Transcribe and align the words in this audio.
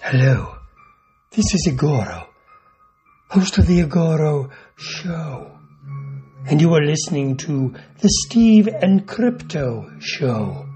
Hello, 0.00 0.54
this 1.32 1.52
is 1.54 1.66
Igoro, 1.68 2.28
host 3.30 3.58
of 3.58 3.66
the 3.66 3.80
Igoro 3.80 4.48
Show. 4.76 5.50
And 6.46 6.60
you 6.60 6.72
are 6.72 6.80
listening 6.80 7.36
to 7.38 7.74
the 8.00 8.08
Steve 8.08 8.68
and 8.68 9.08
Crypto 9.08 9.90
Show. 9.98 10.66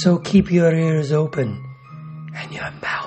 So 0.00 0.18
keep 0.18 0.50
your 0.50 0.74
ears 0.74 1.12
open 1.12 1.64
and 2.34 2.52
your 2.52 2.68
mouth 2.82 3.05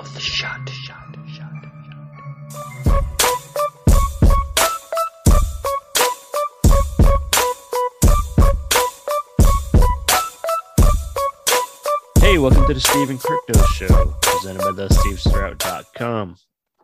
to 12.70 12.74
the 12.74 12.80
Steve 12.80 13.10
and 13.10 13.18
Crypto 13.18 13.60
Show, 13.66 14.14
presented 14.22 14.60
by 14.60 14.70
thestevestrout.com. 14.70 16.36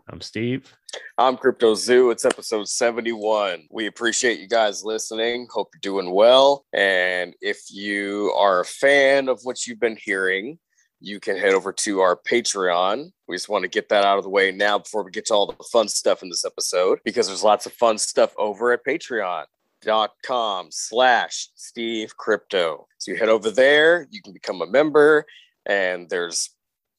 I'm 0.09 0.21
Steve. 0.21 0.75
I'm 1.17 1.37
Crypto 1.37 1.77
Zoo. 1.77 2.11
It's 2.11 2.25
episode 2.25 2.67
71. 2.67 3.69
We 3.71 3.87
appreciate 3.87 4.41
you 4.41 4.49
guys 4.49 4.83
listening. 4.83 5.47
Hope 5.49 5.69
you're 5.73 5.81
doing 5.81 6.13
well. 6.13 6.65
And 6.73 7.37
if 7.41 7.61
you 7.71 8.33
are 8.37 8.59
a 8.59 8.65
fan 8.65 9.29
of 9.29 9.43
what 9.45 9.65
you've 9.65 9.79
been 9.79 9.97
hearing, 10.03 10.59
you 10.99 11.21
can 11.21 11.37
head 11.37 11.55
over 11.55 11.73
to 11.73 12.01
our 12.01 12.17
Patreon. 12.17 13.13
We 13.29 13.37
just 13.37 13.49
want 13.49 13.63
to 13.63 13.69
get 13.69 13.89
that 13.91 14.05
out 14.05 14.19
of 14.19 14.25
the 14.25 14.31
way 14.31 14.51
now 14.51 14.79
before 14.79 15.05
we 15.05 15.13
get 15.13 15.27
to 15.27 15.35
all 15.35 15.47
the 15.47 15.65
fun 15.71 15.87
stuff 15.87 16.21
in 16.21 16.29
this 16.29 16.45
episode 16.45 16.99
because 17.05 17.29
there's 17.29 17.45
lots 17.45 17.65
of 17.65 17.73
fun 17.75 17.99
stuff 17.99 18.35
over 18.39 18.73
at 18.73 18.85
patreon.com 18.85 20.67
slash 20.71 21.49
Steve 21.55 22.17
Crypto. 22.17 22.89
So 22.99 23.13
you 23.13 23.19
head 23.19 23.29
over 23.29 23.53
there, 23.53 24.09
you 24.11 24.21
can 24.21 24.33
become 24.33 24.63
a 24.63 24.67
member, 24.67 25.25
and 25.67 26.09
there's 26.09 26.51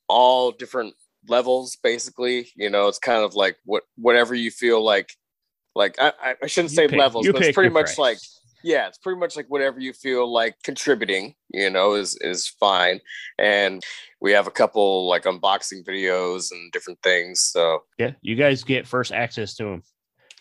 all 0.07 0.51
different 0.51 0.93
levels 1.27 1.77
basically 1.83 2.47
you 2.55 2.69
know 2.69 2.87
it's 2.87 2.99
kind 2.99 3.23
of 3.23 3.33
like 3.35 3.57
what 3.65 3.83
whatever 3.97 4.33
you 4.33 4.49
feel 4.51 4.83
like 4.83 5.09
like 5.75 5.95
i 5.99 6.13
I- 6.41 6.47
shouldn't 6.47 6.71
say 6.71 6.87
pick- 6.87 6.97
levels 6.99 7.27
but 7.31 7.41
it's 7.41 7.53
pretty 7.55 7.69
much 7.69 7.87
price. 7.87 7.97
like 7.97 8.17
yeah 8.63 8.87
it's 8.87 8.97
pretty 8.97 9.19
much 9.19 9.35
like 9.35 9.45
whatever 9.49 9.79
you 9.79 9.91
feel 9.93 10.31
like 10.31 10.55
contributing 10.63 11.35
you 11.49 11.69
know 11.69 11.93
is 11.95 12.17
is 12.21 12.47
fine 12.47 12.99
and 13.37 13.83
we 14.21 14.31
have 14.31 14.47
a 14.47 14.51
couple 14.51 15.07
like 15.07 15.23
unboxing 15.23 15.85
videos 15.85 16.51
and 16.51 16.71
different 16.71 16.99
things 17.03 17.41
so 17.41 17.79
Yeah, 17.99 18.11
you 18.21 18.35
guys 18.35 18.63
get 18.63 18.87
first 18.87 19.11
access 19.11 19.53
to 19.55 19.63
them. 19.65 19.83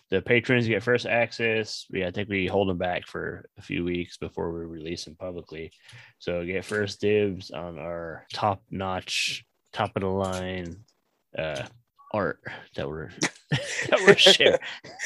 The 0.09 0.21
patrons 0.21 0.67
get 0.67 0.83
first 0.83 1.05
access. 1.05 1.85
We 1.91 2.05
I 2.05 2.11
think 2.11 2.29
we 2.29 2.47
hold 2.47 2.69
them 2.69 2.77
back 2.77 3.07
for 3.07 3.49
a 3.57 3.61
few 3.61 3.83
weeks 3.83 4.17
before 4.17 4.51
we 4.51 4.65
release 4.65 5.05
them 5.05 5.15
publicly. 5.15 5.71
So 6.19 6.45
get 6.45 6.65
first 6.65 7.01
dibs 7.01 7.51
on 7.51 7.77
our 7.77 8.25
top 8.33 8.61
notch, 8.71 9.45
top 9.73 9.91
of 9.95 10.01
the 10.01 10.07
line 10.07 10.77
uh 11.37 11.63
art 12.13 12.39
that 12.75 12.87
we're 12.87 13.09
that 13.51 13.99
we're 14.05 14.15
sharing. 14.15 14.57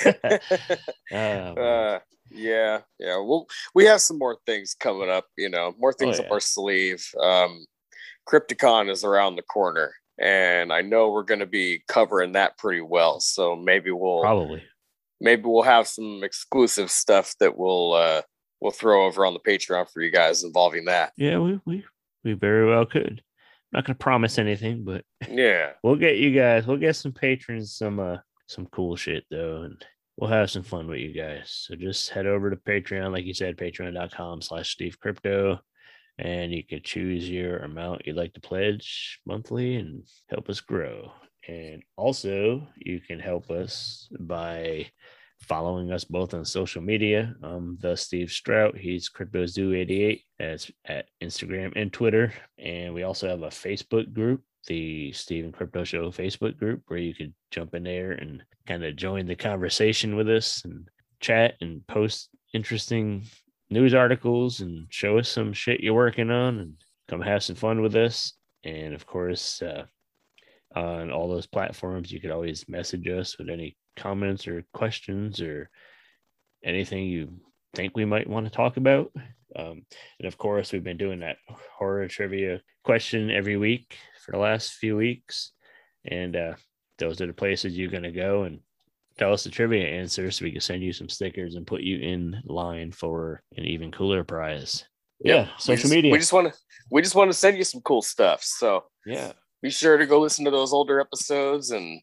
Um, 1.11 1.55
uh 1.57 1.99
yeah 2.33 2.79
yeah 2.99 3.17
well 3.17 3.45
we 3.75 3.85
have 3.85 4.01
some 4.01 4.17
more 4.17 4.37
things 4.45 4.73
coming 4.73 5.09
up 5.09 5.25
you 5.37 5.49
know 5.49 5.73
more 5.77 5.93
things 5.93 6.17
up 6.19 6.25
Oh, 6.25 6.27
yeah. 6.27 6.33
our 6.33 6.39
sleeve 6.39 7.05
um 7.21 7.65
crypticon 8.27 8.89
is 8.89 9.03
around 9.03 9.35
the 9.35 9.41
corner 9.41 9.93
and 10.17 10.71
i 10.71 10.81
know 10.81 11.11
we're 11.11 11.23
going 11.23 11.39
to 11.41 11.45
be 11.45 11.83
covering 11.87 12.31
that 12.33 12.57
pretty 12.57 12.81
well 12.81 13.19
so 13.19 13.55
maybe 13.55 13.91
we'll 13.91 14.21
probably. 14.21 14.63
Maybe 15.21 15.43
we'll 15.45 15.61
have 15.61 15.87
some 15.87 16.21
exclusive 16.23 16.91
stuff 16.91 17.35
that 17.39 17.57
we'll 17.57 17.93
uh 17.93 18.21
we'll 18.59 18.71
throw 18.71 19.05
over 19.05 19.25
on 19.25 19.33
the 19.33 19.39
patreon 19.39 19.89
for 19.89 20.01
you 20.01 20.11
guys 20.11 20.43
involving 20.43 20.85
that. 20.85 21.13
Yeah, 21.15 21.39
we 21.39 21.59
we 21.65 21.85
we 22.23 22.33
very 22.33 22.67
well 22.67 22.85
could. 22.85 23.21
I'm 23.21 23.77
not 23.77 23.85
gonna 23.85 23.95
promise 23.95 24.37
anything, 24.37 24.83
but 24.83 25.05
yeah. 25.29 25.71
we'll 25.83 25.95
get 25.95 26.17
you 26.17 26.31
guys 26.31 26.67
we'll 26.67 26.77
get 26.77 26.95
some 26.95 27.13
patrons 27.13 27.73
some 27.73 27.99
uh 27.99 28.17
some 28.47 28.65
cool 28.67 28.95
shit 28.95 29.23
though 29.31 29.61
and 29.63 29.85
we'll 30.17 30.29
have 30.29 30.51
some 30.51 30.63
fun 30.63 30.87
with 30.87 30.99
you 30.99 31.13
guys. 31.13 31.65
So 31.67 31.75
just 31.75 32.09
head 32.09 32.25
over 32.25 32.49
to 32.49 32.57
patreon 32.57 33.13
like 33.13 33.25
you 33.25 33.33
said 33.33 33.57
patreon.com 33.57 34.41
slash 34.41 34.71
steve 34.71 34.99
crypto 34.99 35.59
and 36.17 36.51
you 36.51 36.63
can 36.65 36.81
choose 36.83 37.29
your 37.29 37.59
amount 37.59 38.05
you'd 38.05 38.17
like 38.17 38.33
to 38.33 38.41
pledge 38.41 39.19
monthly 39.25 39.75
and 39.75 40.03
help 40.29 40.49
us 40.49 40.59
grow 40.59 41.11
and 41.47 41.83
also 41.97 42.67
you 42.75 42.99
can 42.99 43.19
help 43.19 43.49
us 43.49 44.07
by 44.19 44.85
following 45.39 45.91
us 45.91 46.03
both 46.03 46.33
on 46.33 46.45
social 46.45 46.81
media. 46.81 47.35
Um 47.43 47.77
the 47.81 47.95
steve 47.97 48.31
strout. 48.31 48.77
He's 48.77 49.09
cryptozoo88 49.09 50.23
that's 50.37 50.71
at 50.85 51.07
instagram 51.21 51.73
and 51.75 51.91
twitter. 51.91 52.33
And 52.57 52.93
we 52.93 53.03
also 53.03 53.27
have 53.27 53.41
a 53.41 53.47
facebook 53.47 54.13
group 54.13 54.43
the 54.67 55.11
Steve 55.11 55.45
and 55.45 55.53
Crypto 55.53 55.83
Show 55.83 56.09
Facebook 56.11 56.57
group 56.57 56.83
where 56.87 56.99
you 56.99 57.13
could 57.13 57.33
jump 57.49 57.73
in 57.73 57.83
there 57.83 58.11
and 58.11 58.43
kind 58.67 58.83
of 58.83 58.95
join 58.95 59.25
the 59.25 59.35
conversation 59.35 60.15
with 60.15 60.29
us 60.29 60.63
and 60.65 60.87
chat 61.19 61.55
and 61.61 61.85
post 61.87 62.29
interesting 62.53 63.23
news 63.69 63.93
articles 63.93 64.59
and 64.59 64.87
show 64.89 65.17
us 65.17 65.29
some 65.29 65.53
shit 65.53 65.79
you're 65.79 65.93
working 65.93 66.29
on 66.29 66.59
and 66.59 66.73
come 67.07 67.21
have 67.21 67.43
some 67.43 67.55
fun 67.55 67.81
with 67.81 67.95
us. 67.95 68.33
And 68.63 68.93
of 68.93 69.05
course, 69.05 69.61
uh, 69.61 69.85
on 70.75 71.11
all 71.11 71.27
those 71.27 71.47
platforms, 71.47 72.11
you 72.11 72.19
could 72.19 72.31
always 72.31 72.67
message 72.67 73.07
us 73.07 73.37
with 73.37 73.49
any 73.49 73.75
comments 73.97 74.47
or 74.47 74.63
questions 74.73 75.41
or 75.41 75.69
anything 76.63 77.05
you 77.05 77.29
think 77.73 77.95
we 77.95 78.05
might 78.05 78.29
want 78.29 78.45
to 78.45 78.51
talk 78.51 78.77
about. 78.77 79.11
Um, 79.55 79.85
and 80.19 80.27
of 80.27 80.37
course, 80.37 80.71
we've 80.71 80.83
been 80.83 80.97
doing 80.97 81.19
that 81.19 81.37
horror 81.77 82.07
trivia 82.07 82.61
question 82.83 83.29
every 83.29 83.57
week 83.57 83.97
for 84.25 84.31
the 84.31 84.37
last 84.37 84.73
few 84.73 84.95
weeks. 84.95 85.51
And 86.05 86.35
uh, 86.35 86.53
those 86.97 87.19
are 87.21 87.27
the 87.27 87.33
places 87.33 87.77
you're 87.77 87.89
going 87.91 88.03
to 88.03 88.11
go 88.11 88.43
and 88.43 88.59
tell 89.17 89.33
us 89.33 89.43
the 89.43 89.49
trivia 89.49 89.85
answer 89.85 90.31
so 90.31 90.45
we 90.45 90.51
can 90.51 90.61
send 90.61 90.81
you 90.81 90.93
some 90.93 91.09
stickers 91.09 91.55
and 91.55 91.67
put 91.67 91.81
you 91.81 91.97
in 91.97 92.41
line 92.45 92.91
for 92.91 93.43
an 93.57 93.65
even 93.65 93.91
cooler 93.91 94.23
prize. 94.23 94.85
Yeah. 95.19 95.43
We 95.43 95.49
social 95.57 95.75
just- 95.81 95.93
media. 95.93 96.11
we 96.11 96.17
just 96.17 96.33
want 96.33 96.53
to 96.53 96.59
we 96.89 97.01
just 97.01 97.15
want 97.15 97.29
to 97.29 97.37
send 97.37 97.57
you 97.57 97.63
some 97.63 97.81
cool 97.81 98.01
stuff 98.01 98.43
so 98.43 98.85
yeah. 99.05 99.33
Be 99.61 99.69
sure 99.69 99.97
to 99.97 100.05
go 100.05 100.19
listen 100.19 100.45
to 100.45 100.51
those 100.51 100.73
older 100.73 100.99
episodes 100.99 101.71
and 101.71 102.01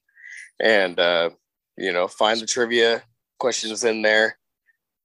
and 0.61 0.99
uh 0.99 1.31
you 1.77 1.93
know 1.93 2.09
find 2.09 2.41
the 2.41 2.47
trivia 2.47 3.03
questions 3.39 3.85
in 3.85 4.03
there 4.03 4.39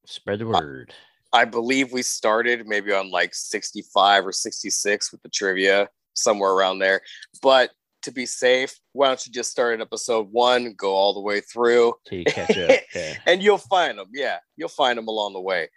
Spread 0.05 0.39
the 0.39 0.47
word. 0.47 0.93
i 1.31 1.45
believe 1.45 1.91
we 1.93 2.01
started 2.01 2.67
maybe 2.67 2.91
on 2.91 3.09
like 3.11 3.33
65 3.33 4.27
or 4.27 4.31
66 4.31 5.11
with 5.11 5.21
the 5.21 5.29
trivia 5.29 5.89
somewhere 6.13 6.51
around 6.51 6.79
there 6.79 7.01
but 7.41 7.71
to 8.01 8.11
be 8.11 8.25
safe 8.25 8.75
why 8.91 9.07
don't 9.07 9.25
you 9.25 9.31
just 9.31 9.49
start 9.51 9.73
at 9.75 9.81
episode 9.81 10.27
one 10.31 10.73
go 10.77 10.93
all 10.93 11.13
the 11.13 11.21
way 11.21 11.39
through 11.41 11.93
you 12.11 12.25
catch 12.25 12.57
up. 12.57 12.79
Yeah. 12.95 13.15
and 13.25 13.41
you'll 13.41 13.57
find 13.57 13.97
them 13.97 14.09
yeah 14.13 14.37
you'll 14.57 14.67
find 14.69 14.97
them 14.97 15.07
along 15.07 15.33
the 15.33 15.41
way 15.41 15.69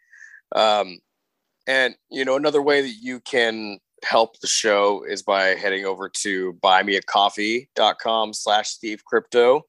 um 0.54 0.98
and 1.66 1.94
you 2.10 2.24
know 2.24 2.36
another 2.36 2.60
way 2.62 2.82
that 2.82 2.94
you 3.00 3.20
can 3.20 3.78
help 4.04 4.38
the 4.40 4.46
show 4.46 5.04
is 5.04 5.22
by 5.22 5.46
heading 5.48 5.84
over 5.84 6.08
to 6.08 6.52
buymeacoffee.com 6.54 8.32
slash 8.32 8.68
steve 8.68 9.04
crypto. 9.04 9.64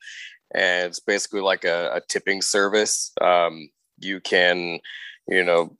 And 0.53 0.87
it's 0.87 0.99
basically 0.99 1.41
like 1.41 1.63
a, 1.63 1.91
a 1.95 2.01
tipping 2.07 2.41
service. 2.41 3.11
Um 3.21 3.69
you 3.99 4.19
can 4.19 4.79
you 5.27 5.43
know 5.43 5.75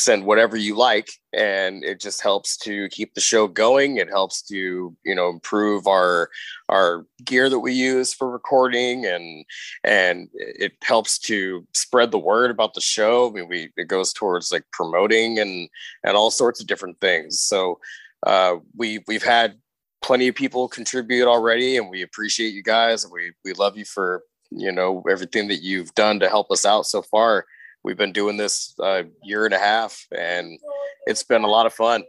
send 0.00 0.24
whatever 0.24 0.56
you 0.56 0.74
like 0.76 1.10
and 1.32 1.84
it 1.84 2.00
just 2.00 2.22
helps 2.22 2.56
to 2.56 2.88
keep 2.88 3.14
the 3.14 3.20
show 3.20 3.46
going. 3.46 3.98
It 3.98 4.08
helps 4.08 4.42
to 4.42 4.96
you 5.04 5.14
know 5.14 5.28
improve 5.28 5.86
our 5.86 6.30
our 6.68 7.06
gear 7.24 7.50
that 7.50 7.60
we 7.60 7.72
use 7.72 8.14
for 8.14 8.30
recording 8.30 9.04
and 9.04 9.44
and 9.84 10.28
it 10.32 10.72
helps 10.82 11.18
to 11.20 11.66
spread 11.74 12.10
the 12.10 12.18
word 12.18 12.50
about 12.50 12.74
the 12.74 12.80
show. 12.80 13.28
I 13.28 13.32
mean 13.32 13.48
we 13.48 13.70
it 13.76 13.88
goes 13.88 14.12
towards 14.12 14.50
like 14.50 14.64
promoting 14.72 15.38
and 15.38 15.68
and 16.02 16.16
all 16.16 16.30
sorts 16.30 16.60
of 16.60 16.66
different 16.66 16.98
things. 17.00 17.40
So 17.40 17.78
uh 18.26 18.56
we 18.76 19.04
we've 19.06 19.22
had 19.22 19.58
plenty 20.02 20.28
of 20.28 20.34
people 20.34 20.66
contribute 20.66 21.28
already 21.28 21.76
and 21.76 21.90
we 21.90 22.02
appreciate 22.02 22.54
you 22.54 22.62
guys 22.62 23.04
and 23.04 23.12
we 23.12 23.32
we 23.44 23.52
love 23.52 23.76
you 23.76 23.84
for 23.84 24.22
you 24.50 24.72
know 24.72 25.04
everything 25.10 25.46
that 25.48 25.62
you've 25.62 25.94
done 25.94 26.18
to 26.20 26.28
help 26.28 26.50
us 26.50 26.64
out 26.64 26.86
so 26.86 27.02
far 27.02 27.44
we've 27.82 27.96
been 27.96 28.12
doing 28.12 28.36
this 28.36 28.74
a 28.80 29.04
year 29.22 29.44
and 29.44 29.54
a 29.54 29.58
half 29.58 30.06
and 30.16 30.58
it's 31.06 31.22
been 31.22 31.44
a 31.44 31.48
lot 31.48 31.66
of 31.66 31.72
fun 31.72 32.02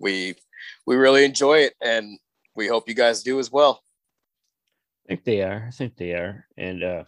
we 0.00 0.34
we 0.86 0.96
really 0.96 1.24
enjoy 1.24 1.58
it 1.58 1.74
and 1.80 2.18
we 2.54 2.66
hope 2.66 2.88
you 2.88 2.94
guys 2.94 3.22
do 3.22 3.38
as 3.38 3.50
well 3.50 3.82
I 5.06 5.10
think 5.10 5.24
they 5.24 5.42
are. 5.42 5.66
I 5.68 5.70
think 5.70 5.96
they 5.96 6.14
are. 6.14 6.46
And 6.56 6.82
uh 6.82 7.04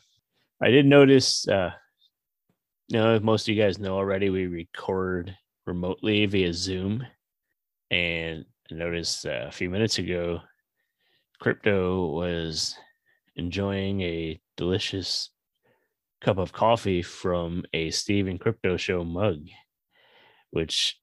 I 0.62 0.70
did 0.70 0.86
notice 0.86 1.48
uh 1.48 1.70
you 2.88 2.98
know, 2.98 3.18
most 3.20 3.48
of 3.48 3.54
you 3.54 3.62
guys 3.62 3.78
know 3.78 3.96
already 3.96 4.30
we 4.30 4.46
record 4.46 5.36
remotely 5.66 6.24
via 6.24 6.54
Zoom. 6.54 7.04
And 7.90 8.46
I 8.70 8.74
noticed 8.74 9.26
uh, 9.26 9.46
a 9.46 9.50
few 9.50 9.68
minutes 9.68 9.98
ago 9.98 10.40
crypto 11.40 12.06
was 12.06 12.76
enjoying 13.36 14.00
a 14.00 14.40
delicious 14.56 15.30
cup 16.20 16.38
of 16.38 16.52
coffee 16.52 17.02
from 17.02 17.64
a 17.72 17.90
Steve 17.90 18.26
and 18.26 18.40
Crypto 18.40 18.76
Show 18.76 19.04
mug, 19.04 19.46
which 20.50 20.98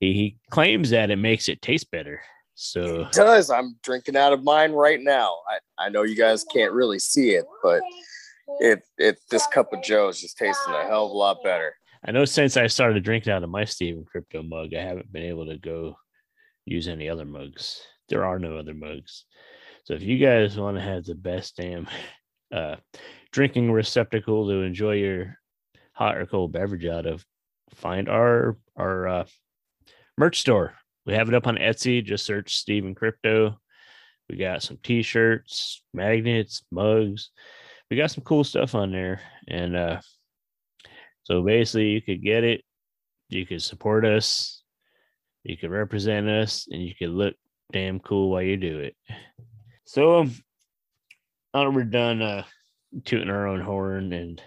he, 0.00 0.12
he 0.12 0.38
claims 0.50 0.90
that 0.90 1.10
it 1.10 1.16
makes 1.16 1.48
it 1.48 1.62
taste 1.62 1.90
better. 1.90 2.20
So 2.54 3.02
It 3.02 3.12
does. 3.12 3.50
I'm 3.50 3.76
drinking 3.82 4.16
out 4.16 4.32
of 4.32 4.42
mine 4.42 4.72
right 4.72 5.00
now. 5.00 5.36
I, 5.48 5.86
I 5.86 5.88
know 5.88 6.02
you 6.02 6.16
guys 6.16 6.44
can't 6.44 6.72
really 6.72 6.98
see 6.98 7.30
it, 7.30 7.44
but 7.62 7.82
it 8.60 8.82
it 8.96 9.18
this 9.30 9.46
cup 9.46 9.72
of 9.72 9.82
Joe 9.82 10.08
is 10.08 10.20
just 10.20 10.38
tasting 10.38 10.74
a 10.74 10.84
hell 10.84 11.06
of 11.06 11.12
a 11.12 11.14
lot 11.14 11.44
better. 11.44 11.74
I 12.04 12.12
know 12.12 12.24
since 12.24 12.56
I 12.56 12.66
started 12.66 13.04
drinking 13.04 13.32
out 13.32 13.42
of 13.42 13.50
my 13.50 13.64
Steve 13.64 13.96
and 13.96 14.06
Crypto 14.06 14.42
mug, 14.42 14.74
I 14.74 14.82
haven't 14.82 15.12
been 15.12 15.24
able 15.24 15.46
to 15.46 15.58
go 15.58 15.96
use 16.64 16.88
any 16.88 17.08
other 17.08 17.24
mugs. 17.24 17.80
There 18.08 18.24
are 18.24 18.38
no 18.38 18.56
other 18.56 18.74
mugs. 18.74 19.24
So 19.84 19.94
if 19.94 20.02
you 20.02 20.18
guys 20.18 20.58
want 20.58 20.76
to 20.76 20.82
have 20.82 21.04
the 21.04 21.14
best 21.14 21.56
damn 21.56 21.86
uh, 22.52 22.76
drinking 23.32 23.72
receptacle 23.72 24.48
to 24.48 24.62
enjoy 24.62 24.92
your 24.92 25.38
hot 25.92 26.16
or 26.16 26.26
cold 26.26 26.52
beverage 26.52 26.86
out 26.86 27.06
of, 27.06 27.24
find 27.74 28.08
our 28.08 28.56
our 28.76 29.08
uh, 29.08 29.24
merch 30.16 30.40
store. 30.40 30.74
We 31.06 31.14
have 31.14 31.28
it 31.28 31.34
up 31.34 31.46
on 31.46 31.56
Etsy. 31.56 32.04
Just 32.04 32.26
search 32.26 32.56
Steve 32.56 32.84
and 32.84 32.94
Crypto. 32.94 33.58
We 34.28 34.36
got 34.36 34.62
some 34.62 34.78
t-shirts, 34.82 35.82
magnets, 35.94 36.62
mugs. 36.70 37.30
We 37.90 37.96
got 37.96 38.10
some 38.10 38.24
cool 38.24 38.44
stuff 38.44 38.74
on 38.74 38.92
there. 38.92 39.20
And 39.48 39.74
uh 39.74 40.00
so 41.22 41.42
basically 41.42 41.88
you 41.88 42.02
could 42.02 42.22
get 42.22 42.44
it, 42.44 42.62
you 43.30 43.46
could 43.46 43.62
support 43.62 44.04
us, 44.04 44.62
you 45.44 45.56
could 45.56 45.70
represent 45.70 46.28
us, 46.28 46.66
and 46.70 46.82
you 46.82 46.94
could 46.94 47.10
look 47.10 47.34
damn 47.72 48.00
cool 48.00 48.30
while 48.30 48.42
you 48.42 48.56
do 48.58 48.80
it. 48.80 48.96
So 49.84 50.18
um 50.18 50.34
now 51.54 51.64
that 51.64 51.70
we're 51.70 51.84
done 51.84 52.20
uh 52.20 52.44
tooting 53.04 53.30
our 53.30 53.46
own 53.46 53.60
horn 53.60 54.12
and 54.12 54.42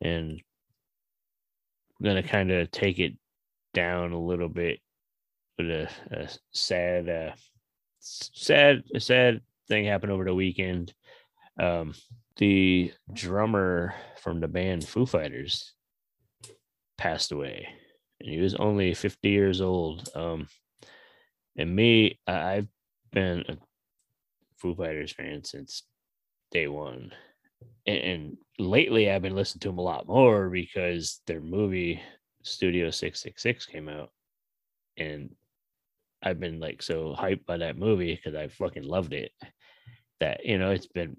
and 0.00 0.40
gonna 2.02 2.22
kind 2.22 2.50
of 2.50 2.70
take 2.70 2.98
it 2.98 3.14
down 3.72 4.12
a 4.12 4.20
little 4.20 4.48
bit 4.48 4.80
with 5.58 5.70
a, 5.70 5.88
a 6.10 6.28
sad 6.52 7.08
uh 7.08 7.32
sad 8.00 8.82
sad 8.98 9.40
thing 9.68 9.84
happened 9.84 10.12
over 10.12 10.24
the 10.24 10.34
weekend. 10.34 10.92
Um 11.60 11.94
the 12.36 12.92
drummer 13.12 13.94
from 14.18 14.40
the 14.40 14.48
band 14.48 14.86
foo 14.86 15.06
fighters 15.06 15.72
passed 16.98 17.32
away 17.32 17.68
and 18.20 18.28
he 18.28 18.40
was 18.40 18.54
only 18.54 18.92
50 18.94 19.28
years 19.28 19.60
old. 19.60 20.08
Um 20.14 20.48
and 21.56 21.74
me 21.74 22.18
i've 22.26 22.68
been 23.12 23.44
a 23.48 23.56
foo 24.58 24.74
fighters 24.74 25.12
fan 25.12 25.42
since 25.44 25.84
day 26.50 26.66
one 26.68 27.12
and, 27.86 27.98
and 27.98 28.36
lately 28.58 29.10
i've 29.10 29.22
been 29.22 29.34
listening 29.34 29.60
to 29.60 29.68
them 29.68 29.78
a 29.78 29.82
lot 29.82 30.06
more 30.06 30.48
because 30.48 31.20
their 31.26 31.40
movie 31.40 32.00
studio 32.42 32.90
666 32.90 33.66
came 33.66 33.88
out 33.88 34.10
and 34.96 35.30
I've 36.22 36.40
been 36.40 36.58
like 36.60 36.82
so 36.82 37.14
hyped 37.16 37.46
by 37.46 37.58
that 37.58 37.78
movie 37.78 38.14
because 38.14 38.34
I 38.34 38.48
fucking 38.48 38.82
loved 38.84 39.12
it. 39.12 39.32
That 40.20 40.44
you 40.44 40.58
know, 40.58 40.70
it's 40.70 40.86
been 40.86 41.16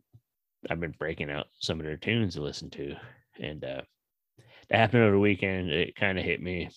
I've 0.70 0.80
been 0.80 0.96
breaking 0.98 1.30
out 1.30 1.46
some 1.60 1.80
of 1.80 1.86
their 1.86 1.98
tunes 1.98 2.36
to 2.36 2.42
listen 2.42 2.70
to, 2.72 2.96
and 3.40 3.64
uh 3.64 3.82
that 4.70 4.78
happened 4.78 5.04
over 5.04 5.14
the 5.14 5.20
weekend. 5.20 5.70
It 5.72 5.96
kind 5.96 6.18
of 6.18 6.26
hit 6.26 6.42
me, 6.42 6.70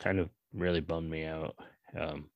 kind 0.00 0.18
of 0.18 0.30
really 0.52 0.80
bummed 0.80 1.10
me 1.10 1.24
out. 1.24 1.56
Um 1.98 2.30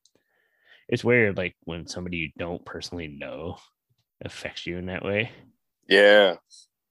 It's 0.88 1.04
weird, 1.04 1.36
like 1.36 1.54
when 1.64 1.86
somebody 1.86 2.16
you 2.18 2.30
don't 2.36 2.64
personally 2.64 3.08
know 3.08 3.56
affects 4.24 4.66
you 4.66 4.76
in 4.78 4.86
that 4.86 5.04
way. 5.04 5.30
Yeah. 5.88 6.36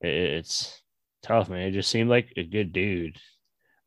It's 0.01 0.81
tough, 1.23 1.49
man. 1.49 1.67
It 1.67 1.71
just 1.71 1.89
seemed 1.89 2.09
like 2.09 2.33
a 2.38 2.44
good 2.44 2.73
dude. 2.73 3.17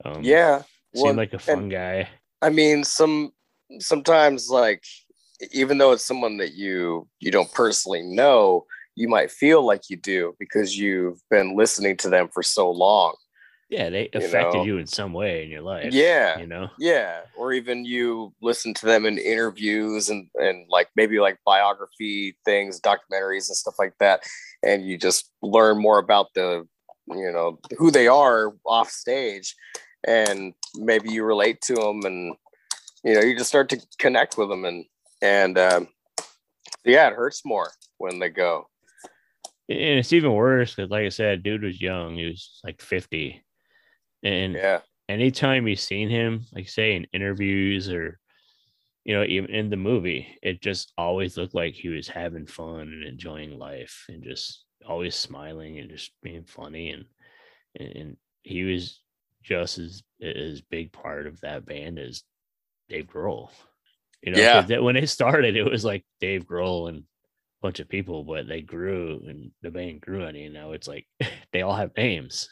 Um, 0.04 0.22
Yeah. 0.22 0.62
seemed 0.94 1.16
like 1.16 1.32
a 1.32 1.38
fun 1.38 1.58
and- 1.64 1.70
guy. 1.70 2.08
I 2.42 2.48
mean, 2.50 2.84
some 2.84 3.32
sometimes 3.78 4.48
like 4.48 4.82
even 5.52 5.78
though 5.78 5.92
it's 5.92 6.04
someone 6.06 6.36
that 6.38 6.52
you 6.54 7.08
you 7.18 7.30
don't 7.30 7.52
personally 7.52 8.02
know, 8.02 8.66
you 8.96 9.08
might 9.08 9.30
feel 9.30 9.64
like 9.64 9.90
you 9.90 9.96
do 9.96 10.34
because 10.38 10.76
you've 10.78 11.20
been 11.30 11.56
listening 11.56 11.96
to 11.98 12.08
them 12.08 12.28
for 12.28 12.42
so 12.42 12.70
long. 12.70 13.14
Yeah, 13.70 13.88
they 13.88 14.10
you 14.12 14.20
affected 14.20 14.58
know. 14.58 14.64
you 14.64 14.78
in 14.78 14.86
some 14.86 15.12
way 15.12 15.44
in 15.44 15.48
your 15.48 15.62
life. 15.62 15.92
Yeah. 15.92 16.38
you 16.40 16.46
know. 16.46 16.70
Yeah, 16.76 17.20
or 17.36 17.52
even 17.52 17.84
you 17.84 18.34
listen 18.42 18.74
to 18.74 18.86
them 18.86 19.06
in 19.06 19.16
interviews 19.16 20.08
and 20.08 20.28
and 20.34 20.66
like 20.68 20.88
maybe 20.96 21.20
like 21.20 21.38
biography 21.46 22.36
things, 22.44 22.80
documentaries 22.80 23.48
and 23.48 23.56
stuff 23.56 23.76
like 23.78 23.94
that, 24.00 24.22
and 24.64 24.84
you 24.84 24.98
just 24.98 25.30
learn 25.40 25.78
more 25.80 25.98
about 25.98 26.34
the 26.34 26.66
you 27.06 27.30
know 27.30 27.60
who 27.78 27.92
they 27.92 28.08
are 28.08 28.52
off 28.66 28.90
stage, 28.90 29.54
and 30.04 30.52
maybe 30.74 31.10
you 31.12 31.22
relate 31.24 31.60
to 31.62 31.74
them, 31.74 32.00
and 32.04 32.34
you 33.04 33.14
know 33.14 33.20
you 33.20 33.38
just 33.38 33.50
start 33.50 33.68
to 33.68 33.80
connect 34.00 34.36
with 34.36 34.48
them, 34.48 34.64
and 34.64 34.84
and 35.22 35.56
um, 35.58 35.86
yeah, 36.84 37.06
it 37.06 37.14
hurts 37.14 37.44
more 37.44 37.70
when 37.98 38.18
they 38.18 38.30
go. 38.30 38.66
And 39.68 40.00
it's 40.00 40.12
even 40.12 40.32
worse 40.32 40.74
because, 40.74 40.90
like 40.90 41.06
I 41.06 41.10
said, 41.10 41.44
dude 41.44 41.62
was 41.62 41.80
young. 41.80 42.16
He 42.16 42.26
was 42.26 42.60
like 42.64 42.82
50. 42.82 43.44
And 44.22 44.62
Yeah, 44.62 44.82
anytime 45.08 45.66
you've 45.68 45.80
seen 45.80 46.08
him, 46.08 46.46
like 46.52 46.68
say 46.68 46.94
in 46.96 47.06
interviews 47.12 47.90
or, 47.90 48.20
you 49.04 49.14
know, 49.14 49.24
even 49.24 49.50
in 49.50 49.70
the 49.70 49.76
movie, 49.76 50.38
it 50.42 50.62
just 50.62 50.92
always 50.98 51.36
looked 51.36 51.54
like 51.54 51.74
he 51.74 51.88
was 51.88 52.08
having 52.08 52.46
fun 52.46 52.82
and 52.82 53.04
enjoying 53.04 53.58
life 53.58 54.04
and 54.08 54.22
just 54.24 54.66
always 54.86 55.14
smiling 55.16 55.78
and 55.78 55.90
just 55.90 56.12
being 56.22 56.44
funny. 56.44 56.90
And, 56.90 57.06
and 57.78 58.16
he 58.42 58.64
was 58.64 59.02
just 59.42 59.78
as, 59.78 60.02
as 60.22 60.60
big 60.60 60.92
part 60.92 61.26
of 61.26 61.40
that 61.40 61.66
band 61.66 61.98
as 61.98 62.22
Dave 62.88 63.06
Grohl. 63.06 63.50
You 64.22 64.32
know, 64.32 64.38
Yeah. 64.40 64.62
that- 64.62 64.82
when 64.82 64.96
it 64.96 65.08
started, 65.08 65.56
it 65.56 65.64
was 65.64 65.84
like 65.84 66.04
Dave 66.20 66.46
Grohl 66.46 66.88
and 66.88 66.98
a 67.00 67.04
bunch 67.62 67.80
of 67.80 67.88
people, 67.88 68.24
but 68.24 68.48
they 68.48 68.62
grew 68.62 69.22
and 69.28 69.52
the 69.62 69.70
band 69.70 70.02
grew 70.02 70.24
on 70.24 70.34
you. 70.36 70.50
Now 70.50 70.72
it's 70.72 70.88
like 70.88 71.06
they 71.52 71.62
all 71.62 71.76
have 71.76 71.96
names. 71.96 72.48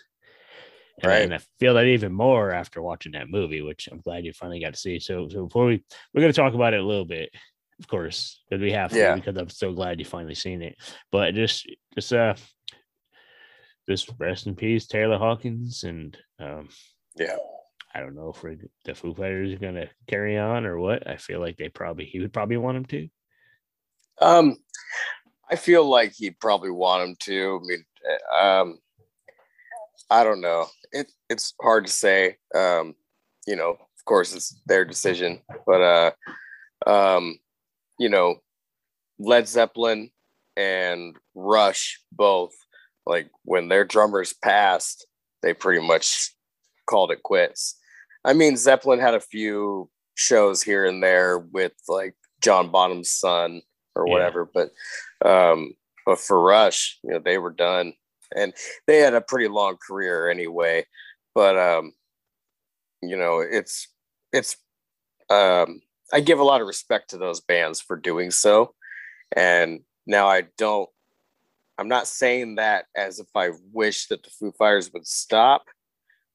And, 1.01 1.09
Right. 1.09 1.23
and 1.23 1.35
I 1.35 1.39
feel 1.61 1.75
that 1.75 1.87
even 1.87 2.13
more 2.13 2.51
after 2.51 2.83
watching 2.83 3.13
that 3.13 3.31
movie, 3.31 3.63
which 3.63 3.89
I'm 3.91 4.01
glad 4.01 4.25
you 4.25 4.33
finally 4.33 4.61
got 4.61 4.75
to 4.75 4.81
see. 4.81 4.99
So, 4.99 5.29
so 5.29 5.45
before 5.47 5.67
we 5.67 5.85
we're 6.13 6.21
gonna 6.21 6.33
talk 6.33 6.55
about 6.55 6.75
it 6.75 6.81
a 6.81 6.87
little 6.87 7.05
bit, 7.05 7.31
of 7.79 7.87
course, 7.87 8.43
because 8.49 8.61
we 8.61 8.73
have 8.73 8.91
to, 8.91 8.99
Yeah. 8.99 9.15
because 9.15 9.37
I'm 9.37 9.49
so 9.49 9.73
glad 9.73 10.01
you 10.01 10.05
finally 10.05 10.35
seen 10.35 10.63
it. 10.63 10.77
But 11.13 11.35
just 11.35 11.71
just 11.95 12.13
uh 12.13 12.35
just 13.89 14.11
rest 14.19 14.47
in 14.47 14.55
peace, 14.57 14.87
Taylor 14.87 15.19
Hawkins, 15.19 15.85
and 15.85 16.17
um 16.41 16.69
yeah, 17.17 17.37
I 17.95 18.01
don't 18.01 18.15
know 18.15 18.31
if 18.35 18.43
we're, 18.43 18.57
the 18.85 18.95
Foo 18.95 19.15
Fighters 19.15 19.53
are 19.53 19.59
gonna 19.59 19.89
carry 20.09 20.37
on 20.37 20.67
or 20.67 20.79
what. 20.79 21.07
I 21.09 21.17
feel 21.17 21.41
like 21.41 21.57
they 21.57 21.69
probably 21.69 22.05
he 22.07 22.21
would 22.21 22.33
probably 22.33 22.57
want 22.57 22.77
them 22.77 22.85
to. 22.87 23.09
Um, 24.21 24.57
I 25.51 25.57
feel 25.57 25.89
like 25.89 26.13
he'd 26.17 26.41
probably 26.41 26.71
want 26.71 27.09
him 27.09 27.17
to. 27.21 27.61
I 27.63 27.67
mean, 27.67 27.85
uh, 28.33 28.35
um, 28.63 28.79
I 30.11 30.25
don't 30.25 30.41
know. 30.41 30.67
It 30.93 31.11
it's 31.29 31.55
hard 31.61 31.87
to 31.87 31.93
say. 31.93 32.37
Um, 32.55 32.95
you 33.47 33.57
know, 33.57 33.71
of 33.71 34.05
course, 34.05 34.35
it's 34.35 34.61
their 34.67 34.85
decision, 34.85 35.41
but 35.67 35.81
uh, 35.83 36.11
um, 36.87 37.39
you 37.99 38.09
know, 38.09 38.37
Led 39.19 39.49
Zeppelin 39.49 40.11
and 40.57 41.17
Rush 41.35 42.01
both 42.13 42.55
like 43.07 43.31
when 43.45 43.69
their 43.69 43.85
drummers 43.85 44.33
passed, 44.35 45.07
they 45.43 45.55
pretty 45.55 45.85
much 45.87 46.35
called 46.89 47.11
it 47.11 47.23
quits. 47.23 47.79
I 48.25 48.33
mean, 48.35 48.57
Zeppelin 48.57 48.99
had 49.01 49.15
a 49.15 49.21
few 49.21 49.89
shows 50.15 50.63
here 50.63 50.85
and 50.85 51.03
there 51.03 51.39
with 51.39 51.73
like 51.89 52.15
John 52.43 52.71
Bonham's 52.71 53.11
son 53.11 53.63
or 53.95 54.07
Yeah. 54.07 54.13
whatever, 54.13 54.51
but 54.53 54.71
um, 55.25 55.75
but 56.05 56.19
for 56.19 56.41
Rush, 56.41 56.99
you 57.03 57.13
know, 57.13 57.19
they 57.19 57.39
were 57.39 57.51
done, 57.53 57.93
and 58.35 58.53
they 58.87 58.99
had 58.99 59.15
a 59.15 59.21
pretty 59.21 59.49
long 59.49 59.77
career 59.77 60.31
anyway. 60.31 60.85
But 61.35 61.59
um, 61.59 61.93
you 63.03 63.17
know, 63.17 63.41
it's 63.41 63.89
it's 64.33 64.57
um, 65.31 65.81
I 66.13 66.21
give 66.21 66.39
a 66.39 66.45
lot 66.45 66.61
of 66.61 66.67
respect 66.67 67.11
to 67.11 67.19
those 67.19 67.41
bands 67.41 67.81
for 67.81 67.97
doing 67.97 68.31
so, 68.31 68.75
and 69.37 69.81
now 70.07 70.29
I 70.29 70.45
don't. 70.57 70.89
I'm 71.79 71.89
not 71.89 72.09
saying 72.09 72.57
that 72.57 72.87
as 72.97 73.21
if 73.21 73.29
I 73.37 73.51
wish 73.73 74.09
that 74.09 74.25
the 74.25 74.31
Foo 74.31 74.53
Fighters 74.59 74.93
would 74.93 75.07
stop. 75.07 75.65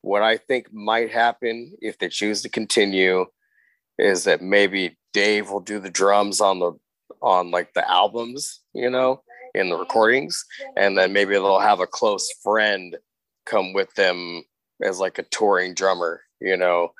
What 0.02 0.22
I 0.22 0.38
think 0.38 0.72
might 0.74 1.12
happen 1.12 1.76
if 1.82 1.98
they 1.98 2.10
choose 2.10 2.42
to 2.42 2.50
continue 2.50 3.26
is 3.98 4.24
that 4.24 4.42
maybe 4.42 4.98
Dave 5.14 5.50
will 5.50 5.60
do 5.60 5.80
the 5.80 5.90
drums 5.90 6.42
on 6.42 6.60
the 6.60 6.74
on 7.22 7.52
like 7.52 7.74
the 7.74 7.90
albums, 7.90 8.62
you 8.74 8.90
know, 8.90 9.22
in 9.56 9.70
the 9.70 9.78
recordings, 9.78 10.44
and 10.78 10.98
then 10.98 11.14
maybe 11.14 11.34
they'll 11.34 11.60
have 11.60 11.80
a 11.80 11.88
close 11.88 12.32
friend 12.44 12.98
come 13.46 13.74
with 13.74 13.94
them 13.96 14.44
as 14.82 15.00
like 15.00 15.20
a 15.20 15.24
touring 15.24 15.74
drummer, 15.74 16.22
you 16.40 16.58
know. 16.58 16.92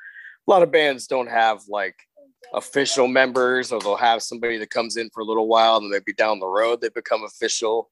A 0.46 0.50
lot 0.50 0.62
of 0.62 0.70
bands 0.70 1.06
don't 1.06 1.28
have 1.28 1.62
like 1.68 1.96
official 2.52 3.08
members 3.08 3.72
or 3.72 3.80
they'll 3.80 3.96
have 3.96 4.22
somebody 4.22 4.58
that 4.58 4.70
comes 4.70 4.96
in 4.96 5.10
for 5.12 5.20
a 5.20 5.24
little 5.24 5.48
while 5.48 5.78
and 5.78 5.90
maybe 5.90 6.12
down 6.12 6.38
the 6.38 6.46
road 6.46 6.80
they 6.80 6.90
become 6.90 7.24
official. 7.24 7.90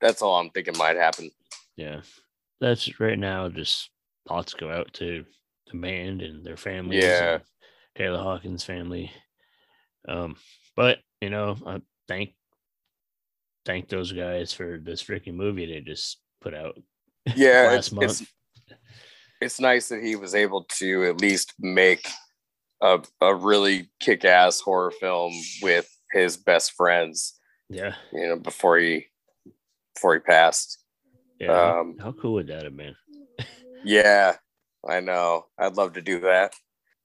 That's 0.00 0.22
all 0.22 0.40
I'm 0.40 0.50
thinking 0.50 0.76
might 0.76 0.96
happen. 0.96 1.30
Yeah, 1.76 2.00
that's 2.60 2.98
right 2.98 3.18
now. 3.18 3.48
Just 3.48 3.90
thoughts 4.26 4.54
go 4.54 4.70
out 4.70 4.92
to 4.94 5.24
the 5.70 5.78
band 5.78 6.22
and 6.22 6.44
their 6.44 6.56
families. 6.56 7.04
Yeah. 7.04 7.38
Taylor 7.96 8.18
Hawkins' 8.18 8.64
family. 8.64 9.12
Um, 10.08 10.36
But 10.76 10.98
you 11.20 11.30
know, 11.30 11.56
I 11.66 11.80
thank 12.08 12.34
thank 13.64 13.88
those 13.88 14.12
guys 14.12 14.52
for 14.52 14.78
this 14.82 15.02
freaking 15.02 15.34
movie 15.34 15.66
they 15.66 15.80
just 15.80 16.18
put 16.40 16.54
out 16.54 16.78
Yeah, 17.34 17.68
last 17.72 17.76
it's, 17.88 17.92
month. 17.92 18.04
it's 18.10 18.22
it's 19.40 19.60
nice 19.60 19.88
that 19.88 20.02
he 20.02 20.16
was 20.16 20.34
able 20.34 20.64
to 20.78 21.04
at 21.04 21.20
least 21.20 21.52
make 21.58 22.08
a, 22.80 23.00
a 23.20 23.34
really 23.34 23.90
kick-ass 24.00 24.60
horror 24.60 24.90
film 24.90 25.32
with 25.62 25.88
his 26.12 26.36
best 26.36 26.72
friends 26.72 27.34
yeah, 27.70 27.94
you 28.12 28.28
know 28.28 28.36
before 28.36 28.78
he 28.78 29.06
before 29.94 30.14
he 30.14 30.20
passed 30.20 30.84
yeah. 31.40 31.78
um 31.78 31.96
How 31.98 32.12
cool 32.12 32.34
would 32.34 32.46
that 32.48 32.64
have 32.64 32.76
been? 32.76 32.94
yeah 33.84 34.36
i 34.88 35.00
know 35.00 35.46
i'd 35.58 35.76
love 35.76 35.94
to 35.94 36.02
do 36.02 36.20
that 36.20 36.52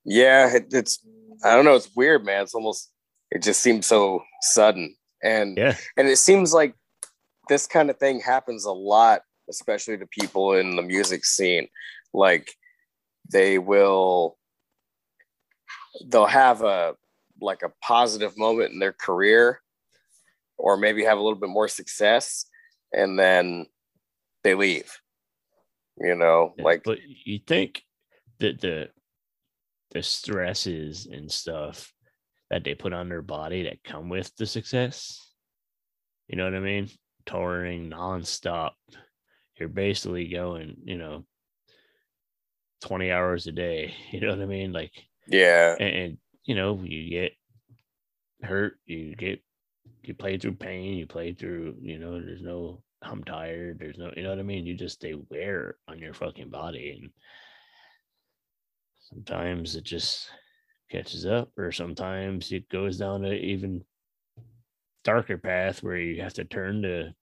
yeah 0.05 0.53
it, 0.55 0.67
it's 0.71 0.99
i 1.43 1.55
don't 1.55 1.65
know 1.65 1.75
it's 1.75 1.89
weird 1.95 2.25
man 2.25 2.43
it's 2.43 2.53
almost 2.55 2.91
it 3.31 3.41
just 3.41 3.61
seems 3.61 3.85
so 3.85 4.21
sudden 4.41 4.95
and 5.23 5.57
Yeah, 5.57 5.75
and 5.97 6.07
it 6.07 6.17
seems 6.17 6.53
like 6.53 6.75
this 7.47 7.67
kind 7.67 7.89
of 7.89 7.97
thing 7.97 8.19
happens 8.19 8.65
a 8.65 8.71
lot 8.71 9.21
especially 9.49 9.97
to 9.97 10.05
people 10.05 10.53
in 10.53 10.75
the 10.75 10.81
music 10.81 11.25
scene. 11.25 11.67
Like 12.13 12.51
they 13.31 13.57
will 13.57 14.37
they'll 16.07 16.27
have 16.27 16.61
a 16.61 16.95
like 17.41 17.63
a 17.63 17.71
positive 17.81 18.37
moment 18.37 18.73
in 18.73 18.79
their 18.79 18.93
career 18.93 19.61
or 20.57 20.77
maybe 20.77 21.03
have 21.03 21.17
a 21.17 21.21
little 21.21 21.39
bit 21.39 21.49
more 21.49 21.67
success 21.67 22.45
and 22.93 23.17
then 23.17 23.65
they 24.43 24.53
leave 24.53 24.99
you 25.99 26.15
know? 26.15 26.53
Yeah, 26.57 26.63
like 26.63 26.83
but 26.83 26.99
you 27.25 27.39
think 27.45 27.83
that 28.39 28.61
the 28.61 28.89
the 29.91 30.03
stresses 30.03 31.07
and 31.11 31.31
stuff 31.31 31.93
that 32.49 32.63
they 32.63 32.73
put 32.73 32.93
on 32.93 33.09
their 33.09 33.21
body 33.21 33.63
that 33.63 33.83
come 33.83 34.09
with 34.09 34.35
the 34.37 34.45
success. 34.45 35.33
You 36.27 36.37
know 36.37 36.45
what 36.45 36.55
I 36.55 36.59
mean? 36.59 36.89
Touring 37.25 37.89
nonstop. 37.89 38.71
You're 39.59 39.69
basically 39.69 40.27
going, 40.27 40.77
you 40.83 40.97
know, 40.97 41.25
20 42.81 43.11
hours 43.11 43.47
a 43.47 43.51
day. 43.51 43.93
You 44.11 44.21
know 44.21 44.29
what 44.29 44.41
I 44.41 44.45
mean? 44.45 44.71
Like, 44.71 44.91
yeah 45.27 45.75
and, 45.79 45.95
and 45.95 46.17
you 46.45 46.55
know, 46.55 46.81
you 46.83 47.09
get 47.09 47.33
hurt, 48.41 48.79
you 48.85 49.15
get, 49.15 49.43
you 50.01 50.15
play 50.15 50.37
through 50.37 50.55
pain, 50.55 50.97
you 50.97 51.05
play 51.05 51.33
through, 51.33 51.75
you 51.81 51.99
know, 51.99 52.13
there's 52.13 52.41
no, 52.41 52.81
I'm 53.03 53.23
tired, 53.23 53.77
there's 53.79 53.97
no, 53.97 54.11
you 54.15 54.23
know 54.23 54.29
what 54.29 54.39
I 54.39 54.43
mean? 54.43 54.65
You 54.65 54.75
just, 54.75 55.01
they 55.01 55.13
wear 55.29 55.75
on 55.87 55.99
your 55.99 56.13
fucking 56.13 56.49
body. 56.49 56.99
And 56.99 57.11
sometimes 58.99 59.75
it 59.75 59.83
just 59.83 60.29
catches 60.89 61.25
up, 61.25 61.51
or 61.57 61.71
sometimes 61.71 62.51
it 62.51 62.69
goes 62.69 62.97
down 62.97 63.25
a 63.25 63.33
even 63.33 63.83
darker 65.03 65.37
path 65.37 65.81
where 65.81 65.97
you 65.97 66.21
have 66.21 66.33
to 66.33 66.43
turn 66.43 66.81
to 66.81 67.13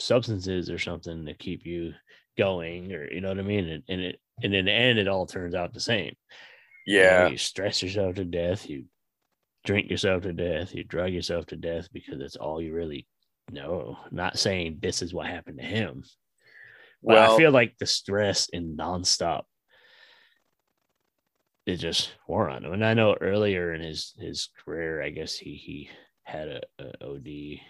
substances 0.00 0.70
or 0.70 0.78
something 0.78 1.24
to 1.26 1.34
keep 1.34 1.64
you 1.64 1.92
going, 2.36 2.92
or 2.92 3.10
you 3.10 3.20
know 3.20 3.28
what 3.28 3.38
I 3.38 3.42
mean? 3.42 3.68
And, 3.68 3.82
and 3.88 4.00
it, 4.00 4.20
and 4.42 4.54
in 4.54 4.64
the 4.64 4.72
end, 4.72 4.98
it 4.98 5.08
all 5.08 5.26
turns 5.26 5.54
out 5.54 5.72
the 5.72 5.80
same. 5.80 6.14
You 6.86 6.98
know, 6.98 7.02
yeah 7.02 7.26
you 7.28 7.38
stress 7.38 7.82
yourself 7.82 8.16
to 8.16 8.24
death, 8.24 8.68
you 8.68 8.84
drink 9.64 9.90
yourself 9.90 10.22
to 10.22 10.32
death, 10.32 10.74
you 10.74 10.84
drug 10.84 11.12
yourself 11.12 11.46
to 11.46 11.56
death 11.56 11.88
because 11.92 12.20
it's 12.20 12.36
all 12.36 12.60
you 12.60 12.74
really 12.74 13.06
know. 13.50 13.98
Not 14.10 14.38
saying 14.38 14.78
this 14.80 15.00
is 15.00 15.14
what 15.14 15.26
happened 15.26 15.58
to 15.58 15.64
him. 15.64 16.04
But 17.02 17.18
I 17.18 17.36
feel 17.36 17.50
like 17.50 17.76
the 17.78 17.86
stress 17.86 18.48
and 18.52 18.78
nonstop 18.78 19.42
it 21.66 21.76
just 21.76 22.12
wore 22.28 22.48
on 22.50 22.64
him. 22.64 22.72
And 22.72 22.84
I 22.84 22.94
know 22.94 23.16
earlier 23.20 23.72
in 23.74 23.80
his 23.80 24.14
his 24.18 24.48
career, 24.64 25.02
I 25.02 25.10
guess 25.10 25.36
he 25.36 25.54
he 25.54 25.90
had 26.24 26.48
a, 26.48 26.60
a 26.78 27.04
OD 27.04 27.60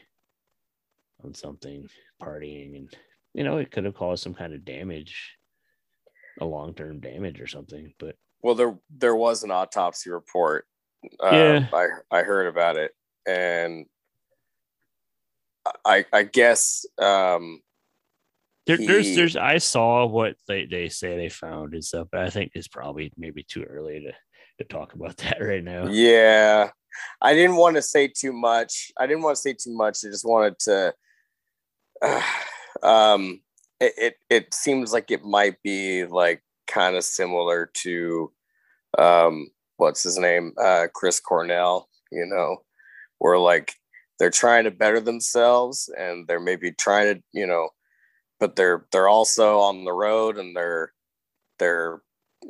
on 1.24 1.34
something, 1.34 1.88
partying, 2.22 2.76
and 2.76 2.96
you 3.34 3.44
know, 3.44 3.58
it 3.58 3.70
could 3.70 3.84
have 3.84 3.94
caused 3.94 4.22
some 4.22 4.34
kind 4.34 4.52
of 4.54 4.64
damage, 4.64 5.36
a 6.40 6.44
long 6.44 6.74
term 6.74 7.00
damage 7.00 7.40
or 7.40 7.46
something. 7.46 7.92
But 7.98 8.16
well 8.42 8.54
there 8.54 8.76
there 8.90 9.16
was 9.16 9.42
an 9.42 9.50
autopsy 9.50 10.10
report 10.10 10.66
uh, 11.22 11.30
Yeah. 11.32 11.66
i 11.72 11.86
i 12.10 12.22
heard 12.22 12.46
about 12.46 12.76
it 12.76 12.92
and 13.26 13.86
i 15.84 16.04
i 16.12 16.22
guess 16.24 16.84
um 16.98 17.62
There, 18.66 18.76
there's 18.78 19.06
He- 19.06 19.14
there's 19.16 19.36
I 19.36 19.58
saw 19.58 20.06
what 20.06 20.36
they, 20.48 20.64
they 20.66 20.88
say 20.88 21.16
they 21.16 21.28
found 21.28 21.74
and 21.74 21.84
stuff, 21.84 22.08
but 22.10 22.20
I 22.22 22.30
think 22.30 22.52
it's 22.54 22.68
probably 22.68 23.12
maybe 23.16 23.42
too 23.42 23.62
early 23.64 24.00
to 24.00 24.12
to 24.58 24.64
talk 24.64 24.94
about 24.94 25.16
that 25.18 25.38
right 25.40 25.62
now. 25.64 25.86
Yeah. 25.88 26.70
I 27.20 27.34
didn't 27.34 27.56
want 27.56 27.74
to 27.76 27.82
say 27.82 28.06
too 28.08 28.32
much. 28.32 28.92
I 28.96 29.06
didn't 29.08 29.22
want 29.22 29.34
to 29.36 29.42
say 29.42 29.52
too 29.52 29.76
much. 29.76 29.98
I 30.04 30.08
just 30.08 30.24
wanted 30.24 30.58
to 30.60 30.94
um 32.82 33.40
it, 33.80 33.92
it 33.98 34.14
it 34.30 34.54
seems 34.54 34.92
like 34.92 35.10
it 35.10 35.24
might 35.24 35.60
be 35.62 36.04
like 36.04 36.42
kind 36.66 36.96
of 36.96 37.04
similar 37.04 37.70
to 37.74 38.32
um 38.98 39.50
what's 39.76 40.02
his 40.02 40.18
name? 40.18 40.52
Uh 40.62 40.86
Chris 40.94 41.20
Cornell, 41.20 41.88
you 42.12 42.26
know, 42.26 42.58
where 43.18 43.38
like 43.38 43.74
they're 44.18 44.30
trying 44.30 44.64
to 44.64 44.70
better 44.70 45.00
themselves 45.00 45.90
and 45.98 46.26
they're 46.28 46.38
maybe 46.40 46.70
trying 46.70 47.16
to, 47.16 47.22
you 47.32 47.46
know, 47.46 47.68
but 48.40 48.56
they're 48.56 48.86
they're 48.92 49.08
also 49.08 49.58
on 49.60 49.84
the 49.84 49.92
road 49.92 50.38
and 50.38 50.56
they're 50.56 50.92
they're 51.58 52.00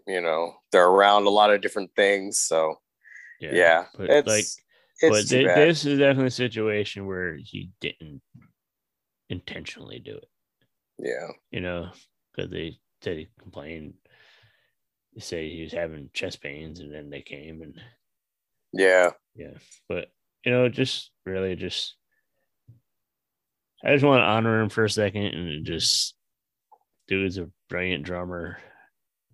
you 0.07 0.21
know, 0.21 0.55
they're 0.73 0.89
around 0.89 1.27
a 1.27 1.31
lot 1.31 1.53
of 1.53 1.61
different 1.61 1.91
things. 1.95 2.41
So 2.41 2.77
yeah, 3.41 3.85
but 3.97 4.11
it's 4.11 4.29
like, 4.29 4.47
it's 5.01 5.31
but 5.31 5.45
bad. 5.45 5.57
this 5.57 5.85
is 5.85 5.99
definitely 5.99 6.29
a 6.29 6.33
situation 6.33 7.07
where 7.07 7.37
he 7.37 7.71
didn't 7.81 8.23
intentionally 9.29 9.99
do 9.99 10.17
it. 10.17 10.29
yeah, 10.99 11.29
You 11.51 11.61
know, 11.61 11.91
because 12.35 12.51
they 12.51 12.79
said 13.03 13.19
he 13.19 13.29
complained. 13.41 13.95
They 15.15 15.21
say 15.21 15.49
he 15.49 15.63
was 15.63 15.73
having 15.73 16.11
chest 16.13 16.43
pains, 16.43 16.81
and 16.81 16.93
then 16.93 17.11
they 17.11 17.23
came 17.23 17.63
and 17.63 17.81
yeah, 18.73 19.11
yeah 19.37 19.55
but 19.89 20.09
you 20.45 20.51
know 20.51 20.69
just 20.69 21.13
really 21.25 21.55
just 21.55 21.95
i 23.85 23.93
just 23.93 24.05
want 24.05 24.21
to 24.21 24.25
honor 24.25 24.61
him 24.61 24.69
for 24.69 24.85
a 24.85 24.91
second 24.91 25.27
and 25.27 25.65
just 25.67 26.15
dude's 27.09 27.39
a 27.39 27.49
brilliant 27.69 28.05
drummer 28.05 28.59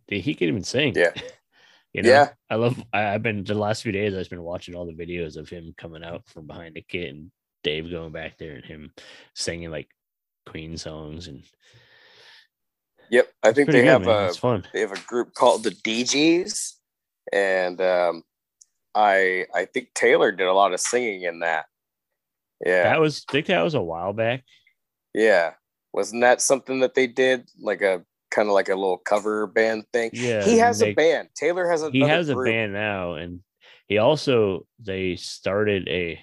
Dude, 0.08 0.22
he 0.22 0.34
can 0.34 0.48
even 0.48 0.64
sing 0.64 0.94
Yeah. 0.96 1.12
you 1.92 2.02
know 2.02 2.08
Yeah. 2.10 2.28
i 2.48 2.56
love 2.56 2.82
I, 2.92 3.14
i've 3.14 3.22
been 3.22 3.44
the 3.44 3.54
last 3.54 3.82
few 3.82 3.92
days 3.92 4.14
i've 4.14 4.30
been 4.30 4.42
watching 4.42 4.74
all 4.74 4.86
the 4.86 4.92
videos 4.92 5.36
of 5.36 5.48
him 5.48 5.74
coming 5.76 6.04
out 6.04 6.28
from 6.28 6.46
behind 6.46 6.74
the 6.74 6.82
kit 6.82 7.10
and 7.10 7.30
dave 7.62 7.90
going 7.90 8.12
back 8.12 8.38
there 8.38 8.56
and 8.56 8.64
him 8.64 8.92
singing 9.34 9.70
like 9.70 9.88
queen 10.46 10.76
songs 10.76 11.28
and 11.28 11.44
yep. 13.10 13.28
I 13.42 13.52
think 13.52 13.68
they 13.70 13.80
good, 13.82 13.88
have 13.88 14.04
man. 14.04 14.24
a 14.24 14.26
it's 14.28 14.36
fun 14.36 14.66
they 14.72 14.80
have 14.80 14.92
a 14.92 15.00
group 15.06 15.34
called 15.34 15.62
the 15.64 15.70
Dee 15.70 16.04
Gees, 16.04 16.76
and 17.32 17.80
um, 17.80 18.22
I 18.94 19.46
I 19.54 19.66
think 19.66 19.88
Taylor 19.94 20.32
did 20.32 20.46
a 20.46 20.52
lot 20.52 20.72
of 20.72 20.80
singing 20.80 21.22
in 21.22 21.40
that. 21.40 21.66
Yeah, 22.64 22.84
that 22.84 23.00
was 23.00 23.24
I 23.28 23.32
think 23.32 23.46
that 23.46 23.62
was 23.62 23.74
a 23.74 23.82
while 23.82 24.12
back. 24.12 24.44
Yeah. 25.14 25.54
Wasn't 25.92 26.22
that 26.22 26.40
something 26.40 26.80
that 26.80 26.94
they 26.94 27.06
did? 27.06 27.48
Like 27.58 27.82
a 27.82 28.04
kind 28.30 28.48
of 28.48 28.54
like 28.54 28.68
a 28.68 28.74
little 28.76 28.98
cover 28.98 29.46
band 29.48 29.84
thing? 29.92 30.10
yeah 30.12 30.44
he 30.44 30.58
has 30.58 30.78
they- 30.78 30.90
a 30.90 30.94
band. 30.94 31.28
Taylor 31.34 31.68
has 31.68 31.82
a 31.82 31.90
he 31.90 32.00
has 32.00 32.28
a 32.28 32.36
band 32.36 32.72
now 32.72 33.14
and 33.14 33.40
he 33.88 33.98
also 33.98 34.66
they 34.78 35.16
started 35.16 35.88
a 35.88 36.20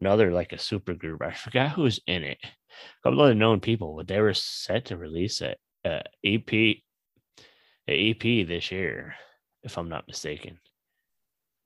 another 0.00 0.32
like 0.32 0.52
a 0.52 0.58
super 0.58 0.94
group. 0.94 1.22
I 1.22 1.32
forgot 1.32 1.70
who 1.72 1.82
was 1.82 2.00
in 2.06 2.24
it. 2.24 2.38
A 2.42 3.08
couple 3.08 3.24
of 3.24 3.36
known 3.36 3.60
people 3.60 3.96
but 3.96 4.08
they 4.08 4.20
were 4.20 4.34
set 4.34 4.86
to 4.86 4.96
release 4.96 5.40
a, 5.40 5.54
a 5.84 6.02
ep 6.24 6.52
a 6.52 6.82
ep 7.88 8.22
this 8.22 8.70
year 8.70 9.14
if 9.62 9.78
i'm 9.78 9.88
not 9.88 10.06
mistaken. 10.08 10.58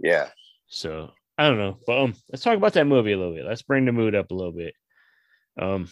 Yeah, 0.00 0.30
so 0.66 1.10
i 1.38 1.48
don't 1.48 1.58
know 1.58 1.78
but 1.86 1.98
um 1.98 2.14
let's 2.30 2.42
talk 2.42 2.56
about 2.56 2.72
that 2.74 2.86
movie 2.86 3.12
a 3.12 3.18
little 3.18 3.34
bit. 3.34 3.44
Let's 3.44 3.62
bring 3.62 3.84
the 3.84 3.92
mood 3.92 4.14
up 4.14 4.30
a 4.30 4.34
little 4.34 4.52
bit. 4.52 4.74
Um 5.60 5.88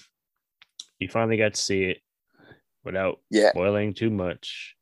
you 0.98 1.08
finally 1.08 1.36
got 1.36 1.54
to 1.54 1.60
see 1.60 1.84
it 1.84 1.98
without 2.84 3.18
yeah. 3.30 3.50
spoiling 3.50 3.94
too 3.94 4.10
much. 4.10 4.76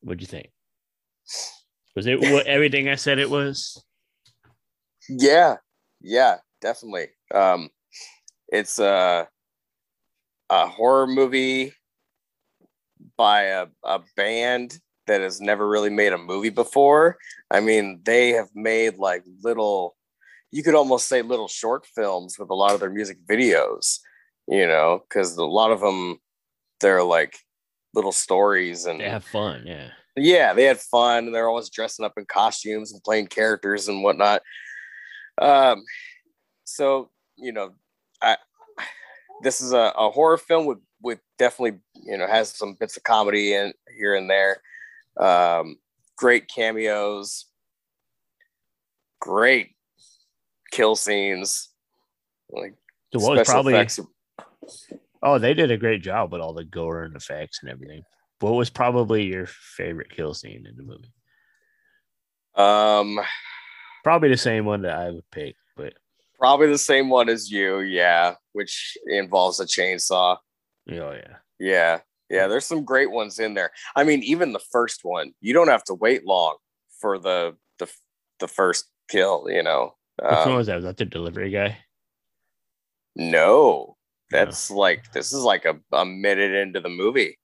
What'd 0.00 0.20
you 0.20 0.26
think? 0.26 0.50
Was 1.94 2.06
it 2.06 2.20
what 2.20 2.46
everything 2.46 2.88
i 2.88 2.94
said 2.94 3.18
it 3.18 3.30
was? 3.30 3.82
Yeah, 5.08 5.56
yeah, 6.00 6.36
definitely. 6.60 7.08
Um, 7.34 7.70
it's 8.48 8.78
a 8.78 9.28
a 10.50 10.66
horror 10.68 11.06
movie 11.06 11.72
by 13.16 13.42
a, 13.44 13.66
a 13.82 14.00
band 14.16 14.78
that 15.06 15.20
has 15.20 15.40
never 15.40 15.68
really 15.68 15.90
made 15.90 16.12
a 16.12 16.18
movie 16.18 16.50
before. 16.50 17.18
I 17.50 17.60
mean, 17.60 18.00
they 18.04 18.30
have 18.30 18.48
made 18.54 18.96
like 18.98 19.24
little, 19.42 19.96
you 20.50 20.62
could 20.62 20.74
almost 20.74 21.08
say 21.08 21.22
little 21.22 21.48
short 21.48 21.86
films 21.86 22.38
with 22.38 22.50
a 22.50 22.54
lot 22.54 22.74
of 22.74 22.80
their 22.80 22.90
music 22.90 23.18
videos, 23.26 23.98
you 24.48 24.66
know, 24.66 25.02
because 25.08 25.36
a 25.36 25.44
lot 25.44 25.70
of 25.70 25.80
them, 25.80 26.18
they're 26.80 27.02
like 27.02 27.38
little 27.94 28.12
stories 28.12 28.84
and 28.84 29.00
They 29.00 29.08
have 29.08 29.24
fun, 29.24 29.64
yeah. 29.66 29.90
yeah, 30.16 30.52
they 30.52 30.64
had 30.64 30.78
fun. 30.78 31.26
And 31.26 31.34
They're 31.34 31.48
always 31.48 31.70
dressing 31.70 32.04
up 32.04 32.12
in 32.16 32.26
costumes 32.26 32.92
and 32.92 33.02
playing 33.02 33.28
characters 33.28 33.88
and 33.88 34.02
whatnot. 34.02 34.42
Um, 35.40 35.84
so 36.64 37.10
you 37.36 37.52
know, 37.52 37.74
I 38.22 38.36
this 39.42 39.60
is 39.60 39.72
a, 39.72 39.92
a 39.96 40.10
horror 40.10 40.38
film 40.38 40.66
with 40.66 40.78
with 41.02 41.20
definitely 41.38 41.78
you 41.94 42.16
know 42.16 42.26
has 42.26 42.56
some 42.56 42.76
bits 42.78 42.96
of 42.96 43.02
comedy 43.02 43.54
in 43.54 43.72
here 43.96 44.14
and 44.14 44.28
there. 44.28 44.60
Um, 45.18 45.76
great 46.16 46.48
cameos, 46.48 47.46
great 49.20 49.70
kill 50.70 50.96
scenes. 50.96 51.68
Like 52.50 52.74
what 53.12 53.38
was 53.38 53.48
probably 53.48 53.74
effects. 53.74 54.00
oh 55.22 55.38
they 55.38 55.54
did 55.54 55.70
a 55.70 55.76
great 55.76 56.02
job 56.02 56.32
with 56.32 56.40
all 56.40 56.52
the 56.52 56.64
gore 56.64 57.02
and 57.02 57.16
effects 57.16 57.60
and 57.62 57.70
everything. 57.70 58.02
What 58.40 58.54
was 58.54 58.68
probably 58.70 59.24
your 59.24 59.46
favorite 59.46 60.10
kill 60.10 60.34
scene 60.34 60.66
in 60.68 60.76
the 60.76 60.82
movie? 60.82 61.12
Um, 62.54 63.20
Probably 64.04 64.28
the 64.28 64.36
same 64.36 64.64
one 64.64 64.82
that 64.82 64.96
I 64.96 65.10
would 65.10 65.28
pick, 65.30 65.56
but 65.76 65.94
probably 66.38 66.68
the 66.68 66.78
same 66.78 67.08
one 67.08 67.28
as 67.28 67.50
you, 67.50 67.80
yeah, 67.80 68.34
which 68.52 68.96
involves 69.06 69.58
a 69.60 69.64
chainsaw. 69.64 70.36
oh 70.36 71.12
yeah. 71.12 71.36
Yeah, 71.58 72.00
yeah. 72.30 72.46
There's 72.48 72.66
some 72.66 72.84
great 72.84 73.10
ones 73.10 73.38
in 73.38 73.54
there. 73.54 73.70
I 73.94 74.04
mean, 74.04 74.22
even 74.22 74.52
the 74.52 74.58
first 74.72 75.00
one, 75.04 75.32
you 75.40 75.52
don't 75.52 75.68
have 75.68 75.84
to 75.84 75.94
wait 75.94 76.24
long 76.26 76.56
for 77.00 77.18
the 77.18 77.56
the 77.78 77.90
the 78.40 78.48
first 78.48 78.86
kill. 79.08 79.46
You 79.48 79.62
know, 79.62 79.94
Which 80.20 80.30
one 80.30 80.48
Um, 80.48 80.54
was 80.56 80.66
that? 80.68 80.76
Was 80.76 80.84
that 80.84 80.96
the 80.96 81.04
delivery 81.04 81.50
guy? 81.50 81.78
no, 83.14 83.96
that's 84.30 84.70
like 84.70 85.12
this 85.12 85.32
is 85.32 85.42
like 85.42 85.64
a, 85.64 85.78
a 85.92 86.04
minute 86.04 86.52
into 86.52 86.80
the 86.80 86.88
movie. 86.88 87.38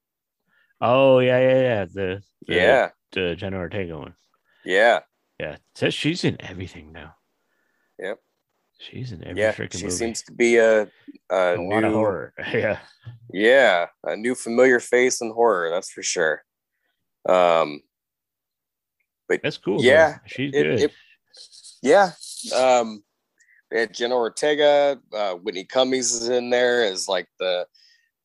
Oh 0.80 1.20
yeah, 1.20 1.38
yeah, 1.38 1.60
yeah. 1.60 1.84
The, 1.84 2.22
the 2.46 2.54
Yeah, 2.54 2.88
the 3.12 3.34
Jenna 3.36 3.58
Ortega 3.58 3.96
one. 3.98 4.14
yeah, 4.64 5.00
Yeah, 5.38 5.56
says 5.74 5.94
she's 5.94 6.24
in 6.24 6.36
everything 6.40 6.92
now. 6.92 7.14
Yep. 7.98 8.18
She's 8.90 9.12
in 9.12 9.24
every 9.26 9.40
yeah. 9.40 9.52
freaking 9.52 9.78
She 9.78 9.84
movie. 9.84 9.96
seems 9.96 10.22
to 10.22 10.32
be 10.32 10.56
a 10.56 10.82
a, 11.30 11.54
a 11.54 11.56
new 11.56 11.70
lot 11.70 11.84
of 11.84 11.92
horror. 11.92 12.34
yeah, 12.52 12.78
yeah 13.32 13.86
a 14.04 14.16
new 14.16 14.34
familiar 14.34 14.80
face 14.80 15.20
in 15.20 15.30
horror. 15.32 15.70
That's 15.70 15.90
for 15.90 16.02
sure. 16.02 16.42
Um, 17.28 17.80
but 19.28 19.40
that's 19.42 19.56
cool. 19.58 19.82
Yeah, 19.82 20.18
she's 20.26 20.52
it- 20.54 20.62
good. 20.62 20.80
it- 20.80 20.92
yeah. 21.82 22.10
Um, 22.54 23.02
we 23.70 23.78
had 23.78 23.94
Jenna 23.94 24.14
Ortega, 24.16 25.00
uh, 25.12 25.34
Whitney 25.34 25.64
Cummings 25.64 26.12
is 26.12 26.28
in 26.28 26.50
there 26.50 26.84
as 26.84 27.08
like 27.08 27.28
the 27.38 27.66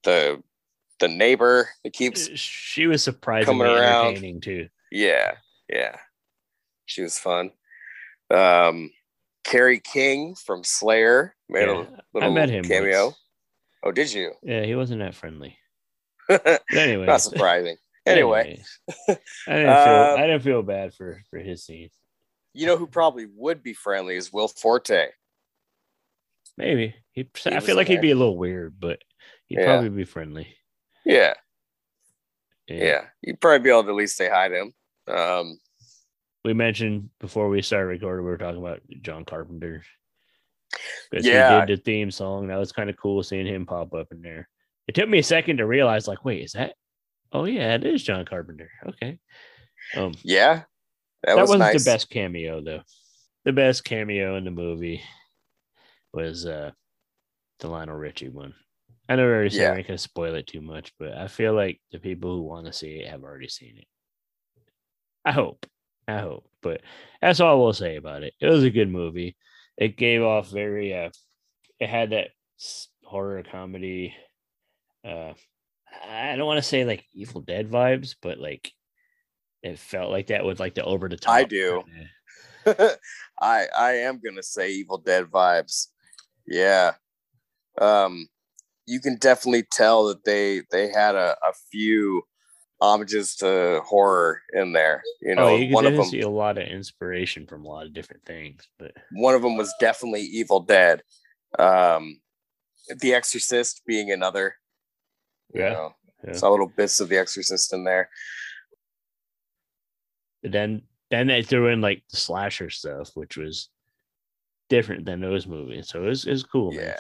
the 0.03 0.41
the 0.99 1.07
neighbor 1.07 1.69
that 1.83 1.93
keeps 1.93 2.27
she 2.35 2.87
was 2.87 3.03
surprisingly 3.03 3.59
coming 3.65 3.67
around. 3.67 4.07
entertaining 4.07 4.41
too. 4.41 4.67
yeah 4.91 5.35
yeah 5.69 5.95
she 6.87 7.01
was 7.03 7.19
fun. 7.19 7.51
Um, 8.31 8.89
Kerry 9.47 9.79
King 9.79 10.35
from 10.35 10.63
Slayer 10.63 11.33
made 11.49 11.67
Yeah, 11.67 11.83
a 11.87 12.01
little 12.13 12.29
I 12.29 12.33
met 12.33 12.49
him. 12.49 12.63
cameo. 12.65 13.05
once. 13.05 13.17
Oh, 13.83 13.91
did 13.91 14.11
you? 14.11 14.33
Yeah, 14.43 14.63
he 14.65 14.75
wasn't 14.75 14.99
that 14.99 15.15
friendly. 15.15 15.57
Anyway, 16.73 17.05
not 17.05 17.21
surprising. 17.21 17.77
Anyway, 18.05 18.63
I 19.09 19.13
didn't 19.53 19.83
feel 19.83 19.93
Um, 19.93 20.17
I 20.19 20.27
didn't 20.27 20.41
feel 20.43 20.63
bad 20.63 20.93
for 20.93 21.21
for 21.29 21.39
his 21.39 21.65
scene. 21.65 21.89
you 22.53 22.65
know 22.65 22.77
who 22.77 22.87
probably 22.87 23.25
would 23.35 23.61
be 23.63 23.73
friendly 23.73 24.15
is 24.15 24.31
Will 24.31 24.47
Forte. 24.47 25.09
Maybe 26.57 26.95
he. 27.11 27.29
I 27.45 27.59
feel 27.59 27.75
like 27.75 27.87
he'd 27.89 27.99
be 28.01 28.11
a 28.11 28.15
little 28.15 28.37
weird, 28.37 28.79
but 28.79 29.01
he'd 29.47 29.59
Yeah. 29.59 29.65
probably 29.65 29.89
be 29.89 30.05
friendly. 30.05 30.47
Yeah, 31.05 31.33
yeah. 32.67 33.07
You'd 33.21 33.41
probably 33.41 33.59
be 33.63 33.69
able 33.71 33.83
to 33.83 33.89
at 33.89 33.95
least 33.95 34.15
say 34.17 34.29
hi 34.29 34.47
to 34.49 34.55
him. 34.55 34.73
Um, 35.13 35.59
we 36.43 36.53
mentioned 36.53 37.09
before 37.19 37.49
we 37.49 37.61
started 37.61 37.87
recording, 37.87 38.25
we 38.25 38.31
were 38.31 38.37
talking 38.37 38.61
about 38.61 38.81
John 39.01 39.25
Carpenter. 39.25 39.83
Because 41.09 41.25
Yeah. 41.25 41.61
he 41.61 41.65
did 41.65 41.79
the 41.79 41.83
theme 41.83 42.11
song. 42.11 42.47
That 42.47 42.57
was 42.57 42.71
kind 42.71 42.89
of 42.89 42.97
cool 42.97 43.23
seeing 43.23 43.45
him 43.47 43.65
pop 43.65 43.93
up 43.93 44.07
in 44.11 44.21
there. 44.21 44.49
It 44.87 44.95
took 44.95 45.09
me 45.09 45.19
a 45.19 45.23
second 45.23 45.57
to 45.57 45.65
realize, 45.65 46.07
like, 46.07 46.23
wait, 46.23 46.43
is 46.43 46.53
that? 46.53 46.75
Oh 47.31 47.45
yeah, 47.45 47.75
it 47.75 47.85
is 47.85 48.03
John 48.03 48.25
Carpenter. 48.25 48.69
Okay. 48.87 49.19
Um, 49.95 50.13
yeah, 50.23 50.63
that, 51.23 51.35
that, 51.35 51.37
was 51.37 51.49
wasn't 51.49 51.59
nice. 51.59 51.83
the 51.83 51.89
best 51.91 52.09
cameo 52.09 52.61
though. 52.61 52.81
The 53.45 53.53
best 53.53 53.83
cameo 53.83 54.35
in 54.37 54.43
the 54.45 54.51
movie 54.51 55.01
was 56.13 56.45
uh 56.45 56.71
the 57.59 57.67
Lionel 57.67 57.95
Richie 57.95 58.29
one. 58.29 58.53
I 59.09 59.15
know 59.15 59.25
we 59.25 59.31
already 59.31 59.49
said 59.49 59.77
Yeah. 59.77 59.83
can 59.83 59.97
spoil 59.97 60.35
it 60.35 60.47
too 60.47 60.61
much, 60.61 60.93
but 60.99 61.13
I 61.13 61.27
feel 61.27 61.53
like 61.53 61.81
the 61.91 61.99
people 61.99 62.35
who 62.35 62.43
want 62.43 62.65
to 62.65 62.73
see 62.73 62.99
it 62.99 63.09
have 63.09 63.23
already 63.23 63.47
seen 63.47 63.77
it. 63.77 63.87
I 65.25 65.31
hope. 65.31 65.65
I 66.07 66.19
hope. 66.19 66.45
But 66.61 66.81
that's 67.21 67.39
all 67.39 67.61
we'll 67.61 67.73
say 67.73 67.95
about 67.95 68.23
it. 68.23 68.33
It 68.39 68.47
was 68.47 68.63
a 68.63 68.69
good 68.69 68.89
movie. 68.89 69.35
It 69.77 69.97
gave 69.97 70.21
off 70.23 70.49
very 70.49 70.93
uh 70.93 71.09
it 71.79 71.89
had 71.89 72.11
that 72.11 72.29
horror 73.03 73.43
comedy 73.49 74.13
uh 75.05 75.33
I 76.07 76.35
don't 76.35 76.47
want 76.47 76.57
to 76.57 76.67
say 76.67 76.85
like 76.85 77.05
Evil 77.13 77.41
Dead 77.41 77.69
vibes, 77.69 78.15
but 78.21 78.39
like 78.39 78.71
it 79.63 79.79
felt 79.79 80.11
like 80.11 80.27
that 80.27 80.45
with 80.45 80.59
like 80.59 80.75
the 80.75 80.83
over 80.83 81.09
the 81.09 81.17
top. 81.17 81.33
I 81.33 81.43
do. 81.43 81.83
I 83.41 83.67
I 83.77 83.91
am 83.93 84.19
gonna 84.23 84.43
say 84.43 84.71
Evil 84.71 84.97
Dead 84.97 85.25
vibes. 85.25 85.87
Yeah. 86.45 86.93
Um 87.79 88.27
you 88.85 88.99
can 89.01 89.17
definitely 89.17 89.63
tell 89.71 90.05
that 90.07 90.23
they 90.23 90.63
they 90.71 90.89
had 90.91 91.15
a, 91.15 91.35
a 91.43 91.53
few 91.71 92.23
homages 92.79 93.35
to 93.37 93.81
horror 93.85 94.41
in 94.53 94.71
there. 94.73 95.01
You 95.21 95.35
know, 95.35 95.47
oh, 95.49 95.55
you 95.55 95.73
one 95.73 95.85
of 95.85 95.95
them 95.95 96.05
see 96.05 96.21
a 96.21 96.29
lot 96.29 96.57
of 96.57 96.67
inspiration 96.67 97.47
from 97.47 97.65
a 97.65 97.67
lot 97.67 97.85
of 97.85 97.93
different 97.93 98.23
things. 98.25 98.67
But 98.77 98.91
one 99.11 99.33
of 99.35 99.41
them 99.41 99.57
was 99.57 99.73
definitely 99.79 100.21
Evil 100.21 100.59
Dead. 100.59 101.01
Um 101.57 102.19
The 102.99 103.13
Exorcist 103.13 103.81
being 103.87 104.11
another. 104.11 104.55
You 105.53 105.63
Yeah, 105.63 105.69
know, 105.73 105.95
yeah. 106.25 106.33
saw 106.33 106.49
little 106.51 106.71
bits 106.75 106.99
of 106.99 107.09
The 107.09 107.17
Exorcist 107.17 107.73
in 107.73 107.83
there. 107.83 108.09
then 110.43 110.83
then 111.09 111.27
they 111.27 111.41
threw 111.41 111.67
in 111.67 111.81
like 111.81 112.03
the 112.11 112.17
slasher 112.17 112.69
stuff, 112.69 113.11
which 113.15 113.37
was 113.37 113.69
different 114.69 115.05
than 115.05 115.21
those 115.21 115.47
movies. 115.47 115.87
So 115.89 116.03
it 116.03 116.07
was, 116.07 116.25
it 116.25 116.31
was 116.31 116.43
cool. 116.43 116.71
man. 116.71 116.93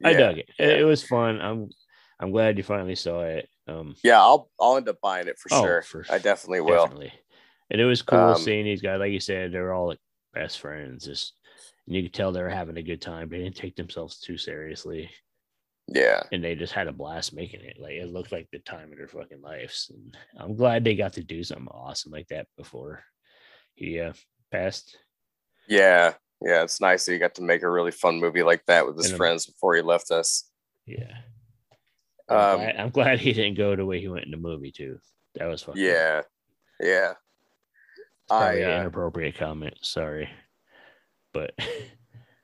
Yeah. 0.00 0.08
I 0.08 0.12
dug 0.12 0.38
it. 0.38 0.48
it. 0.58 0.68
yeah. 0.68 0.76
It 0.78 0.84
was 0.84 1.02
fun. 1.02 1.40
I'm 1.40 1.68
I'm 2.20 2.30
glad 2.30 2.56
you 2.56 2.62
finally 2.64 2.94
saw 2.94 3.22
it. 3.22 3.48
Um, 3.68 3.94
Yeah, 4.02 4.20
I'll 4.20 4.50
I'll 4.58 4.76
end 4.76 4.88
up 4.88 5.00
buying 5.02 5.28
it 5.28 5.38
for 5.38 5.48
Oh, 5.52 5.62
sure. 5.62 5.82
for- 5.82 6.04
I 6.10 6.18
definitely 6.18 6.60
will. 6.62 6.84
definitely. 6.84 7.12
And 7.70 7.80
it 7.80 7.84
was 7.84 8.00
cool 8.02 8.18
Um, 8.18 8.38
seeing 8.38 8.64
these 8.64 8.80
guys. 8.82 8.98
Like 8.98 9.12
you 9.12 9.20
said, 9.20 9.52
they're 9.52 9.74
all 9.74 9.88
like 9.88 9.98
best 10.32 10.58
friends. 10.60 11.04
Just 11.04 11.34
and 11.86 11.94
you 11.96 12.02
could 12.02 12.14
tell 12.14 12.32
they 12.32 12.42
were 12.42 12.48
having 12.48 12.76
a 12.78 12.82
good 12.82 13.00
time. 13.02 13.28
They 13.28 13.38
didn't 13.38 13.56
take 13.56 13.76
themselves 13.76 14.20
too 14.20 14.36
seriously, 14.38 15.10
Yeah. 15.86 16.22
and 16.32 16.42
they 16.44 16.54
just 16.54 16.72
had 16.72 16.86
a 16.86 16.92
blast 16.92 17.34
making 17.34 17.60
it. 17.62 17.78
Like 17.78 17.92
it 17.94 18.08
looked 18.08 18.32
like 18.32 18.48
the 18.52 18.58
time 18.60 18.90
of 18.92 18.98
their 18.98 19.08
fucking 19.08 19.40
lives. 19.42 19.90
And 19.94 20.16
I'm 20.38 20.54
glad 20.56 20.84
they 20.84 20.94
got 20.94 21.12
to 21.14 21.22
do 21.22 21.42
something 21.44 21.68
awesome 21.68 22.12
like 22.12 22.28
that 22.28 22.46
before 22.56 23.04
he 23.74 24.00
uh, 24.00 24.12
passed. 24.50 24.96
Yeah. 25.66 26.14
Yeah. 26.42 26.62
It's 26.62 26.80
nice 26.80 27.04
that 27.06 27.12
he 27.12 27.18
got 27.18 27.34
to 27.36 27.42
make 27.42 27.62
a 27.62 27.70
really 27.70 27.90
fun 27.90 28.18
movie 28.20 28.42
like 28.42 28.64
that 28.66 28.86
with 28.86 28.96
his 28.96 29.06
And, 29.06 29.14
um, 29.14 29.18
friends 29.18 29.44
before 29.46 29.74
he 29.74 29.82
left 29.82 30.10
us. 30.10 30.50
Yeah. 30.86 31.18
Um, 32.30 32.38
I'm, 32.38 32.56
glad, 32.58 32.76
I'm 32.76 32.90
glad 32.90 33.20
he 33.20 33.32
didn't 33.32 33.56
go 33.56 33.74
the 33.74 33.86
way 33.86 34.00
he 34.00 34.08
went 34.08 34.24
in 34.24 34.30
the 34.30 34.36
movie 34.36 34.72
too. 34.72 34.98
That 35.34 35.46
was 35.46 35.62
fucking 35.62 35.82
Yeah. 35.82 36.22
Yeah. 36.80 37.14
Probably 38.28 38.64
I 38.64 38.66
an 38.66 38.76
uh, 38.78 38.80
inappropriate 38.82 39.36
comment. 39.36 39.74
Sorry, 39.82 40.28
but 41.32 41.52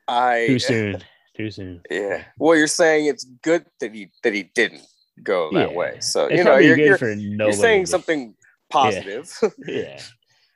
I 0.07 0.45
too 0.47 0.59
soon. 0.59 1.03
Too 1.37 1.51
soon. 1.51 1.81
Yeah. 1.91 2.23
Well, 2.39 2.57
you're 2.57 2.67
saying 2.67 3.05
it's 3.05 3.25
good 3.43 3.65
that 3.79 3.93
he 3.93 4.09
that 4.23 4.33
he 4.33 4.43
didn't 4.55 4.81
go 5.21 5.51
that 5.53 5.71
Yeah. 5.71 5.77
way. 5.77 5.97
So 5.99 6.25
It's 6.25 6.37
you 6.39 6.43
know 6.43 6.57
you're, 6.57 6.75
good 6.75 6.99
you're, 6.99 7.13
you're 7.13 7.53
saying 7.53 7.85
something 7.85 8.35
positive. 8.69 9.31
Yeah, 9.67 9.97
it's 9.97 10.13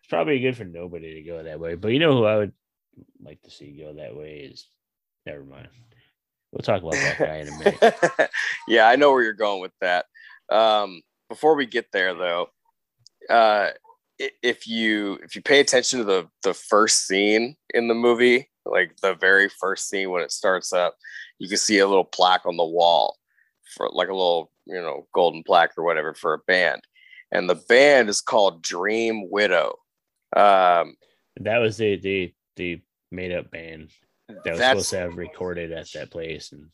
probably 0.10 0.40
good 0.40 0.58
for 0.58 0.66
nobody 0.66 1.16
to 1.16 1.22
go 1.30 1.44
that 1.44 1.60
way. 1.60 1.76
But 1.76 1.90
you 1.90 2.00
know 2.00 2.14
who 2.18 2.26
I 2.26 2.38
would 2.38 2.54
like 3.24 3.42
to 3.44 3.52
see 3.52 3.78
go 3.80 3.94
that 3.94 4.16
way 4.16 4.50
is. 4.52 4.68
Never 5.26 5.44
mind. 5.44 5.68
We'll 6.52 6.62
talk 6.62 6.82
about 6.82 6.94
that 6.94 7.20
guy 7.20 7.36
in 7.38 7.48
a 7.48 7.58
minute. 7.58 8.30
yeah, 8.68 8.88
I 8.88 8.96
know 8.96 9.12
where 9.12 9.24
you're 9.24 9.34
going 9.34 9.62
with 9.62 9.74
that. 9.82 10.06
Um, 10.52 11.02
before 11.30 11.56
we 11.56 11.68
get 11.68 11.92
there, 11.92 12.16
though, 12.16 12.48
uh, 13.30 13.70
if 14.18 14.68
you 14.68 15.20
if 15.24 15.36
you 15.36 15.42
pay 15.42 15.60
attention 15.60 16.00
to 16.00 16.06
the 16.06 16.28
the 16.44 16.54
first 16.54 17.08
scene 17.08 17.56
in 17.74 17.88
the 17.88 17.94
movie, 17.94 18.50
like 18.66 18.98
the 19.02 19.14
very 19.14 19.48
first 19.48 19.90
scene 19.90 20.10
when 20.10 20.24
it 20.24 20.32
starts 20.32 20.74
up, 20.74 20.96
you 21.38 21.48
can 21.48 21.58
see 21.58 21.80
a 21.80 21.88
little 21.88 22.04
plaque 22.04 22.46
on 22.46 22.58
the 22.58 22.66
wall 22.66 23.18
for 23.76 23.90
like 23.94 24.10
a 24.10 24.14
little 24.14 24.52
you 24.66 24.82
know 24.82 25.08
golden 25.14 25.44
plaque 25.44 25.72
or 25.78 25.84
whatever 25.84 26.14
for 26.14 26.34
a 26.34 26.40
band, 26.40 26.82
and 27.32 27.50
the 27.50 27.56
band 27.70 28.10
is 28.10 28.22
called 28.22 28.64
Dream 28.64 29.30
Widow. 29.30 29.76
Um, 30.36 30.96
That 31.40 31.60
was 31.60 31.78
the 31.78 31.98
the 31.98 32.34
the 32.56 32.82
made 33.12 33.32
up 33.32 33.52
band 33.52 33.92
that 34.30 34.52
was 34.52 34.60
that's 34.60 34.70
supposed 34.70 34.90
to 34.92 34.98
have 35.00 35.18
recorded 35.18 35.72
at 35.72 35.92
that 35.94 36.12
place, 36.12 36.52
and 36.52 36.68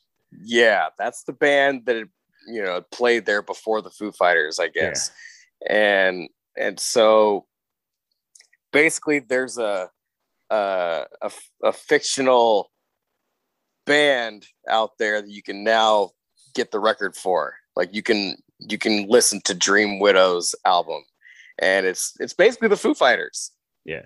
yeah, 0.43 0.89
that's 0.97 1.23
the 1.23 1.33
band 1.33 1.85
that 1.85 2.07
you 2.47 2.61
know 2.61 2.81
played 2.91 3.25
there 3.25 3.41
before 3.41 3.81
the 3.81 3.89
Foo 3.89 4.11
Fighters, 4.11 4.59
I 4.59 4.67
guess. 4.67 5.11
And 5.69 6.29
and 6.57 6.79
so 6.79 7.45
basically 8.71 9.19
there's 9.19 9.57
a 9.57 9.89
uh, 10.49 11.05
a, 11.21 11.31
a 11.63 11.71
fictional 11.71 12.71
band 13.85 14.45
out 14.69 14.91
there 14.99 15.21
that 15.21 15.31
you 15.31 15.41
can 15.41 15.63
now 15.63 16.11
get 16.53 16.71
the 16.71 16.79
record 16.79 17.15
for. 17.15 17.55
Like 17.75 17.93
you 17.93 18.03
can 18.03 18.35
you 18.59 18.77
can 18.77 19.07
listen 19.07 19.41
to 19.45 19.53
Dream 19.53 19.99
Widows 19.99 20.55
album, 20.65 21.03
and 21.59 21.85
it's 21.85 22.13
it's 22.19 22.33
basically 22.33 22.67
the 22.67 22.77
Foo 22.77 22.93
Fighters 22.93 23.51
Yeah. 23.85 24.03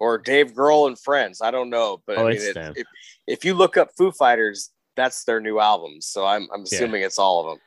Or 0.00 0.18
Dave 0.18 0.52
Grohl 0.52 0.86
and 0.86 0.98
friends. 0.98 1.40
I 1.40 1.50
don't 1.50 1.70
know, 1.70 2.02
but 2.06 2.18
Oh, 2.18 2.26
I 2.28 2.32
mean, 2.32 2.42
it- 2.42 2.56
if 2.56 2.86
if 3.26 3.44
you 3.44 3.54
look 3.54 3.76
up 3.76 3.90
Foo 3.96 4.10
Fighters, 4.12 4.70
that's 4.96 5.24
their 5.24 5.40
new 5.40 5.58
album. 5.58 6.00
So 6.00 6.24
I'm 6.24 6.48
I'm 6.52 6.60
Yeah. 6.60 6.64
assuming 6.64 7.02
it's 7.02 7.18
all 7.18 7.40
of 7.40 7.46
them. 7.46 7.60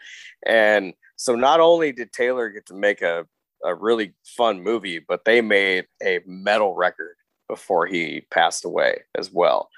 And 0.45 0.93
so 1.17 1.35
not 1.35 1.59
only 1.59 1.91
did 1.91 2.11
Taylor 2.13 2.49
get 2.49 2.65
to 2.67 2.73
make 2.73 3.01
a 3.01 3.27
a 3.63 3.75
really 3.75 4.13
fun 4.25 4.61
movie, 4.63 4.97
but 4.97 5.23
they 5.23 5.39
made 5.39 5.85
a 6.01 6.19
metal 6.25 6.73
record 6.73 7.15
before 7.47 7.85
he 7.85 8.21
passed 8.31 8.65
away 8.65 9.03
as 9.15 9.29
well. 9.31 9.69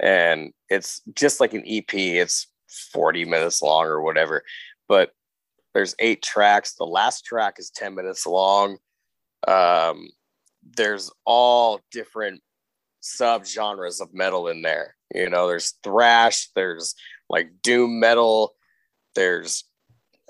And 0.00 0.52
it's 0.68 1.00
just 1.14 1.38
like 1.38 1.54
an 1.54 1.62
EP. 1.64 2.18
It's 2.18 2.48
40 2.92 3.24
minutes 3.24 3.62
long 3.62 3.84
or 3.86 4.02
whatever, 4.02 4.42
but 4.88 5.12
there's 5.72 5.94
eight 6.00 6.20
tracks. 6.22 6.72
The 6.74 6.84
last 6.84 7.24
track 7.24 7.60
is 7.60 7.70
10 7.70 7.94
minutes 7.94 8.26
long. 8.26 8.78
Um, 9.46 10.08
there's 10.76 11.10
all 11.24 11.80
different 11.90 12.42
sub 13.00 13.46
genres 13.46 14.00
of 14.00 14.12
metal 14.12 14.48
in 14.48 14.62
there. 14.62 14.96
You 15.14 15.30
know, 15.30 15.46
there's 15.46 15.74
thrash, 15.82 16.48
there's 16.54 16.94
like 17.30 17.50
doom 17.62 18.00
metal, 18.00 18.54
there's, 19.14 19.64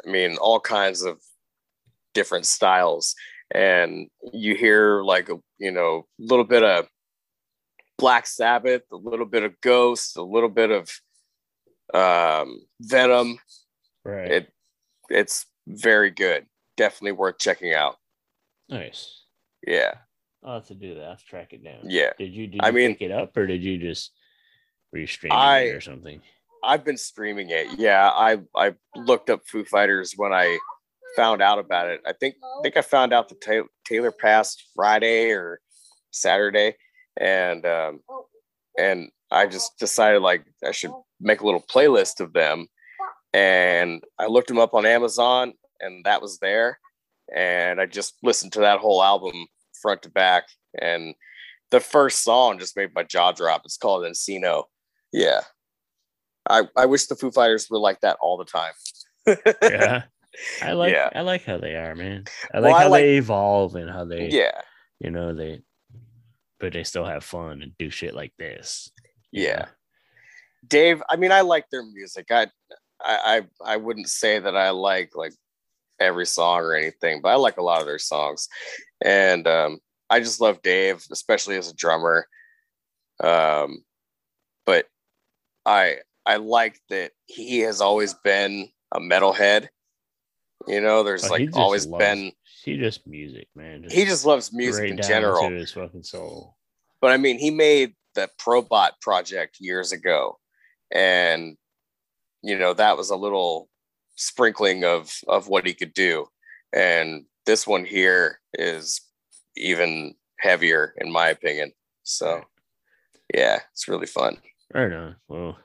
I 0.06 0.10
mean, 0.10 0.36
all 0.36 0.60
kinds 0.60 1.02
of 1.02 1.20
different 2.14 2.46
styles. 2.46 3.14
And 3.50 4.08
you 4.32 4.54
hear 4.54 5.02
like 5.02 5.28
a, 5.28 5.36
you 5.58 5.70
know, 5.70 6.06
a 6.20 6.22
little 6.22 6.44
bit 6.44 6.62
of 6.62 6.86
Black 7.96 8.26
Sabbath, 8.26 8.82
a 8.92 8.96
little 8.96 9.26
bit 9.26 9.42
of 9.42 9.60
Ghost, 9.60 10.16
a 10.16 10.22
little 10.22 10.48
bit 10.48 10.70
of 10.70 10.90
um, 11.94 12.60
Venom. 12.80 13.38
Right. 14.04 14.30
It 14.30 14.52
it's 15.10 15.46
very 15.66 16.10
good. 16.10 16.46
Definitely 16.76 17.12
worth 17.12 17.38
checking 17.38 17.74
out. 17.74 17.96
nice. 18.68 19.22
Yeah. 19.66 19.94
I'll 20.44 20.54
have 20.54 20.66
to 20.68 20.74
do 20.74 20.94
that. 20.94 21.04
I'll 21.04 21.16
track 21.16 21.52
it 21.52 21.64
down. 21.64 21.80
Yeah. 21.84 22.10
Did 22.18 22.32
you 22.32 22.46
did 22.46 22.60
I 22.62 22.70
mean- 22.70 22.92
pick 22.92 23.02
it 23.02 23.12
up 23.12 23.36
or 23.36 23.46
did 23.46 23.62
you 23.62 23.78
just 23.78 24.12
were 24.92 24.98
you 25.00 25.06
streaming 25.06 25.36
I- 25.38 25.60
it 25.60 25.74
or 25.76 25.80
something? 25.80 26.20
I've 26.64 26.84
been 26.84 26.96
streaming 26.96 27.50
it. 27.50 27.78
Yeah, 27.78 28.08
I 28.12 28.38
I 28.56 28.74
looked 28.96 29.30
up 29.30 29.42
Foo 29.46 29.64
Fighters 29.64 30.14
when 30.16 30.32
I 30.32 30.58
found 31.14 31.40
out 31.40 31.58
about 31.60 31.88
it. 31.88 32.00
I 32.04 32.12
think 32.12 32.34
I 32.42 32.62
think 32.62 32.76
I 32.76 32.82
found 32.82 33.12
out 33.12 33.28
the 33.28 33.36
Ta- 33.36 33.68
Taylor 33.86 34.10
passed 34.10 34.64
Friday 34.74 35.30
or 35.30 35.60
Saturday, 36.10 36.74
and 37.16 37.64
um, 37.64 38.00
and 38.76 39.10
I 39.30 39.46
just 39.46 39.78
decided 39.78 40.20
like 40.20 40.44
I 40.66 40.72
should 40.72 40.90
make 41.20 41.42
a 41.42 41.46
little 41.46 41.62
playlist 41.72 42.18
of 42.20 42.32
them, 42.32 42.66
and 43.32 44.02
I 44.18 44.26
looked 44.26 44.48
them 44.48 44.58
up 44.58 44.74
on 44.74 44.84
Amazon, 44.84 45.52
and 45.80 46.04
that 46.06 46.20
was 46.22 46.38
there, 46.40 46.80
and 47.32 47.80
I 47.80 47.86
just 47.86 48.14
listened 48.24 48.52
to 48.54 48.60
that 48.60 48.80
whole 48.80 49.00
album 49.02 49.46
front 49.80 50.02
to 50.02 50.10
back, 50.10 50.44
and 50.80 51.14
the 51.70 51.80
first 51.80 52.22
song 52.22 52.58
just 52.58 52.76
made 52.76 52.94
my 52.94 53.02
jaw 53.02 53.32
drop. 53.32 53.62
It's 53.64 53.76
called 53.76 54.04
Encino. 54.04 54.64
Yeah. 55.12 55.40
I, 56.48 56.62
I 56.76 56.86
wish 56.86 57.06
the 57.06 57.14
Foo 57.16 57.30
Fighters 57.30 57.68
were 57.68 57.78
like 57.78 58.00
that 58.00 58.16
all 58.20 58.38
the 58.38 58.44
time. 58.46 58.72
Yeah. 59.62 60.04
I 60.62 60.72
like 60.72 60.92
Yeah. 60.92 61.10
I 61.14 61.20
like 61.22 61.44
how 61.44 61.58
they 61.58 61.74
are, 61.76 61.94
man. 61.94 62.24
I 62.54 62.60
Well, 62.60 62.70
like 62.70 62.80
I 62.80 62.82
how 62.84 62.88
like- 62.90 63.02
they 63.02 63.16
evolve 63.18 63.74
and 63.74 63.90
how 63.90 64.04
they 64.06 64.28
yeah, 64.30 64.60
you 65.00 65.10
know 65.10 65.34
they 65.34 65.60
but 66.60 66.72
they 66.72 66.84
still 66.84 67.04
have 67.04 67.22
fun 67.24 67.60
and 67.62 67.72
do 67.78 67.90
shit 67.90 68.14
like 68.14 68.32
this. 68.38 68.90
yeah. 69.32 69.58
know? 69.58 69.64
Dave, 70.66 71.02
I 71.08 71.16
mean, 71.16 71.30
I 71.32 71.42
like 71.42 71.66
their 71.70 71.84
music. 71.84 72.26
I, 72.30 72.48
I, 73.00 73.42
I 73.64 73.74
I 73.74 73.76
wouldn't 73.76 74.08
say 74.08 74.38
that 74.38 74.56
I 74.56 74.70
like 74.70 75.10
like 75.14 75.32
every 76.00 76.26
song 76.26 76.60
or 76.60 76.74
anything, 76.74 77.20
but 77.22 77.28
I 77.30 77.34
like 77.36 77.58
a 77.58 77.62
lot 77.62 77.80
of 77.80 77.86
their 77.86 77.98
songs, 77.98 78.48
and 79.04 79.46
um, 79.46 79.78
I 80.10 80.20
just 80.20 80.40
love 80.40 80.62
Dave, 80.62 81.04
especially 81.10 81.56
as 81.56 81.70
a 81.70 81.74
drummer. 81.74 82.26
Um, 83.22 83.84
but 84.66 84.86
I 85.66 85.98
I 86.24 86.36
like 86.36 86.80
that 86.90 87.12
he 87.26 87.60
has 87.60 87.80
always 87.80 88.14
been 88.14 88.68
a 88.94 89.00
metalhead. 89.00 89.68
You 90.66 90.80
know, 90.80 91.02
there's 91.02 91.24
he 91.24 91.30
like 91.30 91.56
always 91.56 91.86
loves- 91.86 92.04
been. 92.04 92.32
he 92.64 92.76
just 92.76 93.06
music, 93.06 93.48
man. 93.54 93.84
He 93.90 94.04
just 94.04 94.24
loves 94.26 94.52
music 94.52 94.90
in 94.90 95.00
general. 95.02 95.48
his 95.50 95.72
fucking 95.72 96.02
soul. 96.02 96.56
but 97.00 97.10
I 97.10 97.16
mean, 97.16 97.38
he 97.38 97.50
made 97.50 97.94
the 98.14 98.28
Probot 98.40 98.90
project 99.00 99.56
years 99.60 99.92
ago, 99.92 100.38
and 100.92 101.56
you 102.42 102.58
know 102.58 102.74
that 102.74 102.96
was 102.96 103.10
a 103.10 103.16
little 103.16 103.68
sprinkling 104.16 104.84
of 104.84 105.12
of 105.28 105.48
what 105.48 105.66
he 105.66 105.74
could 105.74 105.94
do, 105.94 106.26
and 106.72 107.24
this 107.48 107.66
one 107.66 107.86
here 107.86 108.40
is 108.52 109.00
even 109.56 110.14
heavier 110.38 110.92
in 110.98 111.10
my 111.10 111.28
opinion. 111.28 111.72
So, 112.02 112.42
yeah, 113.32 113.60
it's 113.72 113.88
really 113.88 114.06
fun. 114.06 114.36
Right 114.74 114.92
on. 114.92 115.16
Well, 115.28 115.56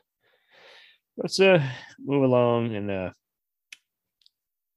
let's 1.17 1.41
uh 1.41 1.61
move 1.99 2.23
along 2.23 2.73
and 2.73 2.89
uh 2.89 3.09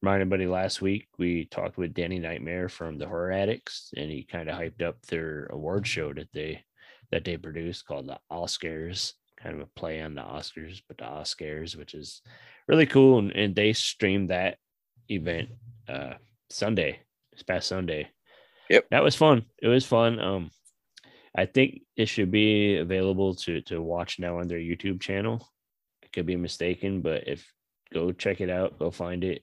remind 0.02 0.20
everybody 0.20 0.48
last 0.48 0.82
week 0.82 1.06
we 1.16 1.44
talked 1.44 1.78
with 1.78 1.94
Danny 1.94 2.18
Nightmare 2.18 2.68
from 2.68 2.98
the 2.98 3.06
Horror 3.06 3.30
Addicts 3.30 3.92
and 3.96 4.10
he 4.10 4.24
kind 4.24 4.50
of 4.50 4.58
hyped 4.58 4.82
up 4.82 5.00
their 5.02 5.46
award 5.52 5.86
show 5.86 6.12
that 6.12 6.32
they 6.34 6.64
that 7.12 7.24
they 7.24 7.36
produced 7.36 7.86
called 7.86 8.08
the 8.08 8.18
Oscars, 8.32 9.12
kind 9.40 9.54
of 9.54 9.60
a 9.60 9.78
play 9.78 10.02
on 10.02 10.16
the 10.16 10.22
Oscars, 10.22 10.82
but 10.88 10.98
the 10.98 11.04
Oscars, 11.04 11.76
which 11.76 11.94
is 11.94 12.20
really 12.66 12.86
cool. 12.86 13.20
And, 13.20 13.30
and 13.30 13.54
they 13.54 13.74
streamed 13.74 14.30
that 14.30 14.58
event 15.08 15.50
uh 15.88 16.14
Sunday, 16.50 17.00
this 17.32 17.42
past 17.42 17.68
Sunday. 17.68 18.08
Yep. 18.70 18.86
That 18.90 19.04
was 19.04 19.14
fun. 19.14 19.44
It 19.62 19.68
was 19.68 19.86
fun. 19.86 20.18
Um 20.20 20.50
I 21.36 21.46
think 21.46 21.82
it 21.96 22.06
should 22.06 22.30
be 22.30 22.76
available 22.76 23.34
to 23.34 23.60
to 23.62 23.82
watch 23.82 24.18
now 24.18 24.38
on 24.38 24.48
their 24.48 24.58
YouTube 24.58 25.00
channel. 25.00 25.46
I 26.02 26.08
could 26.12 26.26
be 26.26 26.36
mistaken, 26.36 27.02
but 27.02 27.28
if 27.28 27.46
go 27.92 28.12
check 28.12 28.40
it 28.40 28.50
out, 28.50 28.78
go 28.78 28.90
find 28.90 29.22
it. 29.22 29.42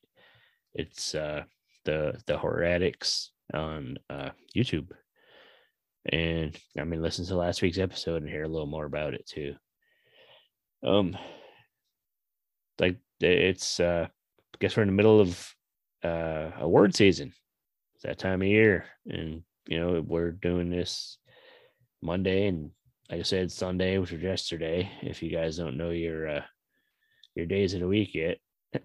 It's 0.73 1.15
uh 1.15 1.43
the 1.85 2.19
the 2.25 2.37
horror 2.37 2.63
addicts 2.63 3.31
on 3.53 3.97
uh 4.09 4.29
YouTube. 4.55 4.91
And 6.11 6.57
I 6.77 6.83
mean 6.83 7.01
listen 7.01 7.25
to 7.25 7.35
last 7.35 7.61
week's 7.61 7.77
episode 7.77 8.21
and 8.23 8.29
hear 8.29 8.43
a 8.43 8.49
little 8.49 8.67
more 8.67 8.85
about 8.85 9.13
it 9.13 9.25
too. 9.27 9.55
Um 10.83 11.17
like 12.79 12.97
it's 13.19 13.79
uh 13.79 14.07
I 14.09 14.57
guess 14.59 14.75
we're 14.75 14.83
in 14.83 14.89
the 14.89 14.93
middle 14.93 15.21
of 15.21 15.53
uh 16.03 16.51
award 16.59 16.95
season. 16.95 17.33
It's 17.95 18.03
that 18.03 18.19
time 18.19 18.41
of 18.41 18.47
year. 18.47 18.85
And 19.05 19.43
you 19.67 19.79
know, 19.79 20.03
we're 20.05 20.31
doing 20.31 20.69
this 20.69 21.17
Monday 22.01 22.47
and 22.47 22.71
like 23.09 23.19
I 23.19 23.23
said, 23.23 23.51
Sunday, 23.51 23.97
which 23.97 24.11
was 24.11 24.21
yesterday. 24.21 24.89
If 25.01 25.21
you 25.21 25.29
guys 25.29 25.57
don't 25.57 25.77
know 25.77 25.91
your 25.91 26.29
uh 26.29 26.43
your 27.35 27.45
days 27.45 27.73
of 27.73 27.81
the 27.81 27.87
week 27.87 28.13
yet, 28.15 28.37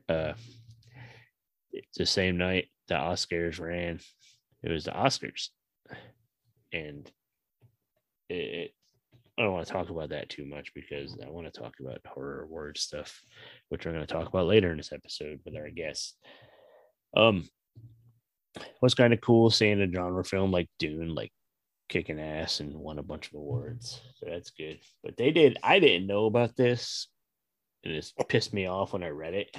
uh 0.08 0.34
it's 1.72 1.98
the 1.98 2.06
same 2.06 2.36
night 2.38 2.68
the 2.88 2.94
Oscars 2.94 3.60
ran. 3.60 4.00
It 4.62 4.70
was 4.70 4.84
the 4.84 4.90
Oscars. 4.90 5.48
And 6.72 7.10
it, 8.28 8.34
it 8.34 8.74
I 9.38 9.42
don't 9.42 9.52
want 9.52 9.66
to 9.68 9.72
talk 9.72 9.88
about 9.90 10.08
that 10.08 10.28
too 10.28 10.44
much 10.44 10.74
because 10.74 11.16
I 11.24 11.30
want 11.30 11.52
to 11.52 11.60
talk 11.60 11.74
about 11.78 12.00
horror 12.04 12.44
word 12.50 12.76
stuff, 12.76 13.22
which 13.68 13.86
we're 13.86 13.92
going 13.92 14.04
to 14.04 14.12
talk 14.12 14.26
about 14.26 14.46
later 14.46 14.72
in 14.72 14.78
this 14.78 14.92
episode 14.92 15.38
with 15.44 15.54
our 15.54 15.70
guests. 15.70 16.16
Um, 17.16 17.48
was 18.82 18.94
kind 18.94 19.12
of 19.12 19.20
cool 19.20 19.50
seeing 19.50 19.80
a 19.80 19.90
genre 19.90 20.24
film 20.24 20.50
like 20.50 20.68
Dune, 20.78 21.14
like 21.14 21.32
kicking 21.88 22.20
ass 22.20 22.60
and 22.60 22.74
won 22.76 22.98
a 22.98 23.02
bunch 23.02 23.28
of 23.28 23.34
awards. 23.34 24.00
So 24.16 24.26
that's 24.28 24.50
good. 24.50 24.78
But 25.02 25.16
they 25.16 25.30
did. 25.30 25.58
I 25.62 25.78
didn't 25.78 26.06
know 26.06 26.26
about 26.26 26.56
this, 26.56 27.08
and 27.84 27.94
it 27.94 28.12
pissed 28.28 28.52
me 28.52 28.66
off 28.66 28.92
when 28.92 29.02
I 29.04 29.08
read 29.08 29.34
it. 29.34 29.56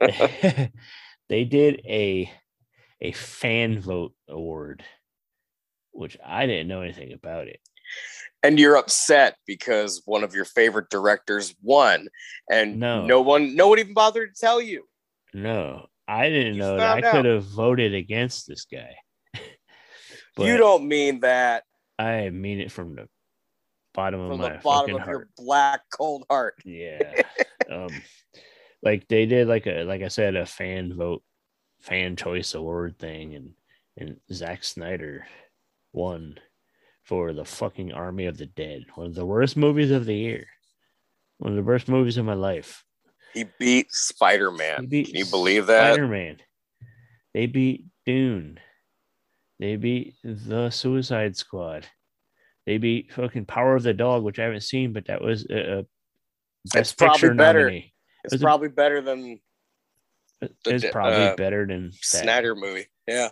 they 1.28 1.44
did 1.44 1.80
a 1.86 2.30
a 3.00 3.12
fan 3.12 3.80
vote 3.80 4.14
award, 4.28 4.82
which 5.92 6.16
I 6.24 6.46
didn't 6.46 6.68
know 6.68 6.80
anything 6.82 7.12
about 7.12 7.48
it. 7.48 7.60
and 8.42 8.58
you're 8.58 8.76
upset 8.76 9.36
because 9.46 10.02
one 10.06 10.24
of 10.24 10.34
your 10.34 10.44
favorite 10.46 10.88
directors 10.90 11.54
won, 11.62 12.08
and 12.50 12.78
No. 12.80 13.04
no 13.04 13.20
one, 13.20 13.54
no 13.56 13.68
one 13.68 13.78
even 13.78 13.94
bothered 13.94 14.34
to 14.34 14.40
tell 14.40 14.60
you. 14.62 14.84
No, 15.34 15.86
I 16.06 16.28
didn't 16.28 16.54
You 16.54 16.60
know 16.60 16.76
that 16.76 17.04
I 17.04 17.12
could 17.12 17.24
have 17.24 17.44
voted 17.44 17.94
against 17.94 18.46
this 18.46 18.66
guy. 18.70 18.94
you 20.38 20.56
don't 20.56 20.86
mean 20.86 21.20
that 21.20 21.64
I 21.98 22.30
mean 22.30 22.60
it 22.60 22.72
from 22.72 22.96
the 22.96 23.08
bottom 23.94 24.20
of 24.20 24.38
my 24.38 24.54
the 24.54 24.58
bottom 24.62 24.96
of 24.96 25.02
heart. 25.02 25.10
your 25.10 25.28
black 25.36 25.82
cold 25.90 26.24
heart. 26.28 26.54
Yeah. 26.64 27.22
um 27.70 27.88
like 28.82 29.08
they 29.08 29.26
did 29.26 29.48
like 29.48 29.66
a 29.66 29.84
like 29.84 30.02
I 30.02 30.08
said, 30.08 30.36
a 30.36 30.46
fan 30.46 30.94
vote, 30.94 31.22
fan 31.80 32.16
choice 32.16 32.54
award 32.54 32.98
thing 32.98 33.34
and 33.34 33.54
and 33.96 34.16
Zack 34.32 34.64
Snyder 34.64 35.26
won 35.92 36.38
for 37.04 37.32
the 37.32 37.44
fucking 37.44 37.92
Army 37.92 38.26
of 38.26 38.36
the 38.36 38.46
Dead, 38.46 38.84
one 38.94 39.06
of 39.06 39.14
the 39.14 39.26
worst 39.26 39.56
movies 39.56 39.90
of 39.90 40.04
the 40.06 40.16
year, 40.16 40.46
one 41.38 41.52
of 41.52 41.56
the 41.56 41.62
worst 41.62 41.88
movies 41.88 42.16
of 42.16 42.24
my 42.24 42.34
life. 42.34 42.83
He 43.34 43.44
beat 43.58 43.92
Spider 43.92 44.50
Man. 44.50 44.88
Can 44.88 45.04
you 45.06 45.26
believe 45.26 45.66
that? 45.66 45.94
Spider 45.94 46.08
Man. 46.08 46.38
They 47.34 47.46
beat 47.46 47.84
Dune. 48.06 48.60
They 49.58 49.76
beat 49.76 50.14
the 50.22 50.70
Suicide 50.70 51.36
Squad. 51.36 51.86
They 52.66 52.78
beat 52.78 53.12
fucking 53.12 53.44
Power 53.46 53.76
of 53.76 53.82
the 53.82 53.92
Dog, 53.92 54.22
which 54.22 54.38
I 54.38 54.44
haven't 54.44 54.62
seen, 54.62 54.92
but 54.92 55.06
that 55.06 55.20
was 55.20 55.46
a, 55.50 55.54
a 55.54 55.78
It's 56.64 56.72
best 56.74 56.98
probably 56.98 57.12
picture 57.14 57.34
better. 57.34 57.60
nominee. 57.66 57.92
It's 58.24 58.32
Was 58.34 58.40
it- 58.40 58.44
probably 58.44 58.68
better 58.68 59.00
than 59.02 59.40
It's 60.66 60.84
probably 60.90 61.26
uh, 61.26 61.36
better 61.36 61.66
than 61.66 61.86
that. 61.90 61.94
Snyder 62.02 62.54
movie. 62.54 62.86
Yeah. 63.06 63.30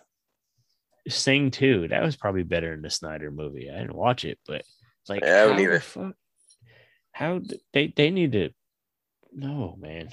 Sing 1.09 1.51
too. 1.51 1.89
That 1.89 2.03
was 2.03 2.17
probably 2.17 2.43
better 2.43 2.71
than 2.73 2.83
the 2.83 2.91
Snyder 2.91 3.31
movie. 3.31 3.71
I 3.71 3.79
didn't 3.79 3.95
watch 3.97 4.25
it, 4.25 4.39
but 4.47 4.61
it's 4.61 5.09
like 5.09 5.23
Yeah, 5.23 5.47
I 5.51 5.59
either. 5.59 5.75
the 5.75 5.81
fuck? 5.81 6.15
How 7.13 7.41
they 7.73 7.93
they 7.97 8.11
need 8.11 8.33
to? 8.33 8.51
No, 9.35 9.77
man. 9.81 10.11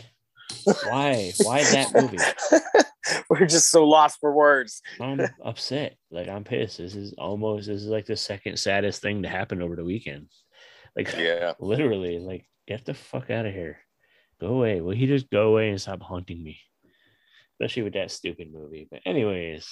Why? 0.64 1.32
Why 1.42 1.64
that 1.64 1.94
movie? 1.94 2.18
We're 3.30 3.46
just 3.46 3.70
so 3.70 3.88
lost 3.88 4.20
for 4.20 4.34
words. 4.34 4.82
I'm 5.00 5.22
upset. 5.44 5.96
Like 6.12 6.28
I'm 6.28 6.44
pissed. 6.44 6.78
This 6.78 6.96
is 6.96 7.14
almost 7.18 7.68
this 7.68 7.82
is 7.82 7.88
like 7.88 8.06
the 8.06 8.16
second 8.16 8.58
saddest 8.58 9.02
thing 9.02 9.24
to 9.24 9.30
happen 9.30 9.62
over 9.62 9.76
the 9.76 9.84
weekend. 9.84 10.28
Like 10.96 11.16
Yeah. 11.18 11.54
literally, 11.60 12.20
like 12.20 12.46
get 12.68 12.86
the 12.86 12.94
fuck 12.94 13.30
out 13.30 13.46
of 13.46 13.54
here. 13.54 13.80
Go 14.40 14.48
away. 14.48 14.82
Will 14.82 14.96
he 14.96 15.08
just 15.08 15.30
go 15.30 15.50
away 15.50 15.70
and 15.70 15.82
stop 15.82 16.02
haunting 16.02 16.44
me? 16.44 16.60
Especially 17.60 17.84
with 17.84 17.94
that 17.94 18.12
stupid 18.12 18.52
movie. 18.54 18.88
But 18.90 19.02
anyways, 19.06 19.68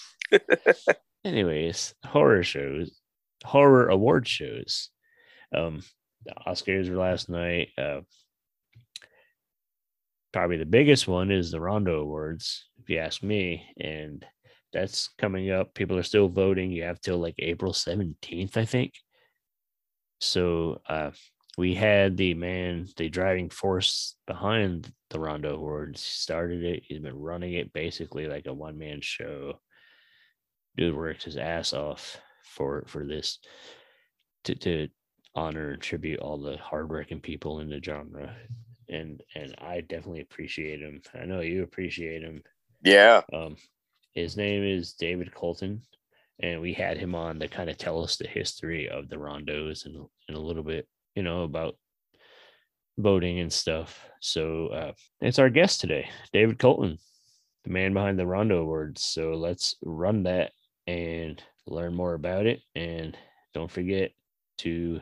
anyways, 1.24 1.94
horror 2.06 2.44
shows, 2.44 2.92
horror 3.46 3.88
award 3.88 4.28
shows. 4.28 4.90
Um, 5.56 5.82
the 6.26 6.34
Oscars 6.46 6.90
were 6.90 6.98
last 6.98 7.30
night. 7.30 7.70
Uh, 7.78 8.02
probably 10.38 10.58
the 10.58 10.66
biggest 10.66 11.08
one 11.08 11.32
is 11.32 11.50
the 11.50 11.60
Rondo 11.60 12.00
Awards, 12.00 12.70
if 12.80 12.88
you 12.92 13.00
ask 13.00 13.24
me, 13.24 13.66
and 13.80 14.24
that's 14.72 15.10
coming 15.18 15.50
up. 15.50 15.74
People 15.74 15.98
are 15.98 16.04
still 16.04 16.28
voting. 16.28 16.70
You 16.70 16.84
have 16.84 17.02
till 17.02 17.18
like 17.18 17.34
April 17.40 17.74
seventeenth, 17.74 18.56
I 18.56 18.64
think. 18.64 18.94
So 20.22 20.80
uh, 20.88 21.10
we 21.58 21.74
had 21.74 22.18
the 22.18 22.36
man, 22.36 22.86
the 22.98 23.10
driving 23.10 23.50
force 23.50 24.16
behind 24.28 24.94
the 25.10 25.20
Rondo 25.20 25.56
Awards. 25.56 26.04
He 26.04 26.12
started 26.12 26.64
it. 26.64 26.84
He's 26.86 27.00
been 27.00 27.18
running 27.18 27.54
it 27.54 27.74
basically 27.74 28.28
like 28.28 28.46
a 28.46 28.54
one 28.54 28.78
man 28.78 29.00
show. 29.02 29.60
Dude 30.76 30.96
works 30.96 31.24
his 31.24 31.38
ass 31.38 31.74
off 31.74 32.22
for 32.44 32.84
for 32.86 33.08
this 33.08 33.40
to 34.44 34.54
to 34.54 34.88
honor 35.34 35.72
and 35.72 35.82
tribute 35.82 36.20
all 36.20 36.38
the 36.38 36.58
hardworking 36.58 37.22
people 37.22 37.60
in 37.60 37.72
the 37.72 37.82
genre. 37.84 38.36
And 38.90 39.22
and 39.36 39.56
I 39.60 39.82
definitely 39.82 40.22
appreciate 40.22 40.82
him. 40.82 41.02
I 41.14 41.26
know 41.26 41.42
you 41.42 41.64
appreciate 41.64 42.22
him. 42.22 42.44
Yeah. 42.84 43.22
Um, 43.34 43.58
his 44.14 44.38
name 44.38 44.64
is 44.64 44.94
David 44.94 45.34
Colton, 45.34 45.82
and 46.40 46.62
we 46.62 46.74
had 46.74 46.98
him 46.98 47.16
on 47.16 47.40
to 47.40 47.48
kind 47.48 47.70
of 47.70 47.78
tell 47.78 48.04
us 48.04 48.16
the 48.16 48.28
history 48.28 48.90
of 48.90 49.10
the 49.10 49.18
rondos 49.18 49.86
and, 49.86 49.96
and 50.28 50.38
a 50.38 50.42
little 50.42 50.64
bit, 50.64 50.88
you 51.16 51.24
know, 51.24 51.44
about 51.44 51.78
voting 52.98 53.40
and 53.40 53.52
stuff. 53.52 54.08
So 54.22 54.68
uh, 54.68 54.92
it's 55.22 55.40
our 55.40 55.50
guest 55.50 55.82
today, 55.82 56.10
David 56.34 56.58
Colton, 56.60 56.98
the 57.64 57.70
man 57.70 57.94
behind 57.94 58.18
the 58.18 58.26
Rondo 58.26 58.62
Awards. 58.62 59.04
So 59.04 59.34
let's 59.34 59.76
run 59.84 60.24
that 60.24 60.52
and 60.88 61.42
learn 61.68 61.94
more 61.94 62.14
about 62.14 62.46
it. 62.46 62.62
And 62.76 63.16
don't 63.54 63.72
forget 63.72 64.12
to, 64.60 65.02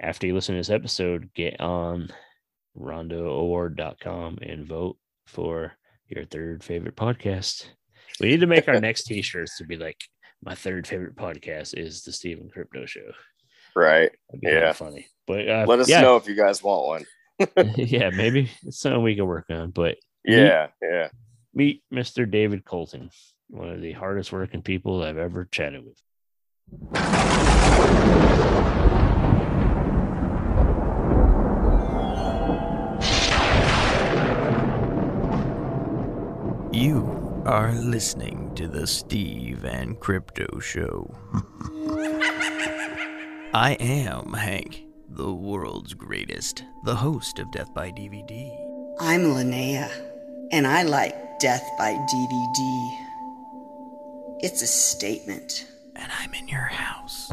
after 0.00 0.26
you 0.26 0.34
listen 0.34 0.54
to 0.54 0.58
this 0.58 0.70
episode, 0.70 1.30
get 1.34 1.60
on 1.60 2.08
rondoaward.com 2.78 4.38
and 4.42 4.66
vote 4.66 4.96
for 5.26 5.72
your 6.08 6.24
third 6.24 6.62
favorite 6.64 6.96
podcast. 6.96 7.66
We 8.20 8.28
need 8.28 8.40
to 8.40 8.46
make 8.46 8.68
our 8.68 8.80
next 8.80 9.04
t-shirts 9.06 9.58
to 9.58 9.64
be 9.64 9.76
like 9.76 10.00
my 10.44 10.54
third 10.54 10.86
favorite 10.86 11.16
podcast 11.16 11.76
is 11.78 12.02
the 12.02 12.12
Steve 12.12 12.38
and 12.38 12.52
Crypto 12.52 12.84
Show. 12.86 13.12
Right. 13.74 14.10
Yeah. 14.42 14.72
funny. 14.72 15.06
But 15.26 15.48
uh, 15.48 15.64
Let 15.66 15.80
us 15.80 15.88
yeah, 15.88 16.00
know 16.02 16.16
if 16.16 16.26
you 16.26 16.34
guys 16.34 16.62
want 16.62 16.86
one. 16.86 17.04
yeah, 17.76 18.10
maybe 18.10 18.50
it's 18.64 18.80
something 18.80 19.02
we 19.02 19.14
can 19.16 19.26
work 19.26 19.46
on. 19.50 19.70
But 19.70 19.96
Yeah. 20.24 20.68
Yeah. 20.82 21.08
meet 21.54 21.82
Mr. 21.92 22.30
David 22.30 22.64
Colton, 22.64 23.10
one 23.48 23.70
of 23.70 23.80
the 23.80 23.92
hardest 23.92 24.32
working 24.32 24.62
people 24.62 25.02
I've 25.02 25.18
ever 25.18 25.46
chatted 25.50 25.84
with. 25.84 25.98
Are 37.44 37.72
listening 37.72 38.54
to 38.54 38.68
the 38.68 38.86
Steve 38.86 39.64
and 39.64 39.98
Crypto 39.98 40.60
Show. 40.60 41.12
I 43.52 43.76
am 43.80 44.32
Hank, 44.32 44.84
the 45.08 45.32
world's 45.32 45.92
greatest, 45.94 46.64
the 46.84 46.94
host 46.94 47.38
of 47.40 47.50
Death 47.50 47.74
by 47.74 47.90
DVD. 47.90 48.50
I'm 49.00 49.22
Linnea, 49.22 49.90
and 50.52 50.66
I 50.66 50.84
like 50.84 51.40
Death 51.40 51.68
by 51.76 51.92
DVD. 51.92 52.96
It's 54.40 54.62
a 54.62 54.66
statement. 54.66 55.66
and 55.96 56.10
I'm 56.20 56.32
in 56.34 56.48
your 56.48 56.70
house. 56.70 57.28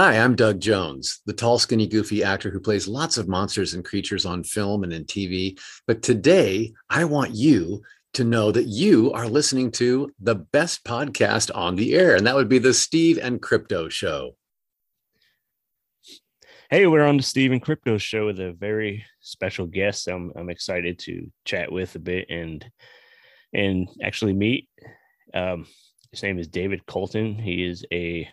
Hi, 0.00 0.16
I'm 0.16 0.36
Doug 0.36 0.60
Jones, 0.60 1.22
the 1.26 1.32
tall, 1.32 1.58
skinny, 1.58 1.88
goofy 1.88 2.22
actor 2.22 2.50
who 2.50 2.60
plays 2.60 2.86
lots 2.86 3.18
of 3.18 3.26
monsters 3.26 3.74
and 3.74 3.84
creatures 3.84 4.24
on 4.24 4.44
film 4.44 4.84
and 4.84 4.92
in 4.92 5.04
TV. 5.06 5.58
But 5.88 6.02
today, 6.02 6.72
I 6.88 7.04
want 7.04 7.34
you 7.34 7.82
to 8.12 8.22
know 8.22 8.52
that 8.52 8.68
you 8.68 9.12
are 9.12 9.26
listening 9.26 9.72
to 9.72 10.08
the 10.20 10.36
best 10.36 10.84
podcast 10.84 11.50
on 11.52 11.74
the 11.74 11.94
air, 11.94 12.14
and 12.14 12.24
that 12.28 12.36
would 12.36 12.48
be 12.48 12.60
the 12.60 12.72
Steve 12.72 13.18
and 13.20 13.42
Crypto 13.42 13.88
Show. 13.88 14.36
Hey, 16.70 16.86
we're 16.86 17.04
on 17.04 17.16
the 17.16 17.24
Steve 17.24 17.50
and 17.50 17.60
Crypto 17.60 17.98
Show 17.98 18.26
with 18.26 18.38
a 18.38 18.52
very 18.52 19.04
special 19.18 19.66
guest. 19.66 20.06
I'm 20.06 20.30
I'm 20.36 20.48
excited 20.48 21.00
to 21.00 21.28
chat 21.44 21.72
with 21.72 21.96
a 21.96 21.98
bit 21.98 22.30
and 22.30 22.64
and 23.52 23.88
actually 24.00 24.34
meet. 24.34 24.68
Um, 25.34 25.66
his 26.12 26.22
name 26.22 26.38
is 26.38 26.46
David 26.46 26.86
Colton. 26.86 27.36
He 27.36 27.64
is 27.64 27.84
a 27.92 28.28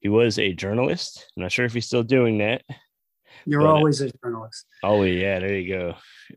he 0.00 0.08
was 0.08 0.38
a 0.38 0.52
journalist. 0.52 1.26
I'm 1.36 1.42
not 1.42 1.52
sure 1.52 1.64
if 1.64 1.74
he's 1.74 1.86
still 1.86 2.02
doing 2.02 2.38
that. 2.38 2.62
You're 3.46 3.66
always 3.66 4.00
a 4.00 4.10
journalist. 4.22 4.66
Oh 4.82 5.02
yeah, 5.02 5.38
there 5.38 5.56
you 5.56 5.74
go. 5.74 5.94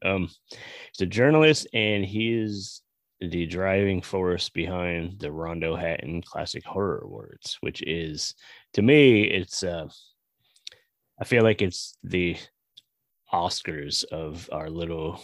Um, 0.09 0.29
he's 0.51 1.01
a 1.01 1.05
journalist, 1.05 1.67
and 1.73 2.05
he 2.05 2.33
is 2.33 2.81
the 3.19 3.45
driving 3.45 4.01
force 4.01 4.49
behind 4.49 5.19
the 5.19 5.31
Rondo 5.31 5.75
Hatton 5.75 6.21
Classic 6.21 6.63
Horror 6.63 7.01
Awards, 7.05 7.57
which 7.61 7.81
is 7.83 8.35
to 8.73 8.81
me, 8.81 9.23
it's 9.23 9.63
uh, 9.63 9.87
I 11.19 11.25
feel 11.25 11.43
like 11.43 11.61
it's 11.61 11.97
the 12.03 12.37
Oscars 13.33 14.03
of 14.05 14.49
our 14.51 14.69
little 14.69 15.21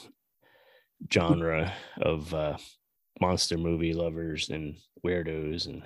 genre 1.11 1.73
of 2.01 2.33
uh, 2.33 2.57
monster 3.21 3.57
movie 3.57 3.93
lovers 3.93 4.49
and 4.49 4.77
weirdos, 5.05 5.67
and 5.67 5.83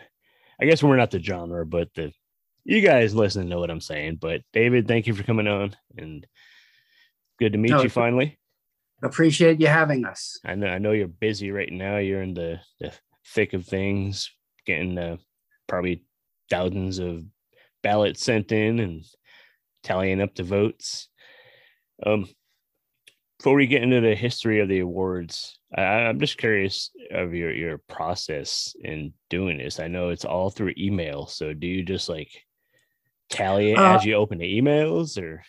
I 0.62 0.66
guess 0.66 0.84
we're 0.84 0.98
not 0.98 1.12
the 1.12 1.22
genre, 1.22 1.66
but 1.66 1.90
the 1.94 2.14
you 2.66 2.82
guys 2.82 3.14
listen 3.14 3.50
know 3.50 3.60
what 3.60 3.70
I'm 3.70 3.82
saying. 3.82 4.18
But 4.22 4.42
David, 4.54 4.88
thank 4.88 5.08
you 5.08 5.14
for 5.14 5.24
coming 5.24 5.48
on, 5.48 5.76
and 5.98 6.26
good 7.40 7.54
to 7.54 7.58
meet 7.58 7.72
No, 7.72 7.84
you 7.84 7.90
finally. 7.90 8.40
Appreciate 9.02 9.60
you 9.60 9.68
having 9.68 10.06
us. 10.06 10.40
I 10.46 10.56
know 10.56 10.68
I 10.68 10.78
know 10.78 10.92
you're 10.92 11.08
busy 11.08 11.52
right 11.52 11.72
now. 11.72 11.98
You're 11.98 12.22
in 12.22 12.34
the, 12.34 12.60
the 12.80 12.94
thick 13.28 13.54
of 13.54 13.66
things, 13.66 14.32
getting 14.66 14.98
uh, 14.98 15.18
probably 15.68 16.04
thousands 16.50 17.00
of 17.00 17.24
ballots 17.82 18.24
sent 18.24 18.52
in 18.52 18.80
and 18.80 19.04
tallying 19.84 20.22
up 20.22 20.36
the 20.36 20.44
votes. 20.44 21.10
Um, 22.06 22.30
before 23.38 23.56
we 23.56 23.68
get 23.68 23.84
into 23.84 24.00
the 24.00 24.16
history 24.16 24.62
of 24.62 24.70
the 24.70 24.80
awards, 24.80 25.60
I, 25.76 25.82
I'm 25.82 26.20
just 26.22 26.38
curious 26.38 26.92
of 27.12 27.34
your 27.34 27.54
your 27.54 27.80
process 27.90 28.74
in 28.82 29.12
doing 29.30 29.58
this. 29.58 29.82
I 29.82 29.90
know 29.90 30.10
it's 30.10 30.24
all 30.24 30.50
through 30.50 30.76
email, 30.78 31.28
so 31.28 31.54
do 31.54 31.68
you 31.68 31.84
just 31.84 32.08
like 32.08 32.32
tally 33.30 33.72
it 33.72 33.78
Uh, 33.78 33.96
as 33.96 34.06
you 34.06 34.16
open 34.16 34.38
the 34.38 34.62
emails, 34.62 35.22
or 35.22 35.44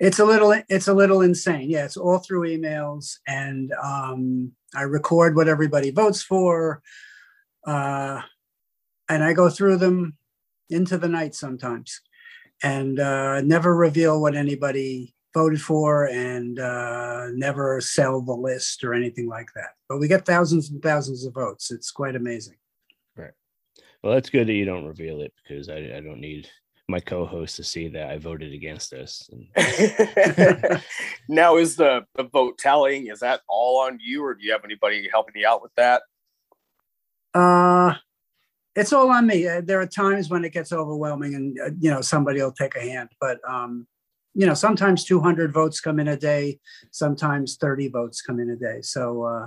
It's 0.00 0.20
a 0.20 0.24
little 0.24 0.54
it's 0.68 0.86
a 0.88 0.94
little 0.94 1.22
insane. 1.22 1.70
Yeah, 1.70 1.84
it's 1.84 1.96
all 1.96 2.18
through 2.18 2.48
emails 2.48 3.16
and 3.26 3.72
um 3.82 4.52
I 4.74 4.82
record 4.82 5.34
what 5.34 5.48
everybody 5.48 5.90
votes 5.90 6.22
for. 6.22 6.82
Uh 7.66 8.22
and 9.08 9.24
I 9.24 9.32
go 9.32 9.50
through 9.50 9.78
them 9.78 10.16
into 10.70 10.98
the 10.98 11.08
night 11.08 11.34
sometimes 11.34 12.00
and 12.62 13.00
uh 13.00 13.40
never 13.40 13.74
reveal 13.74 14.20
what 14.20 14.36
anybody 14.36 15.14
voted 15.34 15.60
for 15.60 16.06
and 16.08 16.60
uh 16.60 17.26
never 17.34 17.80
sell 17.80 18.20
the 18.22 18.32
list 18.48 18.84
or 18.84 18.94
anything 18.94 19.26
like 19.26 19.50
that. 19.56 19.70
But 19.88 19.98
we 19.98 20.06
get 20.06 20.24
thousands 20.24 20.70
and 20.70 20.80
thousands 20.80 21.24
of 21.26 21.34
votes. 21.34 21.72
It's 21.72 21.90
quite 21.90 22.14
amazing. 22.14 22.57
Well, 24.02 24.14
that's 24.14 24.30
good 24.30 24.46
that 24.48 24.52
you 24.52 24.64
don't 24.64 24.86
reveal 24.86 25.20
it 25.20 25.32
because 25.42 25.68
I, 25.68 25.76
I 25.96 26.00
don't 26.00 26.20
need 26.20 26.48
my 26.88 27.00
co-host 27.00 27.56
to 27.56 27.64
see 27.64 27.88
that 27.88 28.10
I 28.10 28.18
voted 28.18 28.52
against 28.52 28.92
us. 28.94 29.28
And 29.30 30.82
now 31.28 31.56
is 31.58 31.76
the, 31.76 32.04
the 32.16 32.24
vote 32.24 32.58
tallying 32.58 33.08
is 33.08 33.20
that 33.20 33.42
all 33.48 33.80
on 33.80 33.98
you 34.00 34.24
or 34.24 34.34
do 34.34 34.44
you 34.44 34.52
have 34.52 34.64
anybody 34.64 35.08
helping 35.12 35.34
you 35.36 35.46
out 35.46 35.62
with 35.62 35.74
that 35.76 36.02
Uh, 37.34 37.94
it's 38.74 38.92
all 38.92 39.10
on 39.10 39.26
me. 39.26 39.46
Uh, 39.46 39.60
There 39.60 39.80
are 39.80 39.86
times 39.86 40.30
when 40.30 40.44
it 40.44 40.52
gets 40.52 40.72
overwhelming, 40.72 41.34
and 41.34 41.58
uh, 41.60 41.70
you 41.78 41.90
know 41.90 42.00
somebody 42.00 42.40
will 42.40 42.52
take 42.52 42.76
a 42.76 42.80
hand. 42.80 43.10
But 43.20 43.38
um, 43.46 43.86
you 44.34 44.46
know, 44.46 44.54
sometimes 44.54 45.04
200 45.04 45.52
votes 45.52 45.80
come 45.80 46.00
in 46.00 46.08
a 46.08 46.16
day, 46.16 46.58
sometimes 46.90 47.56
30 47.56 47.88
votes 47.88 48.22
come 48.22 48.40
in 48.40 48.50
a 48.50 48.56
day. 48.56 48.80
So 48.82 49.24
uh, 49.24 49.46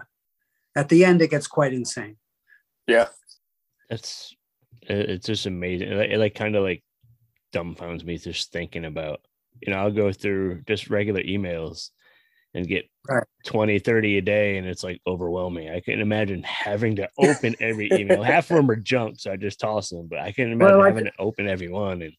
at 0.76 0.90
the 0.90 1.06
end, 1.06 1.22
it 1.22 1.30
gets 1.32 1.48
quite 1.48 1.74
insane. 1.74 2.18
yeah 2.88 3.08
that's 3.90 4.32
it- 4.32 4.38
it's 5.00 5.26
just 5.26 5.46
amazing. 5.46 5.92
It, 5.92 5.96
like- 5.96 6.10
it 6.10 6.18
like 6.18 6.36
kind 6.36 6.56
of 6.56 6.64
like 6.64 6.84
dumbfounds 7.54 8.04
me 8.04 8.18
just 8.18 8.52
thinking 8.52 8.86
about, 8.86 9.22
you 9.62 9.72
know, 9.72 9.80
I'll 9.80 9.92
go 9.92 10.12
through 10.12 10.62
just 10.68 10.90
regular 10.90 11.22
emails 11.22 11.90
and 12.54 12.68
get 12.68 12.86
Right. 13.10 13.24
20, 13.46 13.80
30 13.80 14.20
a 14.20 14.22
day, 14.22 14.58
and 14.58 14.68
it's 14.68 14.84
like 14.84 15.02
overwhelming. 15.08 15.70
I 15.70 15.80
can 15.80 16.00
imagine 16.00 16.44
having 16.44 16.98
to 16.98 17.10
open 17.18 17.56
every 17.60 17.90
email. 18.00 18.22
Half 18.22 18.52
of 18.52 18.58
them 18.58 18.70
are 18.70 18.76
junk, 18.76 19.20
so 19.20 19.32
I 19.32 19.38
just 19.38 19.60
toss 19.60 19.90
them, 19.90 20.08
but 20.08 20.20
I 20.20 20.32
can't 20.32 20.52
imagine 20.52 20.78
Well, 20.78 20.98
I 20.98 21.02
to 21.02 21.12
open 21.18 21.48
every 21.48 21.70
one 21.70 22.04
and 22.04 22.14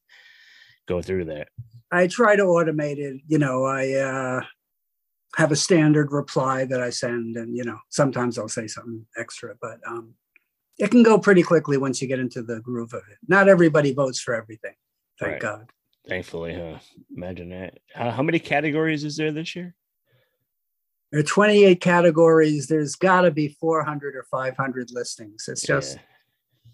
go 0.89 1.01
through 1.01 1.27
that. 1.27 1.49
I 1.93 2.09
try 2.09 2.35
to 2.35 2.43
automate 2.43 2.99
it. 2.99 3.21
You 3.29 3.39
know, 3.39 3.65
I 3.65 3.93
uh, 3.93 4.41
have 5.37 5.53
a 5.53 5.57
standard 5.57 6.13
reply 6.13 6.65
that 6.65 6.81
I 6.81 6.91
send, 6.91 7.37
and 7.37 7.57
you 7.57 7.65
know, 7.65 7.79
sometimes 7.89 8.39
I'll 8.39 8.49
say 8.49 8.67
something 8.67 9.07
extra, 9.17 9.55
but 9.61 9.79
um, 9.87 10.15
it 10.83 10.91
can 10.91 11.05
go 11.05 11.17
pretty 11.17 11.45
quickly 11.45 11.77
once 11.77 12.03
you 12.03 12.09
get 12.09 12.19
into 12.19 12.43
the 12.43 12.61
groove 12.61 12.93
of 12.93 13.03
it. 13.09 13.19
Not 13.29 13.49
everybody 13.49 13.95
votes 13.95 14.21
for 14.21 14.35
everything, 14.35 14.75
thank 15.21 15.33
Right. 15.35 15.41
God. 15.41 15.71
Thankfully, 16.09 16.55
huh? 16.55 16.79
Imagine 17.17 17.51
that. 17.51 17.79
How, 17.95 18.11
how 18.11 18.23
many 18.25 18.41
categories 18.41 19.05
is 19.05 19.17
there 19.17 19.31
this 19.31 19.55
year? 19.55 19.77
There 21.13 21.21
are 21.21 21.23
28 21.23 21.81
categories. 21.81 22.67
There's 22.67 22.97
got 22.97 23.21
to 23.21 23.31
be 23.31 23.49
400 23.61 24.17
or 24.17 24.25
500 24.25 24.91
listings. 24.91 25.45
It's 25.47 25.63
just, 25.63 25.95
Yeah. 25.97 26.03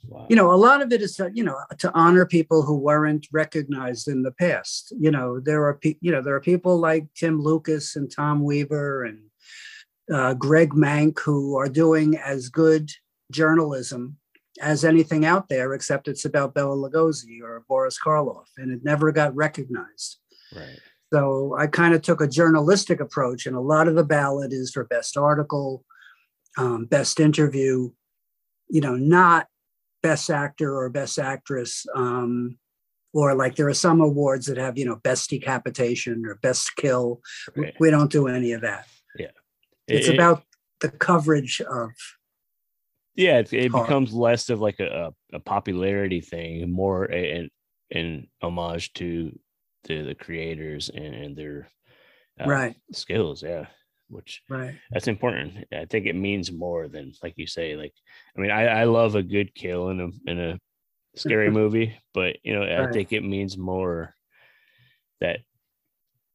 Wow. 0.08 0.26
you 0.30 0.36
know, 0.36 0.52
a 0.52 0.56
lot 0.56 0.80
of 0.80 0.90
it 0.90 1.02
is, 1.02 1.16
to, 1.16 1.30
you 1.34 1.44
know, 1.44 1.58
to 1.80 1.92
honor 1.92 2.24
people 2.24 2.62
who 2.62 2.78
weren't 2.78 3.26
recognized 3.30 4.08
in 4.08 4.22
the 4.22 4.32
past. 4.32 4.94
You 4.98 5.10
know, 5.10 5.38
there 5.38 5.64
are, 5.64 5.74
pe- 5.74 5.96
you 6.00 6.10
know, 6.12 6.22
there 6.22 6.34
are 6.34 6.40
people 6.40 6.78
like 6.78 7.12
Tim 7.14 7.42
Lucas 7.42 7.96
and 7.96 8.10
Tom 8.10 8.42
Weaver 8.42 9.04
and 9.04 9.18
uh, 10.10 10.32
Greg 10.32 10.70
Mank 10.70 11.18
who 11.18 11.58
are 11.58 11.68
doing 11.68 12.16
as 12.16 12.48
good 12.48 12.90
journalism 13.30 14.16
as 14.60 14.84
anything 14.84 15.24
out 15.24 15.48
there, 15.48 15.72
except 15.72 16.08
it's 16.08 16.24
about 16.24 16.54
Bela 16.54 16.74
Lugosi 16.76 17.40
or 17.42 17.64
Boris 17.68 17.98
Karloff, 18.04 18.46
and 18.56 18.72
it 18.72 18.82
never 18.82 19.12
got 19.12 19.34
recognized. 19.36 20.18
right. 20.54 20.78
So 21.12 21.54
I 21.56 21.66
kind 21.68 21.94
of 21.94 22.02
took 22.02 22.20
a 22.20 22.26
journalistic 22.28 23.00
approach, 23.00 23.46
and 23.46 23.56
a 23.56 23.60
lot 23.60 23.88
of 23.88 23.94
the 23.94 24.04
ballot 24.04 24.52
is 24.52 24.70
for 24.70 24.84
best 24.84 25.16
article, 25.16 25.84
um, 26.58 26.84
best 26.84 27.18
interview, 27.18 27.90
you 28.68 28.80
know, 28.82 28.94
not 28.94 29.46
best 30.02 30.28
actor 30.28 30.76
or 30.76 30.90
best 30.90 31.18
actress. 31.18 31.86
Um, 31.94 32.58
or 33.14 33.34
like 33.34 33.56
there 33.56 33.68
are 33.68 33.74
some 33.74 34.02
awards 34.02 34.44
that 34.46 34.58
have, 34.58 34.76
you 34.76 34.84
know, 34.84 34.96
best 34.96 35.30
decapitation 35.30 36.26
or 36.26 36.34
best 36.42 36.76
kill. 36.76 37.22
We- 37.56 37.62
Right. 37.64 37.74
We 37.80 37.90
don't 37.90 38.12
do 38.12 38.28
any 38.28 38.52
of 38.52 38.60
that. 38.60 38.86
It's 39.16 40.08
It- 40.08 40.10
it- 40.10 40.14
about 40.14 40.42
the 40.80 40.90
coverage 40.90 41.62
of, 41.62 41.90
yeah 43.18 43.38
it, 43.38 43.52
it 43.52 43.72
becomes 43.72 44.14
less 44.14 44.48
of 44.48 44.60
like 44.60 44.80
a, 44.80 45.12
a, 45.32 45.40
popularity 45.40 46.20
thing 46.20 46.70
more 46.70 47.04
an 47.04 47.50
an 47.90 48.26
homage 48.42 48.92
to 48.94 49.36
the 49.84 50.02
the 50.02 50.14
creators 50.14 50.88
and, 50.88 51.14
and 51.14 51.36
their 51.36 51.68
uh, 52.40 52.46
right, 52.46 52.76
skills 52.92 53.42
yeah 53.42 53.66
which 54.10 54.42
right. 54.48 54.74
that's 54.90 55.06
important. 55.06 55.66
I 55.70 55.84
think 55.84 56.06
it 56.06 56.14
means 56.14 56.50
more 56.50 56.88
than 56.88 57.12
like 57.22 57.34
you 57.36 57.46
say 57.46 57.76
like 57.76 57.92
i 58.34 58.40
mean 58.40 58.50
i 58.50 58.66
i 58.66 58.84
love 58.84 59.16
a 59.16 59.22
good 59.22 59.54
kill 59.54 59.90
in 59.90 60.00
a 60.00 60.30
in 60.30 60.40
a 60.40 60.58
scary 61.14 61.50
movie 61.60 61.94
but 62.14 62.36
you 62.42 62.54
know 62.54 62.62
i 62.62 62.90
think 62.90 63.12
it 63.12 63.22
means 63.22 63.58
more 63.58 64.14
that 65.20 65.40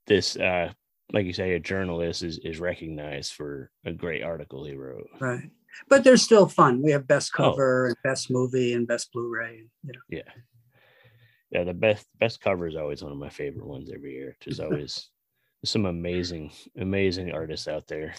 this 0.06 0.36
uh 0.36 0.72
like 1.14 1.26
you 1.26 1.34
say 1.34 1.54
a 1.54 1.60
journalist 1.60 2.24
is 2.24 2.40
is 2.40 2.60
recognized 2.60 3.34
for 3.34 3.72
a 3.86 3.92
great 3.92 4.24
article 4.24 4.66
he 4.66 4.76
wrote. 4.76 5.08
Right. 5.20 5.50
But 5.90 6.04
they're 6.04 6.18
still 6.18 6.48
fun. 6.48 6.82
We 6.82 6.92
have 6.92 7.08
best 7.08 7.32
Oh. 7.38 7.52
cover 7.52 7.88
and 7.88 7.96
best 8.04 8.30
movie 8.32 8.74
and 8.74 8.88
best 8.88 9.12
Blu-ray. 9.12 9.64
You 9.84 9.94
know. 9.94 10.00
yeah 10.10 10.22
yeah 11.52 11.64
the 11.64 11.74
best 11.74 12.08
best 12.20 12.42
cover 12.42 12.68
is 12.68 12.76
always 12.76 13.04
one 13.04 13.12
of 13.12 13.18
my 13.18 13.30
favorite 13.30 13.68
ones 13.68 13.92
every 13.94 14.14
year 14.14 14.36
there's 14.44 14.60
always 14.60 15.10
some 15.64 15.86
amazing 15.86 16.52
amazing 16.78 17.32
artists 17.32 17.68
out 17.68 17.86
there 17.88 18.14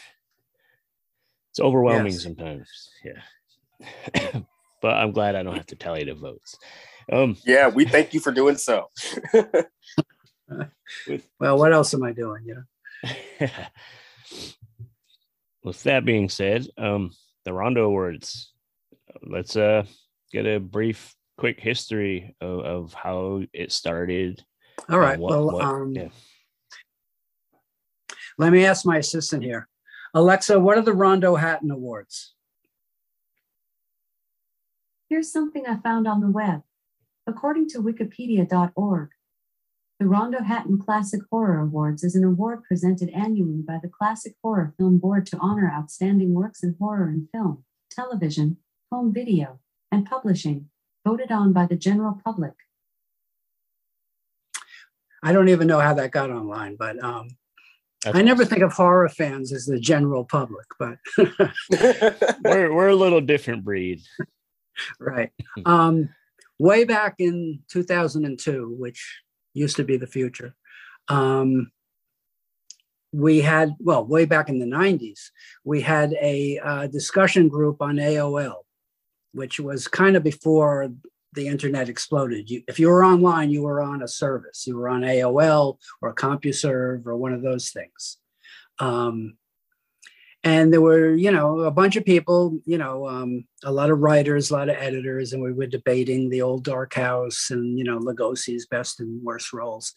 it's 1.50 1.58
overwhelming 1.60 2.12
Yes. 2.12 2.22
sometimes 2.22 2.90
yeah 3.04 4.40
but 4.82 4.94
i'm 4.94 5.10
glad 5.10 5.34
i 5.34 5.42
don't 5.42 5.56
have 5.56 5.66
to 5.66 5.74
tally 5.76 6.04
the 6.04 6.14
votes 6.14 6.56
um 7.12 7.36
yeah 7.44 7.66
we 7.68 7.84
thank 7.84 8.14
you 8.14 8.20
for 8.20 8.30
doing 8.32 8.56
so 8.56 8.88
Well, 11.40 11.58
what 11.58 11.72
else 11.72 11.92
am 11.94 12.02
I 12.04 12.12
doing? 12.12 12.44
You 12.46 12.54
know. 12.54 13.48
with 15.64 15.82
that 15.84 16.04
being 16.04 16.28
said 16.28 16.66
um 16.78 17.10
the 17.44 17.52
rondo 17.52 17.84
awards 17.86 18.52
let's 19.22 19.56
uh 19.56 19.84
get 20.32 20.46
a 20.46 20.58
brief 20.58 21.14
quick 21.38 21.60
history 21.60 22.34
of, 22.40 22.60
of 22.60 22.94
how 22.94 23.42
it 23.52 23.70
started 23.72 24.42
All 24.88 24.98
right. 24.98 25.18
what- 25.18 25.30
well, 25.30 25.50
what- 25.52 25.64
um, 25.64 25.92
yeah. 25.94 26.08
let 28.38 28.52
me 28.52 28.64
ask 28.64 28.84
my 28.86 28.98
assistant 28.98 29.42
here. 29.42 29.68
Alexa, 30.14 30.58
what 30.60 30.78
are 30.78 30.82
the 30.82 30.92
Rondo 30.92 31.34
Hatton 31.34 31.70
Awards? 31.72 32.34
Here's 35.08 35.30
something 35.32 35.66
I 35.66 35.76
found 35.76 36.06
on 36.06 36.20
the 36.20 36.30
web. 36.30 36.62
According 37.26 37.68
to 37.70 37.78
Wikipedia.org, 37.78 39.10
the 40.00 40.06
Rondo 40.06 40.42
Hatton 40.42 40.78
Classic 40.78 41.20
Horror 41.30 41.60
Awards 41.60 42.02
is 42.02 42.16
an 42.16 42.24
award 42.24 42.64
presented 42.64 43.10
annually 43.10 43.62
by 43.62 43.78
the 43.80 43.88
Classic 43.88 44.34
Horror 44.42 44.74
Film 44.76 44.98
Board 44.98 45.26
to 45.26 45.38
honor 45.38 45.70
outstanding 45.72 46.34
works 46.34 46.62
in 46.62 46.74
horror 46.80 47.08
and 47.08 47.28
film, 47.30 47.64
television, 47.90 48.56
home 48.90 49.12
video, 49.12 49.60
and 49.92 50.04
publishing, 50.04 50.68
voted 51.06 51.30
on 51.30 51.52
by 51.52 51.66
the 51.66 51.76
general 51.76 52.20
public. 52.24 52.54
I 55.22 55.32
don't 55.32 55.48
even 55.48 55.68
know 55.68 55.80
how 55.80 55.94
that 55.94 56.10
got 56.10 56.30
online, 56.30 56.76
but 56.76 57.02
um, 57.02 57.28
I 58.04 58.20
never 58.20 58.44
think 58.44 58.62
of 58.62 58.72
horror 58.72 59.08
fans 59.08 59.52
as 59.52 59.64
the 59.64 59.78
general 59.78 60.24
public. 60.24 60.66
But 60.78 60.98
we're, 62.44 62.74
we're 62.74 62.88
a 62.88 62.96
little 62.96 63.20
different 63.20 63.64
breed 63.64 64.02
right, 64.98 65.30
um, 65.64 66.08
way 66.58 66.84
back 66.84 67.14
in 67.18 67.60
2002, 67.70 68.74
which 68.78 69.22
used 69.54 69.76
to 69.76 69.84
be 69.84 69.96
the 69.96 70.06
future, 70.06 70.54
um, 71.08 71.70
we 73.12 73.40
had 73.40 73.74
well, 73.78 74.04
way 74.04 74.24
back 74.24 74.48
in 74.48 74.58
the 74.58 74.66
90s, 74.66 75.30
we 75.64 75.80
had 75.80 76.12
a 76.20 76.58
uh, 76.58 76.86
discussion 76.88 77.48
group 77.48 77.80
on 77.80 77.96
AOL, 77.96 78.62
which 79.32 79.60
was 79.60 79.86
kind 79.86 80.16
of 80.16 80.22
before 80.24 80.92
the 81.34 81.46
internet 81.48 81.88
exploded. 81.88 82.50
You, 82.50 82.62
if 82.66 82.78
you 82.78 82.88
were 82.88 83.04
online, 83.04 83.50
you 83.50 83.62
were 83.62 83.80
on 83.80 84.02
a 84.02 84.08
service. 84.08 84.66
You 84.66 84.76
were 84.76 84.88
on 84.88 85.02
AOL 85.02 85.78
or 86.00 86.14
CompuServe 86.14 87.06
or 87.06 87.16
one 87.16 87.32
of 87.32 87.42
those 87.42 87.70
things. 87.70 88.18
Um, 88.78 89.36
and 90.44 90.70
there 90.72 90.82
were 90.82 91.14
you 91.14 91.32
know 91.32 91.60
a 91.60 91.70
bunch 91.70 91.96
of 91.96 92.04
people 92.04 92.58
you 92.66 92.78
know 92.78 93.08
um, 93.08 93.44
a 93.64 93.72
lot 93.72 93.90
of 93.90 93.98
writers 93.98 94.50
a 94.50 94.52
lot 94.52 94.68
of 94.68 94.76
editors 94.76 95.32
and 95.32 95.42
we 95.42 95.52
were 95.52 95.66
debating 95.66 96.28
the 96.28 96.42
old 96.42 96.62
dark 96.62 96.94
house 96.94 97.48
and 97.50 97.78
you 97.78 97.84
know 97.84 97.98
lugosi's 97.98 98.66
best 98.66 99.00
and 99.00 99.22
worst 99.24 99.52
roles. 99.52 99.94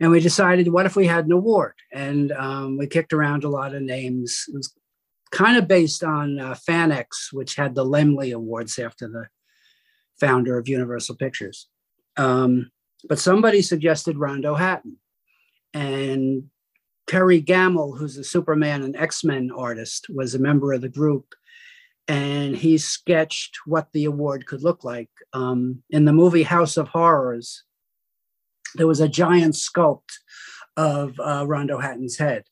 And 0.00 0.10
we 0.10 0.18
decided 0.18 0.72
what 0.72 0.86
if 0.86 0.96
we 0.96 1.06
had 1.06 1.26
an 1.26 1.32
award? 1.32 1.74
And 1.92 2.32
um, 2.32 2.78
we 2.78 2.88
kicked 2.88 3.12
around 3.12 3.44
a 3.44 3.48
lot 3.48 3.76
of 3.76 3.82
names. 3.82 4.44
It 4.48 4.56
was 4.56 4.74
kind 5.30 5.56
of 5.56 5.68
based 5.68 6.02
on 6.02 6.40
uh, 6.40 6.56
fanex 6.68 7.32
which 7.32 7.54
had 7.56 7.74
the 7.74 7.84
Laemmle 7.84 8.32
awards 8.32 8.78
after 8.78 9.08
the 9.08 9.26
founder 10.18 10.58
of 10.58 10.68
universal 10.68 11.16
pictures. 11.16 11.68
Um, 12.16 12.70
but 13.08 13.18
somebody 13.18 13.62
suggested 13.62 14.16
rondo 14.16 14.54
hatton 14.54 14.98
and 15.72 16.44
Kerry 17.06 17.42
Gammill, 17.42 17.98
who's 17.98 18.16
a 18.16 18.24
Superman 18.24 18.82
and 18.82 18.96
X 18.96 19.24
Men 19.24 19.50
artist, 19.50 20.06
was 20.08 20.34
a 20.34 20.38
member 20.38 20.72
of 20.72 20.80
the 20.80 20.88
group, 20.88 21.34
and 22.08 22.56
he 22.56 22.78
sketched 22.78 23.58
what 23.66 23.88
the 23.92 24.04
award 24.04 24.46
could 24.46 24.62
look 24.62 24.84
like. 24.84 25.10
Um, 25.32 25.82
in 25.90 26.04
the 26.04 26.12
movie 26.12 26.42
House 26.42 26.76
of 26.76 26.88
Horrors, 26.88 27.64
there 28.74 28.86
was 28.86 29.00
a 29.00 29.08
giant 29.08 29.54
sculpt 29.54 30.18
of 30.76 31.18
uh, 31.20 31.46
Rondo 31.46 31.78
Hatton's 31.78 32.18
head. 32.18 32.44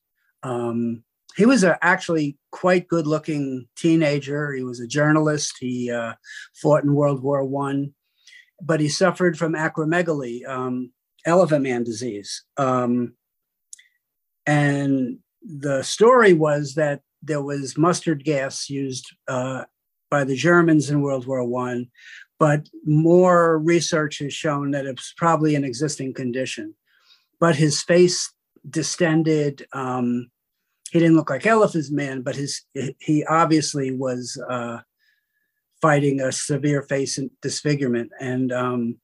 Um, 0.43 1.03
he 1.37 1.47
was 1.47 1.65
a 1.65 1.79
actually 1.83 2.37
quite 2.51 2.89
good 2.89 3.07
looking 3.07 3.67
teenager. 3.77 4.53
He 4.53 4.63
was 4.63 4.81
a 4.81 4.87
journalist. 4.87 5.55
He 5.59 5.91
uh, 5.91 6.15
fought 6.61 6.85
in 6.85 6.95
World 6.95 7.23
War 7.23 7.45
One, 7.45 7.95
but 8.61 8.81
he 8.81 8.89
suffered 8.89 9.39
from 9.39 9.55
acromegaly, 9.55 10.47
um, 10.47 10.93
elephant 11.25 11.63
man 11.63 11.85
disease. 11.85 12.45
Um, 12.57 13.15
and 14.47 15.19
the 15.43 15.83
story 15.83 16.33
was 16.33 16.75
that 16.75 17.01
there 17.23 17.43
was 17.43 17.79
mustard 17.79 18.25
gas 18.25 18.69
used 18.69 19.07
uh, 19.29 19.65
by 20.11 20.25
the 20.25 20.37
Germans 20.37 20.91
in 20.91 21.03
World 21.03 21.27
War 21.27 21.45
One, 21.45 21.89
but 22.39 22.69
more 22.85 23.59
research 23.59 24.19
has 24.19 24.35
shown 24.35 24.73
that 24.73 24.87
it's 24.87 25.15
probably 25.17 25.55
an 25.55 25.65
existing 25.65 26.15
condition. 26.15 26.75
But 27.41 27.57
his 27.57 27.83
face 27.83 28.33
distended. 28.69 29.67
Um, 29.73 30.31
he 30.91 30.99
didn't 30.99 31.17
look 31.17 31.31
like 31.31 31.47
Elephant 31.47 31.91
Man, 31.91 32.23
but 32.23 32.37
his 32.37 32.63
he 33.01 33.25
obviously 33.25 33.91
was 33.93 34.41
uh, 34.49 34.79
fighting 35.81 36.21
a 36.21 36.31
severe 36.31 36.83
face 36.83 37.19
disfigurement. 37.41 38.11
And 38.21 38.53
um, 38.53 38.99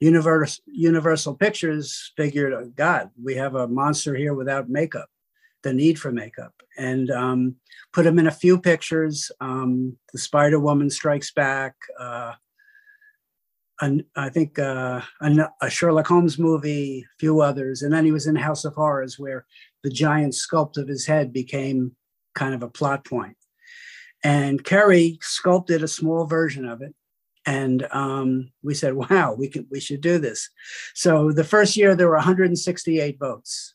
Universal, 0.00 0.64
Universal 0.66 1.34
Pictures 1.36 2.12
figured, 2.16 2.52
oh, 2.52 2.70
God, 2.74 3.10
we 3.22 3.34
have 3.36 3.54
a 3.54 3.68
monster 3.68 4.14
here 4.14 4.34
without 4.34 4.68
makeup, 4.68 5.08
the 5.62 5.72
need 5.72 5.98
for 5.98 6.10
makeup, 6.10 6.54
and 6.76 7.10
um, 7.10 7.56
put 7.92 8.06
him 8.06 8.18
in 8.18 8.26
a 8.26 8.32
few 8.32 8.60
pictures. 8.60 9.30
Um, 9.40 9.96
the 10.12 10.18
Spider 10.18 10.58
Woman 10.58 10.90
Strikes 10.90 11.32
Back, 11.32 11.74
uh, 11.98 12.32
an, 13.80 14.04
I 14.16 14.28
think 14.28 14.58
uh, 14.58 15.00
a, 15.20 15.48
a, 15.62 15.70
Sherlock 15.70 16.06
Holmes 16.06 16.38
movie, 16.38 17.00
a 17.00 17.18
few 17.18 17.40
others, 17.40 17.82
and 17.82 17.92
then 17.92 18.04
he 18.04 18.12
was 18.12 18.26
in 18.26 18.36
House 18.36 18.64
of 18.64 18.74
Horrors, 18.74 19.18
where 19.18 19.46
the 19.82 19.90
giant 19.90 20.34
sculpt 20.34 20.76
of 20.76 20.88
his 20.88 21.06
head 21.06 21.32
became 21.32 21.92
kind 22.34 22.54
of 22.54 22.62
a 22.62 22.68
plot 22.68 23.04
point. 23.04 23.36
And 24.22 24.64
Kerry 24.64 25.18
sculpted 25.20 25.82
a 25.82 25.88
small 25.88 26.26
version 26.26 26.66
of 26.66 26.82
it 26.82 26.94
and 27.46 27.86
um, 27.90 28.50
we 28.62 28.74
said, 28.74 28.94
"Wow, 28.94 29.34
we 29.34 29.48
could 29.48 29.66
we 29.70 29.80
should 29.80 30.00
do 30.00 30.18
this." 30.18 30.48
So 30.94 31.32
the 31.32 31.44
first 31.44 31.76
year 31.76 31.94
there 31.94 32.08
were 32.08 32.14
168 32.14 33.18
votes, 33.18 33.74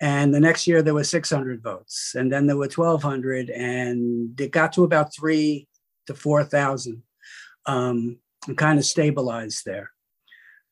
and 0.00 0.34
the 0.34 0.40
next 0.40 0.66
year 0.66 0.82
there 0.82 0.94
were 0.94 1.04
600 1.04 1.62
votes, 1.62 2.14
and 2.16 2.32
then 2.32 2.46
there 2.46 2.56
were 2.56 2.68
1,200, 2.68 3.50
and 3.50 4.40
it 4.40 4.50
got 4.50 4.72
to 4.74 4.84
about 4.84 5.14
three 5.14 5.68
to 6.06 6.14
four 6.14 6.44
thousand, 6.44 7.02
um, 7.66 8.18
and 8.46 8.58
kind 8.58 8.78
of 8.78 8.84
stabilized 8.84 9.64
there. 9.64 9.90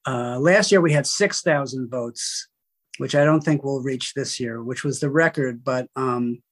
Uh, 0.06 0.38
last 0.38 0.72
year 0.72 0.80
we 0.80 0.92
had 0.92 1.06
6,000 1.06 1.90
votes, 1.90 2.48
which 2.96 3.14
I 3.14 3.24
don't 3.24 3.42
think 3.42 3.62
we'll 3.62 3.82
reach 3.82 4.14
this 4.14 4.40
year, 4.40 4.62
which 4.62 4.84
was 4.84 5.00
the 5.00 5.10
record, 5.10 5.62
but. 5.64 5.88
Um, 5.96 6.42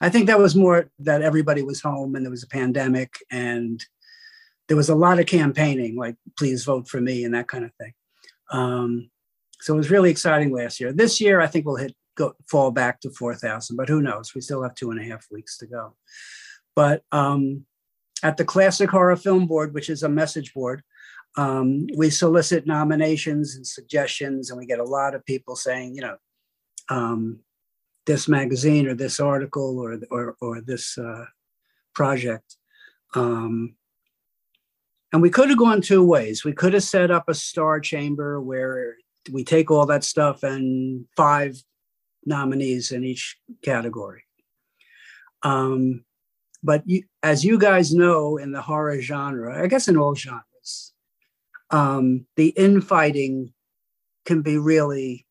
I 0.00 0.08
think 0.08 0.26
that 0.26 0.38
was 0.40 0.56
more 0.56 0.90
that 0.98 1.22
everybody 1.22 1.62
was 1.62 1.80
home 1.80 2.16
and 2.16 2.24
there 2.24 2.30
was 2.30 2.42
a 2.42 2.48
pandemic 2.48 3.18
and 3.30 3.84
there 4.72 4.76
was 4.78 4.88
a 4.88 4.94
lot 4.94 5.18
of 5.18 5.26
campaigning, 5.26 5.96
like 5.96 6.16
please 6.38 6.64
vote 6.64 6.88
for 6.88 6.98
me 6.98 7.24
and 7.24 7.34
that 7.34 7.46
kind 7.46 7.62
of 7.62 7.74
thing. 7.74 7.92
Um, 8.50 9.10
so 9.60 9.74
it 9.74 9.76
was 9.76 9.90
really 9.90 10.10
exciting 10.10 10.50
last 10.50 10.80
year. 10.80 10.94
This 10.94 11.20
year, 11.20 11.42
I 11.42 11.46
think 11.46 11.66
we'll 11.66 11.76
hit 11.76 11.94
go 12.16 12.34
fall 12.50 12.70
back 12.70 12.98
to 13.00 13.10
four 13.10 13.34
thousand, 13.34 13.76
but 13.76 13.90
who 13.90 14.00
knows? 14.00 14.34
We 14.34 14.40
still 14.40 14.62
have 14.62 14.74
two 14.74 14.90
and 14.90 14.98
a 14.98 15.04
half 15.04 15.26
weeks 15.30 15.58
to 15.58 15.66
go. 15.66 15.94
But 16.74 17.02
um, 17.12 17.66
at 18.22 18.38
the 18.38 18.46
Classic 18.46 18.88
Horror 18.88 19.16
Film 19.16 19.46
Board, 19.46 19.74
which 19.74 19.90
is 19.90 20.04
a 20.04 20.08
message 20.08 20.54
board, 20.54 20.82
um, 21.36 21.86
we 21.94 22.08
solicit 22.08 22.66
nominations 22.66 23.56
and 23.56 23.66
suggestions, 23.66 24.48
and 24.48 24.58
we 24.58 24.64
get 24.64 24.78
a 24.78 24.84
lot 24.84 25.14
of 25.14 25.22
people 25.26 25.54
saying, 25.54 25.94
you 25.94 26.00
know, 26.00 26.16
um, 26.88 27.40
this 28.06 28.26
magazine 28.26 28.88
or 28.88 28.94
this 28.94 29.20
article 29.20 29.78
or 29.78 30.00
or, 30.10 30.34
or 30.40 30.62
this 30.62 30.96
uh, 30.96 31.26
project. 31.94 32.56
Um, 33.14 33.74
and 35.12 35.20
we 35.20 35.30
could 35.30 35.50
have 35.50 35.58
gone 35.58 35.80
two 35.80 36.04
ways. 36.04 36.44
We 36.44 36.52
could 36.52 36.72
have 36.72 36.82
set 36.82 37.10
up 37.10 37.28
a 37.28 37.34
star 37.34 37.80
chamber 37.80 38.40
where 38.40 38.96
we 39.30 39.44
take 39.44 39.70
all 39.70 39.86
that 39.86 40.04
stuff 40.04 40.42
and 40.42 41.04
five 41.16 41.62
nominees 42.24 42.92
in 42.92 43.04
each 43.04 43.36
category. 43.62 44.24
Um, 45.42 46.04
but 46.62 46.82
you, 46.86 47.02
as 47.22 47.44
you 47.44 47.58
guys 47.58 47.92
know, 47.92 48.36
in 48.36 48.52
the 48.52 48.62
horror 48.62 49.00
genre, 49.00 49.62
I 49.62 49.66
guess 49.66 49.88
in 49.88 49.96
all 49.96 50.14
genres, 50.14 50.92
um, 51.70 52.26
the 52.36 52.48
infighting 52.48 53.52
can 54.24 54.42
be 54.42 54.56
really, 54.56 55.26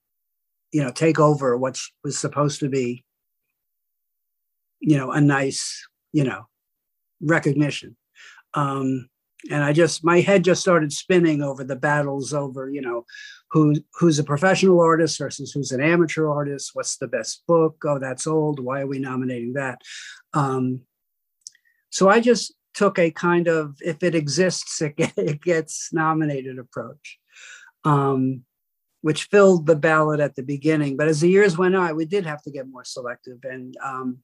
you 0.71 0.83
know, 0.83 0.91
take 0.91 1.19
over 1.19 1.57
what 1.57 1.79
was 2.03 2.17
supposed 2.17 2.59
to 2.59 2.69
be, 2.69 3.03
you 4.79 4.97
know, 4.97 5.11
a 5.11 5.21
nice, 5.21 5.87
you 6.11 6.23
know, 6.23 6.47
recognition. 7.21 7.95
Um, 8.53 9.09
and 9.49 9.63
I 9.63 9.73
just 9.73 10.03
my 10.03 10.19
head 10.19 10.43
just 10.43 10.61
started 10.61 10.93
spinning 10.93 11.41
over 11.41 11.63
the 11.63 11.75
battles 11.75 12.33
over 12.33 12.69
you 12.69 12.81
know 12.81 13.05
who 13.51 13.75
who's 13.95 14.19
a 14.19 14.23
professional 14.23 14.81
artist 14.81 15.17
versus 15.17 15.51
who's 15.51 15.71
an 15.71 15.81
amateur 15.81 16.29
artist. 16.29 16.71
What's 16.73 16.97
the 16.97 17.07
best 17.07 17.43
book? 17.47 17.77
Oh, 17.85 17.99
that's 17.99 18.27
old. 18.27 18.59
Why 18.59 18.81
are 18.81 18.87
we 18.87 18.99
nominating 18.99 19.53
that? 19.53 19.81
Um, 20.33 20.81
so 21.89 22.09
I 22.09 22.19
just 22.19 22.53
took 22.73 22.97
a 22.97 23.11
kind 23.11 23.47
of 23.47 23.75
if 23.81 24.03
it 24.03 24.15
exists, 24.15 24.81
it, 24.81 24.95
get, 24.95 25.13
it 25.17 25.41
gets 25.41 25.89
nominated 25.91 26.59
approach. 26.59 27.19
Um, 27.83 28.43
which 29.01 29.23
filled 29.25 29.65
the 29.65 29.75
ballot 29.75 30.19
at 30.19 30.35
the 30.35 30.43
beginning. 30.43 30.95
But 30.95 31.07
as 31.07 31.21
the 31.21 31.29
years 31.29 31.57
went 31.57 31.75
on, 31.75 31.95
we 31.95 32.05
did 32.05 32.25
have 32.25 32.41
to 32.43 32.51
get 32.51 32.69
more 32.69 32.83
selective. 32.83 33.39
And 33.43 33.75
um, 33.83 34.19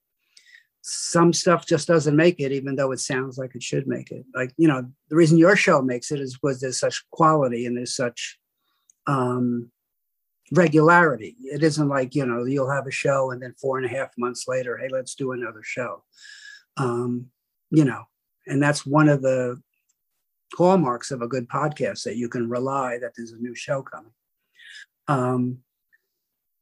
some 0.89 1.33
stuff 1.33 1.65
just 1.65 1.85
doesn't 1.87 2.15
make 2.15 2.39
it, 2.39 2.53
even 2.53 2.75
though 2.75 2.93
it 2.93 2.99
sounds 2.99 3.37
like 3.37 3.53
it 3.55 3.61
should 3.61 3.87
make 3.87 4.09
it. 4.09 4.25
Like, 4.33 4.53
you 4.57 4.69
know, 4.69 4.89
the 5.09 5.15
reason 5.17 5.37
your 5.37 5.57
show 5.57 5.81
makes 5.81 6.11
it 6.11 6.21
is 6.21 6.37
because 6.37 6.61
there's 6.61 6.79
such 6.79 7.03
quality 7.11 7.65
and 7.65 7.75
there's 7.75 7.95
such 7.95 8.39
um, 9.05 9.69
regularity. 10.53 11.35
It 11.41 11.61
isn't 11.61 11.89
like, 11.89 12.15
you 12.15 12.25
know, 12.25 12.45
you'll 12.45 12.71
have 12.71 12.87
a 12.87 12.91
show 12.91 13.31
and 13.31 13.41
then 13.41 13.53
four 13.59 13.77
and 13.77 13.85
a 13.85 13.89
half 13.89 14.11
months 14.17 14.47
later, 14.47 14.77
hey, 14.77 14.87
let's 14.89 15.15
do 15.15 15.33
another 15.33 15.61
show. 15.61 16.05
Um, 16.77 17.27
you 17.69 17.83
know, 17.83 18.03
and 18.45 18.63
that's 18.63 18.85
one 18.85 19.09
of 19.09 19.21
the 19.21 19.61
hallmarks 20.55 21.11
of 21.11 21.21
a 21.21 21.27
good 21.27 21.49
podcast 21.49 22.03
that 22.03 22.15
you 22.15 22.29
can 22.29 22.49
rely 22.49 22.97
that 22.99 23.11
there's 23.17 23.33
a 23.33 23.37
new 23.37 23.55
show 23.55 23.81
coming. 23.81 24.13
Um, 25.09 25.57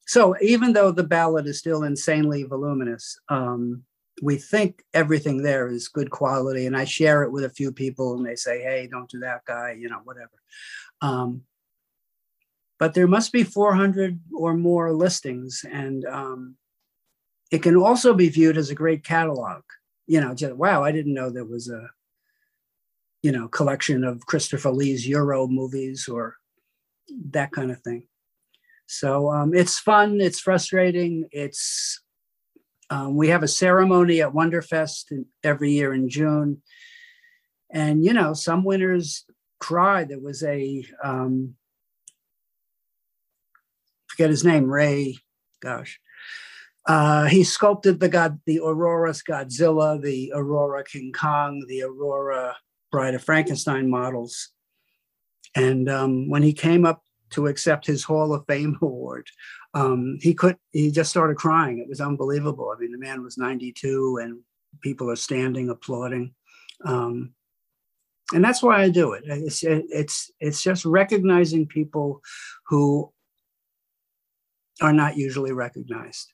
so 0.07 0.36
even 0.41 0.73
though 0.73 0.91
the 0.91 1.03
ballot 1.03 1.45
is 1.45 1.59
still 1.59 1.84
insanely 1.84 2.41
voluminous, 2.41 3.19
um, 3.30 3.84
we 4.22 4.38
think 4.38 4.84
everything 4.93 5.41
there 5.41 5.68
is 5.68 5.88
good 5.88 6.09
quality 6.09 6.66
and 6.66 6.78
i 6.78 6.86
share 6.86 7.24
it 7.24 7.32
with 7.32 7.43
a 7.43 7.49
few 7.49 7.72
people 7.72 8.16
and 8.16 8.26
they 8.26 8.36
say 8.36 8.61
hey 8.61 8.88
don't 8.89 9.09
do 9.09 9.20
that 9.20 9.43
guy 9.45 9.76
you 9.78 9.89
know 9.89 9.99
whatever. 10.03 10.32
Um, 11.01 11.41
but 12.78 12.93
there 12.93 13.07
must 13.07 13.32
be 13.32 13.43
400 13.43 14.20
or 14.34 14.53
more 14.53 14.93
listings 14.93 15.66
and 15.70 16.05
um, 16.05 16.55
it 17.51 17.61
can 17.61 17.76
also 17.76 18.13
be 18.13 18.30
viewed 18.30 18.57
as 18.57 18.70
a 18.70 18.76
great 18.76 19.03
catalog. 19.03 19.63
You 20.07 20.22
know 20.22 20.34
just 20.36 20.55
wow 20.55 20.84
i 20.84 20.91
didn't 20.91 21.16
know 21.16 21.30
there 21.30 21.45
was 21.45 21.70
a 21.70 21.89
you 23.24 23.32
know 23.32 23.47
collection 23.47 24.03
of 24.03 24.26
christopher 24.28 24.70
lee's 24.70 25.07
euro 25.07 25.47
movies 25.47 26.07
or 26.07 26.36
that 27.32 27.51
kind 27.51 27.72
of 27.72 27.82
thing. 27.82 28.07
So 28.88 29.32
um, 29.32 29.53
it's 29.53 29.80
fun 29.80 30.22
it's 30.22 30.39
frustrating 30.39 31.28
it's 31.32 32.01
um, 32.89 33.15
we 33.15 33.29
have 33.29 33.43
a 33.43 33.47
ceremony 33.47 34.21
at 34.21 34.33
Wonderfest 34.33 35.25
every 35.43 35.71
year 35.71 35.93
in 35.93 36.09
June. 36.09 36.61
And, 37.71 38.05
you 38.05 38.13
know, 38.13 38.33
some 38.33 38.63
winners 38.63 39.25
cry. 39.59 40.03
There 40.03 40.19
was 40.19 40.43
a, 40.43 40.86
um, 41.03 41.55
forget 44.07 44.29
his 44.29 44.43
name, 44.43 44.65
Ray, 44.65 45.17
gosh, 45.61 45.99
Uh, 46.88 47.25
he 47.25 47.43
sculpted 47.43 47.99
the 47.99 48.07
god, 48.07 48.39
the 48.45 48.59
Aurora's 48.59 49.23
Godzilla, 49.23 49.99
the 49.99 50.31
Aurora 50.36 50.83
King 50.83 51.11
Kong, 51.11 51.65
the 51.67 51.81
Aurora 51.81 52.55
Bride 52.91 53.15
of 53.15 53.23
Frankenstein 53.23 53.89
models. 53.89 54.51
And 55.55 55.89
um, 55.89 56.29
when 56.29 56.43
he 56.43 56.53
came 56.53 56.86
up 56.86 57.01
to 57.36 57.47
accept 57.47 57.86
his 57.86 58.03
Hall 58.03 58.33
of 58.33 58.45
Fame 58.47 58.77
award, 58.81 59.29
um, 59.73 60.17
he 60.21 60.33
could 60.33 60.57
he 60.71 60.91
just 60.91 61.09
started 61.09 61.38
crying. 61.38 61.79
It 61.79 61.89
was 61.89 62.01
unbelievable. 62.01 62.73
I 62.75 62.79
mean, 62.79 62.91
the 62.91 62.97
man 62.97 63.23
was 63.23 63.38
92, 63.38 64.19
and 64.21 64.39
people 64.81 65.09
are 65.09 65.15
standing 65.15 65.69
applauding. 65.69 66.33
Um, 66.83 67.33
and 68.33 68.43
that's 68.43 68.63
why 68.63 68.81
I 68.81 68.89
do 68.89 69.13
it. 69.13 69.23
It's 69.27 69.63
it's 69.63 70.31
it's 70.39 70.63
just 70.63 70.86
recognizing 70.86 71.67
people 71.67 72.21
who 72.67 73.11
are 74.81 74.93
not 74.93 75.15
usually 75.15 75.51
recognized. 75.51 76.33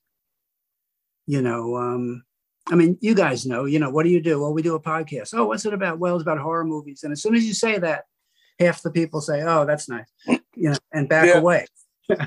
You 1.27 1.41
know, 1.41 1.75
um, 1.75 2.23
I 2.71 2.75
mean, 2.75 2.97
you 3.01 3.13
guys 3.13 3.45
know. 3.45 3.65
You 3.65 3.79
know, 3.79 3.89
what 3.89 4.03
do 4.03 4.09
you 4.09 4.21
do? 4.21 4.39
Well, 4.39 4.53
we 4.53 4.61
do 4.61 4.75
a 4.75 4.81
podcast. 4.81 5.33
Oh, 5.33 5.45
what's 5.45 5.65
it 5.65 5.73
about? 5.73 5.99
Well, 5.99 6.15
it's 6.15 6.23
about 6.23 6.39
horror 6.39 6.63
movies. 6.63 7.03
And 7.03 7.11
as 7.11 7.21
soon 7.21 7.35
as 7.35 7.45
you 7.45 7.53
say 7.53 7.77
that, 7.79 8.05
half 8.61 8.81
the 8.81 8.91
people 8.91 9.21
say, 9.21 9.41
"Oh, 9.43 9.65
that's 9.65 9.89
nice," 9.89 10.05
you 10.27 10.69
know, 10.69 10.75
and 10.93 11.09
back 11.09 11.27
Yeah. 11.27 11.39
away. 11.39 11.67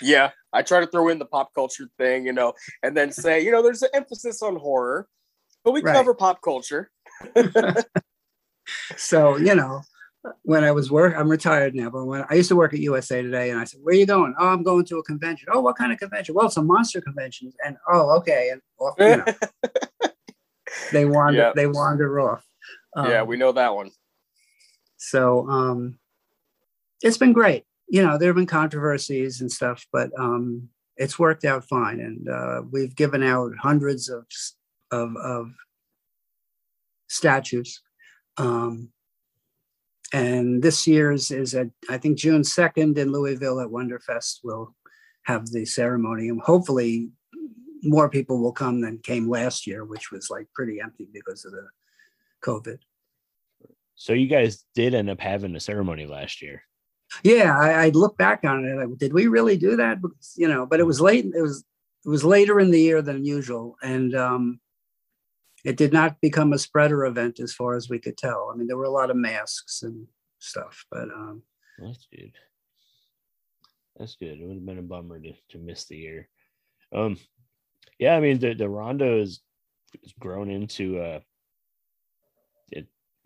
Yeah, 0.00 0.30
I 0.52 0.62
try 0.62 0.78
to 0.80 0.86
throw 0.86 1.08
in 1.08 1.18
the 1.18 1.24
pop 1.24 1.52
culture 1.54 1.88
thing, 1.98 2.24
you 2.24 2.32
know, 2.32 2.52
and 2.84 2.96
then 2.96 3.10
say, 3.10 3.40
you 3.40 3.50
know, 3.50 3.62
there's 3.62 3.82
an 3.82 3.88
emphasis 3.94 4.42
on 4.42 4.54
horror, 4.54 5.08
but 5.64 5.72
we 5.72 5.82
Right. 5.82 5.94
cover 5.94 6.14
pop 6.14 6.40
culture. 6.40 6.90
so 8.96 9.36
you 9.38 9.54
know 9.54 9.80
when 10.42 10.62
i 10.64 10.70
was 10.70 10.90
work 10.90 11.14
i'm 11.16 11.28
retired 11.28 11.74
now 11.74 11.88
but 11.88 12.04
when 12.04 12.24
i 12.30 12.34
used 12.34 12.48
to 12.48 12.56
work 12.56 12.72
at 12.74 12.80
usa 12.80 13.22
today 13.22 13.50
and 13.50 13.58
i 13.58 13.64
said 13.64 13.80
where 13.82 13.94
are 13.94 13.98
you 13.98 14.06
going 14.06 14.34
oh 14.38 14.48
i'm 14.48 14.62
going 14.62 14.84
to 14.84 14.98
a 14.98 15.02
convention 15.04 15.48
oh 15.52 15.60
what 15.60 15.76
kind 15.76 15.92
of 15.92 15.98
convention 15.98 16.34
well 16.34 16.46
it's 16.46 16.56
a 16.56 16.62
monster 16.62 17.00
convention 17.00 17.52
and 17.64 17.76
oh 17.90 18.10
okay 18.16 18.50
and 18.52 18.60
off, 18.78 18.94
you 18.98 19.06
know, 19.16 19.24
they 20.92 21.04
wander 21.04 21.40
Yeah. 21.40 21.52
they 21.54 21.66
wander 21.66 22.20
off 22.20 22.44
yeah, 22.96 23.20
Um, 23.22 23.28
we 23.28 23.36
know 23.36 23.52
that 23.52 23.74
one. 23.74 23.90
So 24.98 25.48
um 25.48 25.98
it's 27.02 27.18
been 27.18 27.32
great. 27.32 27.64
You 27.88 28.02
know 28.02 28.18
there 28.18 28.28
have 28.28 28.36
been 28.36 28.46
controversies 28.46 29.40
and 29.40 29.50
stuff 29.50 29.86
but 29.92 30.10
um 30.18 30.68
it's 30.96 31.18
worked 31.18 31.44
out 31.44 31.64
fine. 31.64 32.00
And 32.00 32.28
uh 32.28 32.62
we've 32.70 32.94
given 32.94 33.22
out 33.22 33.52
hundreds 33.58 34.08
of 34.08 34.26
of 34.90 35.16
of 35.16 35.50
statues. 37.08 37.80
Um 38.36 38.90
and 40.12 40.62
this 40.62 40.86
year's 40.86 41.30
is 41.30 41.54
at 41.54 41.68
i 41.90 41.98
think 41.98 42.16
june 42.16 42.40
2nd 42.42 42.96
in 42.96 43.12
louisville 43.12 43.60
at 43.60 43.68
wonderfest 43.68 44.38
We'll 44.42 44.74
have 45.24 45.50
the 45.50 45.66
ceremony. 45.66 46.30
And 46.30 46.40
hopefully 46.40 47.10
more 47.82 48.08
people 48.08 48.40
will 48.40 48.52
come 48.52 48.80
than 48.80 48.98
came 48.98 49.28
last 49.28 49.66
year 49.66 49.84
which 49.84 50.10
was 50.10 50.30
like 50.30 50.46
pretty 50.54 50.80
empty 50.80 51.06
because 51.12 51.44
of 51.44 51.52
the 51.52 51.68
covid 52.42 52.78
So 53.98 54.12
you 54.14 54.26
guys 54.28 54.64
did 54.74 54.94
end 54.94 55.10
up 55.10 55.20
having 55.20 55.54
a 55.56 55.60
ceremony 55.60 56.06
last 56.06 56.40
year. 56.40 56.62
yeah 57.24 57.58
I, 57.58 57.86
I 57.86 57.88
look 57.90 58.16
back 58.16 58.44
on 58.44 58.64
it 58.64 58.76
like 58.76 58.98
did 58.98 59.12
we 59.12 59.26
really 59.26 59.56
do 59.56 59.76
that 59.76 60.00
because, 60.02 60.34
you 60.36 60.46
know 60.48 60.66
but 60.66 60.78
it 60.80 60.86
was 60.86 61.00
late 61.00 61.24
it 61.24 61.40
was 61.42 61.64
it 62.04 62.08
was 62.08 62.22
later 62.24 62.60
in 62.60 62.70
the 62.70 62.80
year 62.80 63.00
than 63.02 63.24
usual 63.24 63.76
and 63.82 64.14
um 64.14 64.60
it 65.64 65.76
did 65.76 65.92
not 65.92 66.20
become 66.20 66.52
a 66.52 66.58
spreader 66.58 67.06
event 67.06 67.40
as 67.40 67.52
far 67.54 67.76
as 67.76 67.88
we 67.88 67.98
could 67.98 68.16
tell 68.18 68.50
i 68.52 68.56
mean 68.56 68.66
there 68.66 68.76
were 68.76 68.84
a 68.92 68.98
lot 69.00 69.10
of 69.10 69.16
masks 69.16 69.82
and 69.82 70.06
stuff 70.38 70.84
but 70.90 71.08
um 71.10 71.42
That's 71.78 72.06
good. 72.12 72.32
That's 73.96 74.16
good. 74.16 74.38
It 74.40 74.46
would 74.46 74.56
have 74.56 74.66
been 74.66 74.78
a 74.78 74.82
bummer 74.82 75.18
to, 75.20 75.32
to 75.50 75.58
miss 75.58 75.84
the 75.86 75.96
year. 75.96 76.28
Um, 76.94 77.16
yeah, 77.98 78.14
I 78.16 78.20
mean 78.20 78.38
the 78.38 78.54
the 78.54 78.68
Rondo 78.68 79.20
is, 79.20 79.40
is 80.02 80.12
grown 80.18 80.50
into 80.50 81.00
uh, 81.00 81.18
it 81.18 81.24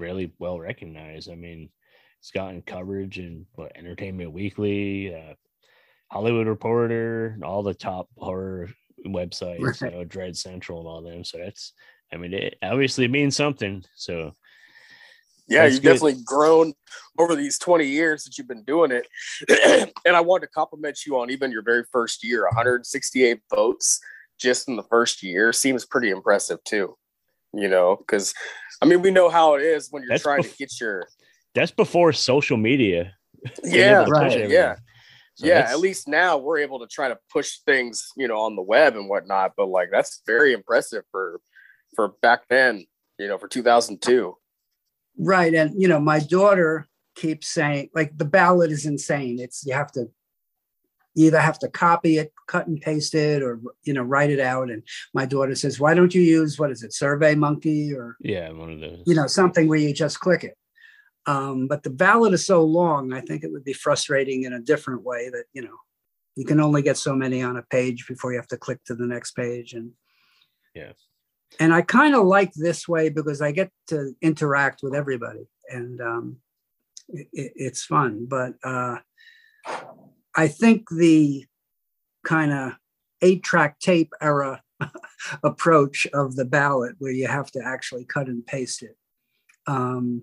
really 0.03 0.33
well 0.39 0.59
recognized. 0.59 1.31
I 1.31 1.37
mean, 1.37 1.71
it's 2.21 2.33
gotten 2.33 2.61
coverage 2.63 3.19
in 3.19 3.47
what 3.55 3.77
Entertainment 3.77 4.33
Weekly, 4.33 5.15
uh, 5.15 5.35
Hollywood 6.11 6.49
Reporter, 6.49 7.29
and 7.29 7.45
all 7.45 7.63
the 7.63 7.73
top 7.75 8.09
horror 8.19 8.69
websites, 9.07 9.81
you 9.81 9.91
know, 9.91 10.05
Dread 10.05 10.37
Central 10.37 10.81
and 10.81 10.89
all 10.89 11.03
them. 11.03 11.25
So 11.25 11.39
that's, 11.39 11.73
I 12.13 12.17
mean, 12.17 12.35
it 12.35 12.57
obviously 12.63 13.09
means 13.09 13.37
something. 13.37 13.85
So 13.97 14.33
Yeah, 15.49 15.63
That's 15.63 15.75
you've 15.75 15.83
good. 15.83 15.93
definitely 15.95 16.23
grown 16.25 16.75
over 17.19 17.35
these 17.35 17.59
20 17.59 17.87
years 17.87 18.25
that 18.25 18.39
you've 18.39 18.49
been 18.49 18.65
doing 18.65 18.93
it. 18.93 19.07
and 20.07 20.17
I 20.17 20.21
wanted 20.21 20.47
to 20.47 20.53
compliment 20.53 21.05
you 21.07 21.19
on 21.19 21.31
even 21.31 21.51
your 21.51 21.63
very 21.63 21.85
first 21.91 22.25
year 22.25 22.45
168 22.45 23.41
votes 23.55 24.01
just 24.39 24.69
in 24.69 24.77
the 24.77 24.83
first 24.85 25.23
year 25.23 25.53
seems 25.53 25.85
pretty 25.87 26.11
impressive, 26.11 26.63
too. 26.65 26.97
You 27.55 27.69
know, 27.69 27.97
because 27.97 28.35
I 28.81 28.87
mean, 28.87 29.03
we 29.03 29.11
know 29.11 29.29
how 29.29 29.55
it 29.55 29.63
is 29.63 29.89
when 29.91 30.03
you're 30.03 30.11
That's 30.11 30.23
trying 30.23 30.43
bef- 30.43 30.53
to 30.53 30.57
get 30.57 30.81
your. 30.81 31.07
that's 31.55 31.71
before 31.71 32.13
social 32.13 32.57
media. 32.57 33.13
Yeah, 33.65 34.03
able 34.03 34.13
to 34.13 34.21
push 34.21 34.35
right, 34.37 34.51
yeah. 34.51 34.77
So 35.35 35.47
yeah, 35.47 35.67
at 35.69 35.81
least 35.81 36.07
now 36.09 36.37
we're 36.37 36.59
able 36.59 36.79
to 36.81 36.87
try 36.87 37.09
to 37.09 37.19
push 37.33 37.59
things, 37.67 38.07
you 38.17 38.29
know, 38.29 38.39
on 38.39 38.55
the 38.55 38.63
web 38.63 38.97
and 38.97 39.09
whatnot. 39.09 39.53
But 39.57 39.69
like, 39.69 39.89
that's 39.91 40.23
very 40.27 40.53
impressive 40.53 41.05
for 41.11 41.41
for 41.95 42.09
back 42.23 42.43
then, 42.49 42.85
you 43.19 43.29
know, 43.29 43.39
for 43.39 43.49
2002. 43.49 44.37
Right. 45.19 45.55
And, 45.55 45.81
you 45.81 45.89
know, 45.89 46.01
my 46.01 46.21
daughter 46.21 46.89
keeps 47.15 47.49
saying, 47.49 47.91
like, 47.95 48.17
the 48.17 48.25
ballot 48.25 48.71
is 48.71 48.87
insane. 48.87 49.39
It's, 49.39 49.65
you 49.67 49.75
have 49.75 49.93
to 49.93 50.07
you 51.15 51.27
either 51.27 51.41
have 51.41 51.59
to 51.61 51.69
copy 51.69 52.19
it, 52.19 52.33
cut 52.47 52.67
and 52.67 52.81
paste 52.81 53.15
it, 53.15 53.43
or, 53.43 53.61
you 53.85 53.93
know, 53.93 54.03
write 54.03 54.31
it 54.31 54.41
out. 54.41 54.71
And 54.71 54.83
my 55.13 55.27
daughter 55.27 55.55
says, 55.55 55.79
why 55.79 55.95
don't 55.95 56.15
you 56.15 56.23
use, 56.23 56.59
what 56.59 56.71
is 56.71 56.83
it, 56.83 56.93
Survey 56.95 57.35
Monkey 57.35 57.95
or, 57.95 58.17
Yeah, 58.21 58.51
one 58.51 58.73
of 58.73 58.81
those. 58.81 59.03
you 59.07 59.15
know, 59.15 59.27
something 59.27 59.69
where 59.69 59.79
you 59.79 59.93
just 59.93 60.21
click 60.21 60.45
it. 60.45 60.57
Um, 61.27 61.69
but 61.69 61.83
the 61.83 61.91
ballot 61.91 62.33
is 62.35 62.47
so 62.47 62.65
long, 62.65 63.13
I 63.13 63.21
think 63.21 63.45
it 63.45 63.53
would 63.53 63.65
be 63.65 63.73
frustrating 63.75 64.45
in 64.45 64.53
a 64.55 64.61
different 64.61 65.03
way 65.05 65.29
that, 65.31 65.45
you 65.53 65.63
know, 65.63 65.77
you 66.35 66.45
can 66.47 66.61
only 66.61 66.83
get 66.83 66.97
so 66.97 67.15
many 67.15 67.43
on 67.43 67.57
a 67.59 67.63
page 67.63 68.07
before 68.09 68.33
you 68.33 68.39
have 68.39 68.49
to 68.49 68.57
click 68.57 68.83
to 68.87 68.95
the 68.95 69.07
next 69.07 69.33
page. 69.33 69.75
And 69.75 69.93
Yeah. 70.75 70.93
and 71.61 71.75
I 71.75 71.83
kind 71.83 72.15
of 72.15 72.25
like 72.25 72.53
this 72.55 72.89
way 72.89 73.11
because 73.11 73.43
I 73.43 73.53
get 73.53 73.71
to 73.89 74.15
interact 74.23 74.83
with 74.83 74.95
everybody 74.95 75.47
and 75.69 76.01
um, 76.01 76.37
it, 77.11 77.29
it- 77.33 77.53
it's 77.55 77.85
fun. 77.85 78.27
But 78.27 78.55
uh, 78.65 78.97
I 80.35 80.49
think 80.49 80.89
the 80.91 81.47
kind 82.25 82.53
of 82.53 82.73
eight 83.21 83.43
track 83.43 83.79
tape 83.79 84.13
era 84.21 84.63
approach 85.45 86.07
of 86.13 86.37
the 86.37 86.45
ballot, 86.45 86.97
where 86.99 87.13
you 87.13 87.27
have 87.27 87.51
to 87.53 87.63
actually 87.65 88.05
cut 88.05 88.29
and 88.29 88.45
paste 88.47 88.83
it, 88.83 88.97
um, 89.67 90.23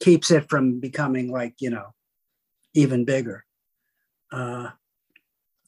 keeps 0.00 0.30
it 0.30 0.48
from 0.48 0.80
becoming 0.80 1.30
like, 1.30 1.54
you 1.60 1.70
know, 1.70 1.94
even 2.74 3.04
bigger. 3.04 3.44
Uh, 4.32 4.70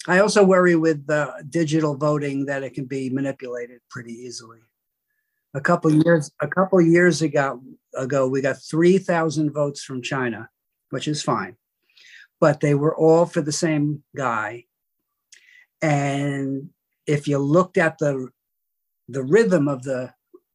I 0.08 0.18
also 0.18 0.44
worry 0.44 0.74
with 0.74 1.08
uh, 1.08 1.34
digital 1.48 1.96
voting 1.96 2.46
that 2.46 2.62
it 2.62 2.74
can 2.74 2.86
be 2.86 3.10
manipulated 3.10 3.80
pretty 3.90 4.12
easily 4.12 4.58
a 5.54 5.60
couple 5.60 5.92
years 5.92 6.30
a 6.40 6.48
couple 6.48 6.80
years 6.80 7.22
ago 7.22 7.62
ago 7.94 8.26
we 8.28 8.40
got 8.40 8.56
3000 8.62 9.52
votes 9.52 9.82
from 9.82 10.02
china 10.02 10.48
which 10.90 11.08
is 11.08 11.22
fine 11.22 11.56
but 12.42 12.58
they 12.58 12.74
were 12.74 12.96
all 12.96 13.24
for 13.24 13.40
the 13.40 13.52
same 13.52 14.02
guy. 14.16 14.64
And 15.80 16.70
if 17.06 17.28
you 17.28 17.38
looked 17.38 17.78
at 17.78 17.98
the 17.98 18.30
the 19.08 19.22
rhythm 19.22 19.68
of 19.68 19.84
the 19.84 20.12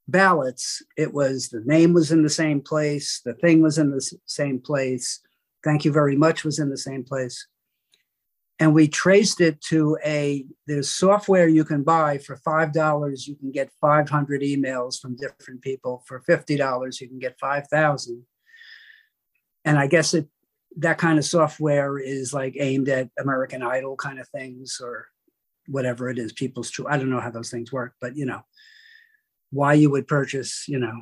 ballots 0.09 0.81
it 0.97 1.13
was 1.13 1.49
the 1.49 1.61
name 1.65 1.93
was 1.93 2.11
in 2.11 2.23
the 2.23 2.29
same 2.29 2.61
place 2.61 3.21
the 3.25 3.33
thing 3.33 3.61
was 3.61 3.77
in 3.77 3.91
the 3.91 4.01
same 4.25 4.57
place 4.57 5.19
thank 5.65 5.83
you 5.83 5.91
very 5.91 6.15
much 6.15 6.45
was 6.45 6.59
in 6.59 6.69
the 6.69 6.77
same 6.77 7.03
place. 7.03 7.47
And 8.59 8.73
we 8.73 8.87
traced 8.87 9.39
it 9.39 9.61
to 9.71 9.97
a 10.03 10.45
there's 10.65 10.89
software 10.89 11.47
you 11.47 11.63
can 11.63 11.83
buy 11.83 12.17
for 12.17 12.35
five 12.37 12.73
dollars 12.73 13.27
you 13.29 13.35
can 13.35 13.51
get 13.51 13.71
500 13.79 14.41
emails 14.41 14.99
from 14.99 15.15
different 15.15 15.61
people. 15.61 16.03
For 16.05 16.19
50 16.19 16.57
dollars 16.57 16.99
you 16.99 17.07
can 17.07 17.19
get 17.19 17.39
5000 17.39 18.25
and 19.63 19.77
i 19.79 19.87
guess 19.87 20.13
it 20.13 20.27
that 20.77 20.97
kind 20.97 21.17
of 21.17 21.25
software 21.25 21.97
is 21.97 22.33
like 22.33 22.55
aimed 22.59 22.89
at 22.89 23.09
american 23.19 23.61
idol 23.61 23.95
kind 23.95 24.19
of 24.19 24.27
things 24.29 24.79
or 24.81 25.07
whatever 25.67 26.09
it 26.09 26.17
is 26.17 26.31
people's 26.33 26.69
true 26.69 26.85
i 26.87 26.97
don't 26.97 27.09
know 27.09 27.19
how 27.19 27.31
those 27.31 27.51
things 27.51 27.71
work 27.71 27.93
but 27.99 28.15
you 28.15 28.25
know 28.25 28.41
why 29.51 29.73
you 29.73 29.89
would 29.89 30.07
purchase 30.07 30.65
you 30.67 30.79
know 30.79 31.01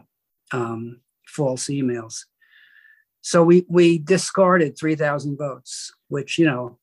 um, 0.51 1.01
false 1.27 1.65
emails 1.65 2.25
so 3.21 3.43
we 3.43 3.65
we 3.67 3.97
discarded 3.97 4.77
3000 4.77 5.37
votes 5.37 5.93
which 6.07 6.37
you 6.37 6.45
know 6.45 6.77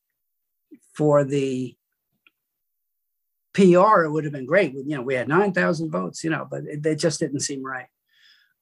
for 0.94 1.24
the 1.24 1.76
PR, 3.54 4.04
it 4.04 4.10
would 4.10 4.24
have 4.24 4.32
been 4.32 4.46
great. 4.46 4.72
You 4.74 4.96
know, 4.96 5.02
we 5.02 5.14
had 5.14 5.28
9,000 5.28 5.90
votes, 5.90 6.24
you 6.24 6.30
know, 6.30 6.46
but 6.50 6.64
it, 6.64 6.84
it 6.84 6.96
just 6.96 7.20
didn't 7.20 7.40
seem 7.40 7.62
right. 7.62 7.86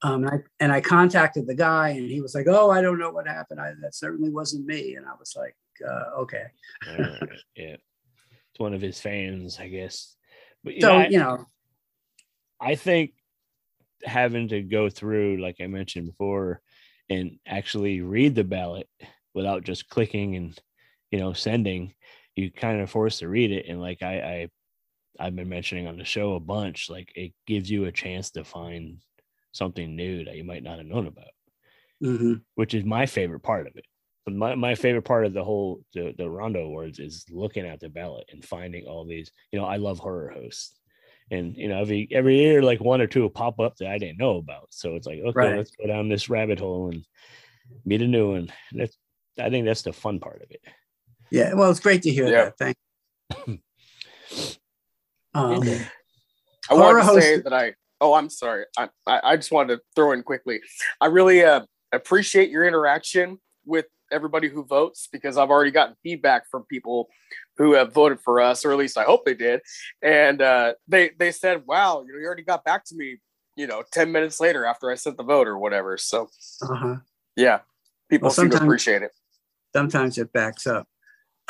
Um, 0.03 0.25
and, 0.25 0.31
I, 0.35 0.39
and 0.61 0.73
I 0.73 0.81
contacted 0.81 1.47
the 1.47 1.55
guy 1.55 1.91
and 1.91 2.09
he 2.09 2.21
was 2.21 2.35
like, 2.35 2.47
oh, 2.49 2.71
I 2.71 2.81
don't 2.81 2.99
know 2.99 3.11
what 3.11 3.27
happened. 3.27 3.61
I, 3.61 3.73
that 3.83 3.95
certainly 3.95 4.31
wasn't 4.31 4.67
me. 4.67 4.95
And 4.95 5.07
I 5.07 5.13
was 5.19 5.35
like, 5.37 5.55
uh, 5.87 6.21
okay. 6.21 6.45
Right, 6.87 7.19
yeah. 7.55 7.77
It's 7.77 8.59
one 8.59 8.73
of 8.75 8.81
his 8.81 8.99
fans, 9.01 9.59
I 9.61 9.69
guess. 9.69 10.17
But, 10.65 10.75
So 10.81 10.97
I- 10.97 11.09
you 11.09 11.19
know, 11.19 11.45
I 12.61 12.75
think 12.75 13.13
having 14.05 14.49
to 14.49 14.63
go 14.63 14.89
through, 14.91 15.39
like 15.39 15.57
I 15.61 15.67
mentioned 15.67 16.07
before, 16.07 16.61
and 17.09 17.39
actually 17.47 18.01
read 18.01 18.35
the 18.35 18.45
ballot 18.45 18.89
without 19.35 19.65
just 19.65 19.89
clicking 19.89 20.37
and 20.37 20.59
you 21.11 21.19
know 21.19 21.33
sending, 21.33 21.95
you 22.37 22.51
kind 22.53 22.81
of 22.81 22.91
forced 22.91 23.21
to 23.21 23.29
read 23.29 23.51
it. 23.51 23.67
And 23.69 23.81
like 23.81 24.03
I, 24.03 24.21
I 24.21 24.49
I've 25.19 25.37
been 25.37 25.49
mentioning 25.49 25.87
on 25.87 25.97
the 25.99 26.05
show 26.05 26.35
a 26.35 26.41
bunch, 26.41 26.89
like 26.89 27.11
it 27.15 27.33
gives 27.47 27.71
you 27.71 27.85
a 27.87 27.93
chance 27.93 28.31
to 28.33 28.45
find 28.45 28.99
something 29.53 29.97
new 29.97 30.25
that 30.25 30.37
you 30.37 30.45
might 30.45 30.63
not 30.63 30.79
have 30.79 30.87
known 30.87 31.07
about, 31.07 31.33
mhm. 32.03 32.43
which 32.55 32.75
is 32.75 32.85
my 32.85 33.07
favorite 33.07 33.41
part 33.41 33.67
of 33.67 33.77
it. 33.77 33.85
But 34.25 34.35
My, 34.35 34.55
my 34.55 34.75
favorite 34.75 35.03
part 35.05 35.25
of 35.27 35.33
the 35.33 35.43
whole 35.45 35.83
the, 35.95 36.15
the 36.17 36.29
Rondo 36.29 36.61
Awards 36.61 36.99
is 36.99 37.25
looking 37.31 37.67
at 37.67 37.81
the 37.81 37.89
ballot 37.89 38.25
and 38.33 38.45
finding 38.45 38.87
all 38.87 39.05
these. 39.07 39.33
You 39.51 39.59
know, 39.59 39.65
I 39.65 39.77
love 39.77 39.99
horror 39.99 40.31
hosts 40.35 40.75
and 41.33 41.57
you 41.57 41.69
know 41.69 41.81
every 41.81 42.09
every 42.11 42.37
year 42.39 42.61
like 42.63 42.81
one 42.81 43.01
or 43.01 43.07
two 43.07 43.23
will 43.23 43.31
pop 43.31 43.61
up 43.61 43.77
that 43.77 43.89
I 43.91 43.99
didn't 43.99 44.19
know 44.19 44.37
about. 44.37 44.67
So 44.71 44.95
it's 44.97 45.07
like 45.07 45.21
okay, 45.21 45.33
Right. 45.35 45.57
let's 45.57 45.71
go 45.71 45.87
down 45.87 46.09
this 46.09 46.29
rabbit 46.29 46.59
hole 46.61 46.91
and 46.91 47.05
meet 47.85 48.03
a 48.03 48.07
new 48.07 48.33
one. 48.33 48.53
That's 48.73 48.97
I 49.39 49.49
think 49.49 49.65
that's 49.65 49.83
the 49.83 49.93
fun 49.93 50.21
part 50.21 50.43
of 50.43 50.51
it. 50.51 50.61
yeah. 51.31 51.55
Well, 51.55 51.71
it's 51.71 51.81
great 51.81 52.03
to 52.03 52.11
hear 52.11 52.27
Yeah. 52.29 52.51
that. 52.59 52.59
Thank. 52.59 53.61
Um, 55.33 55.63
I 56.69 56.75
want 56.75 56.99
to 56.99 57.05
Horror 57.05 57.21
say 57.21 57.41
that 57.41 57.53
I. 57.53 57.75
Oh, 58.01 58.15
I'm 58.15 58.31
sorry. 58.31 58.65
I, 58.79 58.89
I 59.07 59.37
just 59.37 59.53
wanted 59.53 59.77
to 59.77 59.83
throw 59.95 60.13
in 60.13 60.23
quickly. 60.23 60.61
I 61.01 61.07
really 61.07 61.45
uh, 61.45 61.63
appreciate 61.93 62.51
your 62.51 62.67
interaction 62.67 63.39
with 63.67 63.87
everybody 64.11 64.49
who 64.49 64.65
votes 64.65 65.09
because 65.13 65.37
I've 65.37 65.51
already 65.51 65.71
gotten 65.71 65.95
feedback 66.03 66.49
from 66.51 66.65
people 66.65 67.09
who 67.59 67.75
have 67.75 67.93
voted 67.93 68.21
for 68.21 68.41
us, 68.41 68.65
or 68.65 68.73
at 68.73 68.79
least 68.79 68.97
I 68.97 69.05
hope 69.05 69.25
they 69.25 69.35
did. 69.35 69.61
And 70.03 70.41
uh, 70.41 70.75
they 70.89 71.11
they 71.19 71.31
said, 71.31 71.65
"Wow, 71.67 72.03
you 72.07 72.13
know, 72.13 72.19
you 72.19 72.27
already 72.27 72.43
got 72.43 72.65
back 72.65 72.85
to 72.87 72.97
me." 72.97 73.19
You 73.57 73.67
know, 73.67 73.83
ten 73.93 74.11
minutes 74.13 74.41
later 74.41 74.65
after 74.65 74.91
I 74.91 74.95
sent 74.95 75.17
the 75.19 75.23
vote 75.25 75.47
or 75.47 75.59
whatever. 75.59 75.99
So 75.99 76.29
uh-huh. 76.63 76.97
yeah, 77.37 77.61
people 78.09 78.27
Well, 78.27 78.33
seem 78.33 78.47
to 78.47 78.53
sometimes- 78.53 78.67
appreciate 78.69 79.03
it. 79.03 79.11
sometimes 79.77 80.17
it 80.19 80.33
backs 80.33 80.67
up. 80.67 80.89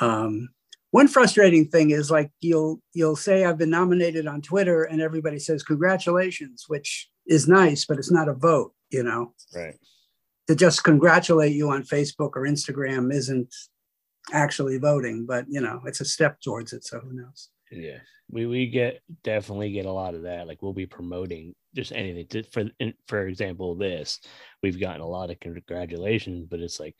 Um, 0.00 0.48
one 0.92 1.08
frustrating 1.08 1.66
thing 1.68 1.90
is 1.90 2.10
like 2.10 2.30
you'll 2.40 2.80
you'll 2.94 3.16
say 3.16 3.44
I've 3.44 3.58
been 3.58 3.70
nominated 3.70 4.26
on 4.26 4.42
Twitter 4.42 4.84
and 4.84 5.00
everybody 5.00 5.38
says 5.38 5.62
congratulations, 5.62 6.64
which 6.68 7.08
is 7.26 7.46
nice, 7.48 7.84
but 7.86 7.98
it's 7.98 8.10
not 8.10 8.28
a 8.28 8.34
vote. 8.34 8.72
You 8.90 9.04
know, 9.04 9.34
Right. 9.54 9.76
to 10.48 10.56
just 10.56 10.82
congratulate 10.82 11.54
you 11.54 11.70
on 11.70 11.84
Facebook 11.84 12.30
or 12.34 12.42
Instagram 12.46 13.12
isn't 13.12 13.54
actually 14.32 14.78
voting, 14.78 15.26
but 15.26 15.46
you 15.48 15.60
know, 15.60 15.80
it's 15.86 16.00
a 16.00 16.04
step 16.04 16.40
towards 16.40 16.72
it. 16.72 16.84
So 16.84 16.98
who 17.00 17.12
knows? 17.12 17.50
Yeah. 17.70 17.98
We 18.32 18.46
we 18.46 18.66
get 18.68 19.00
definitely 19.22 19.72
get 19.72 19.86
a 19.86 19.92
lot 19.92 20.14
of 20.14 20.22
that. 20.22 20.46
Like 20.48 20.60
we'll 20.62 20.72
be 20.72 20.86
promoting 20.86 21.54
just 21.74 21.92
anything. 21.92 22.26
To, 22.28 22.42
for 22.44 22.64
for 23.06 23.26
example, 23.26 23.76
this 23.76 24.20
we've 24.62 24.80
gotten 24.80 25.00
a 25.02 25.06
lot 25.06 25.30
of 25.30 25.38
congratulations, 25.40 26.46
but 26.50 26.60
it's 26.60 26.80
like, 26.80 26.96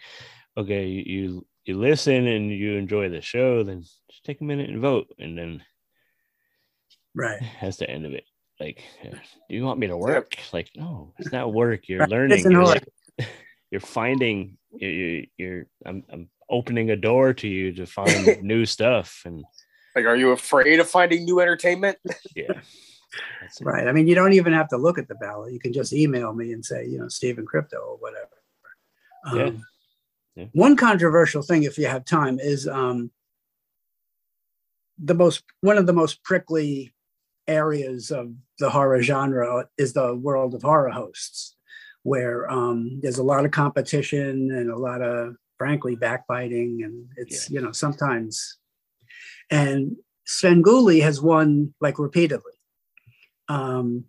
okay, 0.56 0.86
you 0.86 1.44
you, 1.64 1.74
you 1.74 1.80
listen 1.80 2.26
and 2.26 2.50
you 2.50 2.74
enjoy 2.76 3.08
the 3.08 3.20
show, 3.20 3.62
then 3.62 3.82
just 3.82 4.24
take 4.24 4.40
a 4.40 4.44
minute 4.44 4.70
and 4.70 4.80
vote, 4.80 5.08
and 5.18 5.36
then 5.36 5.62
Right. 7.14 7.40
that's 7.60 7.78
the 7.78 7.90
end 7.90 8.06
of 8.06 8.12
it. 8.12 8.24
Like, 8.60 8.82
do 9.02 9.56
you 9.56 9.64
want 9.64 9.78
me 9.80 9.86
to 9.86 9.96
work? 9.96 10.36
Like, 10.52 10.70
no, 10.76 11.14
it's 11.18 11.32
not 11.32 11.52
work. 11.52 11.88
You're 11.88 12.06
learning. 12.06 12.40
You're, 12.50 12.60
hold 12.60 12.78
you're 13.70 13.80
finding. 13.80 14.58
You're, 14.72 15.22
you're. 15.38 15.66
I'm. 15.86 16.04
I'm 16.12 16.28
opening 16.50 16.90
a 16.90 16.96
door 16.96 17.32
to 17.32 17.48
you 17.48 17.72
to 17.72 17.86
find 17.86 18.42
new 18.42 18.66
stuff, 18.66 19.22
and 19.24 19.44
Like, 19.96 20.04
are 20.04 20.16
you 20.16 20.32
afraid 20.32 20.78
of 20.78 20.88
finding 20.88 21.24
new 21.24 21.40
entertainment? 21.40 21.96
yeah. 22.36 22.52
That's. 23.40 23.62
Right. 23.62 23.88
I 23.88 23.92
mean, 23.92 24.06
you 24.06 24.14
don't 24.14 24.34
even 24.34 24.52
have 24.52 24.68
to 24.68 24.76
look 24.76 24.98
at 24.98 25.08
the 25.08 25.14
ballot. 25.14 25.52
You 25.54 25.58
can 25.58 25.72
just 25.72 25.92
email 25.94 26.32
me 26.34 26.52
and 26.52 26.62
say, 26.64 26.84
you 26.86 26.98
know, 26.98 27.08
Steve 27.08 27.38
and 27.38 27.46
Crypto 27.46 27.78
or 27.78 27.96
whatever. 27.96 28.28
Um, 29.26 29.38
Yeah. 29.38 29.50
One 30.52 30.76
controversial 30.76 31.42
thing, 31.42 31.64
if 31.64 31.76
you 31.78 31.86
have 31.86 32.04
time, 32.04 32.38
is 32.38 32.68
um, 32.68 33.10
the 34.98 35.14
most 35.14 35.42
one 35.60 35.78
of 35.78 35.86
the 35.86 35.92
most 35.92 36.22
prickly 36.22 36.94
areas 37.46 38.10
of 38.10 38.32
the 38.58 38.70
horror 38.70 39.02
genre 39.02 39.66
is 39.76 39.92
the 39.92 40.14
world 40.14 40.54
of 40.54 40.62
horror 40.62 40.90
hosts, 40.90 41.56
where 42.02 42.50
um, 42.50 43.00
there's 43.02 43.18
a 43.18 43.24
lot 43.24 43.44
of 43.44 43.50
competition 43.50 44.50
and 44.52 44.70
a 44.70 44.76
lot 44.76 45.02
of, 45.02 45.36
frankly, 45.58 45.96
backbiting, 45.96 46.82
and 46.84 47.06
it's 47.16 47.50
you 47.50 47.60
know 47.60 47.72
sometimes. 47.72 48.56
And 49.50 49.96
Svengoolie 50.28 51.02
has 51.02 51.20
won 51.20 51.74
like 51.80 51.98
repeatedly. 51.98 52.52
Um, 53.48 54.04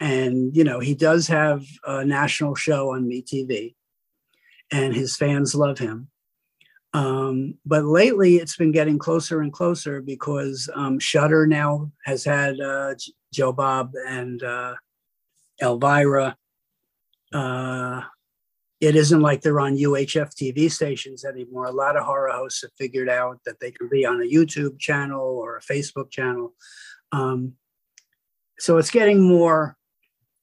and 0.00 0.56
you 0.56 0.64
know 0.64 0.80
he 0.80 0.94
does 0.94 1.28
have 1.28 1.64
a 1.86 2.04
national 2.04 2.54
show 2.54 2.92
on 2.94 3.04
MeTV, 3.04 3.74
and 4.72 4.94
his 4.94 5.16
fans 5.16 5.54
love 5.54 5.78
him. 5.78 6.08
Um, 6.94 7.54
but 7.64 7.84
lately, 7.84 8.36
it's 8.36 8.56
been 8.56 8.72
getting 8.72 8.98
closer 8.98 9.40
and 9.40 9.52
closer 9.52 10.02
because 10.02 10.68
um, 10.74 10.98
Shudder 10.98 11.46
now 11.46 11.90
has 12.04 12.24
had 12.24 12.60
uh, 12.60 12.94
Joe 13.32 13.52
Bob 13.52 13.92
and 14.06 14.42
uh, 14.42 14.74
Elvira. 15.60 16.36
Uh, 17.32 18.02
it 18.80 18.96
isn't 18.96 19.20
like 19.20 19.40
they're 19.40 19.60
on 19.60 19.76
UHF 19.76 20.34
TV 20.34 20.70
stations 20.70 21.24
anymore. 21.24 21.66
A 21.66 21.72
lot 21.72 21.96
of 21.96 22.04
horror 22.04 22.32
hosts 22.32 22.62
have 22.62 22.72
figured 22.76 23.08
out 23.08 23.38
that 23.46 23.60
they 23.60 23.70
can 23.70 23.88
be 23.88 24.04
on 24.04 24.20
a 24.20 24.24
YouTube 24.24 24.78
channel 24.78 25.20
or 25.20 25.56
a 25.56 25.60
Facebook 25.62 26.10
channel. 26.10 26.52
Um, 27.12 27.54
so 28.58 28.78
it's 28.78 28.90
getting 28.90 29.22
more 29.22 29.76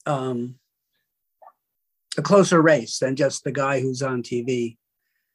um, 0.06 0.56
a 2.20 2.22
closer 2.22 2.62
race 2.62 3.00
than 3.00 3.16
just 3.16 3.44
the 3.44 3.52
guy 3.52 3.80
who's 3.80 4.04
on 4.04 4.22
TV 4.22 4.78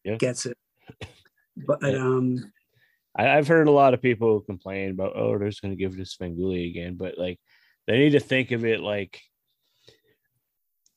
Yeah. 0.05 0.16
gets 0.16 0.47
it. 0.47 0.57
But 1.57 1.82
Yeah. 1.82 1.99
um, 1.99 2.53
I, 3.16 3.30
I've 3.30 3.47
heard 3.49 3.68
a 3.68 3.72
lot 3.72 3.95
of 3.95 4.03
people 4.03 4.41
complain 4.41 4.91
about, 4.91 5.12
oh, 5.14 5.39
they're 5.39 5.49
just 5.49 5.62
going 5.62 5.70
to 5.72 5.76
give 5.76 5.95
it 5.95 5.97
to 5.99 6.03
Svengoolie 6.03 6.68
again, 6.68 6.97
but 6.97 7.16
like 7.16 7.39
they 7.87 7.99
need 7.99 8.11
to 8.11 8.20
think 8.20 8.51
of 8.51 8.64
it 8.64 8.80
like 8.80 9.20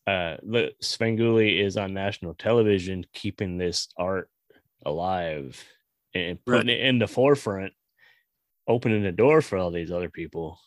uh, 0.07 0.37
the 0.41 0.73
Svengoolie 0.81 1.59
is 1.63 1.77
on 1.77 1.93
national 1.93 2.33
television, 2.33 3.05
keeping 3.13 3.57
this 3.57 3.87
art 3.97 4.29
alive 4.85 5.63
and 6.15 6.43
putting 6.43 6.69
it 6.69 6.79
in 6.81 6.97
the 6.97 7.07
forefront, 7.07 7.73
opening 8.67 9.03
the 9.03 9.11
door 9.11 9.41
for 9.41 9.57
all 9.57 9.69
these 9.69 9.91
other 9.91 10.09
people. 10.09 10.59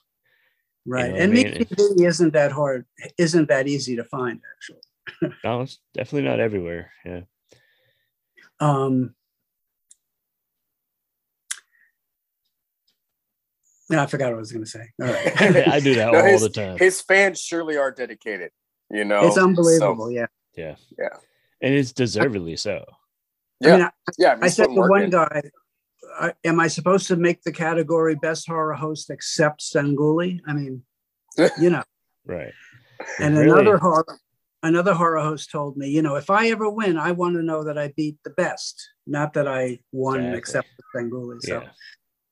right, 0.87 1.07
know 1.09 1.13
what 1.15 1.21
I 1.21 1.25
and 1.25 1.33
mean? 1.33 1.67
Isn't 2.05 2.33
that 2.35 2.53
hard, 2.53 2.87
isn't 3.19 3.49
that 3.49 3.67
easy 3.67 3.97
to 3.97 4.05
find 4.05 4.41
actually. 4.57 4.83
No, 5.45 5.63
it's 5.63 5.79
definitely 5.95 6.29
not 6.29 6.41
everywhere. 6.41 6.93
Yeah. 7.05 7.21
Um, 8.61 9.15
no, 13.89 14.03
I 14.03 14.07
forgot 14.07 14.27
what 14.31 14.37
I 14.37 14.39
was 14.41 14.53
going 14.53 14.65
to 14.65 14.71
say. 14.71 14.89
All 15.01 15.09
right. 15.09 15.69
I 15.69 15.81
do 15.81 15.95
that 15.97 16.13
No, 16.13 16.19
all 16.21 16.25
his- 16.25 16.43
the 16.43 16.49
time. 16.49 16.79
His 16.79 17.01
fans 17.01 17.41
surely 17.41 17.77
are 17.77 17.91
dedicated. 17.91 18.51
You 18.91 19.05
know, 19.05 19.27
it's 19.27 19.37
So, 19.37 19.45
unbelievable. 19.45 20.11
yeah. 20.11 20.27
yeah. 20.57 20.75
Yeah. 20.99 21.09
And 21.63 21.75
it's 21.75 21.93
deservedly 21.93 22.57
so. 22.57 22.85
Yeah. 23.61 23.69
I 23.69 23.77
mean, 23.77 23.83
I, 23.87 23.91
yeah, 24.19 24.39
I 24.41 24.45
he's 24.47 24.57
said 24.57 24.63
putting 24.69 24.83
to 24.83 24.89
one 24.89 25.03
in. 25.03 25.11
guy, 25.11 25.43
I, 26.19 26.33
"Am 26.45 26.59
I 26.59 26.67
supposed 26.69 27.07
to 27.09 27.17
make 27.17 27.43
the 27.43 27.53
category 27.53 28.15
best 28.17 28.49
horror 28.49 28.73
host 28.75 29.11
except 29.11 29.61
Svengoolie?" 29.61 30.41
I 30.47 30.55
mean, 30.55 30.83
you 31.61 31.71
know. 31.71 31.83
Right. 32.27 32.53
And 33.21 33.37
Really? 33.37 33.51
another 33.51 33.77
horror, 33.77 34.07
another 34.63 34.95
horror 34.95 35.21
host 35.21 35.51
told 35.51 35.77
me, 35.77 35.89
you 35.89 36.03
know, 36.03 36.17
if 36.17 36.31
I 36.31 36.49
ever 36.51 36.69
win, 36.69 36.97
I 36.99 37.13
want 37.13 37.37
to 37.37 37.43
know 37.43 37.65
that 37.65 37.79
I 37.79 37.93
beat 37.97 38.19
the 38.25 38.31
best, 38.31 38.91
not 39.07 39.33
that 39.35 39.49
I 39.49 39.81
won 39.93 40.19
Exactly. 40.21 40.39
except 40.39 40.69
for 40.93 41.01
Svengoolie. 41.03 41.41
So 41.43 41.63
Yeah. 41.63 41.71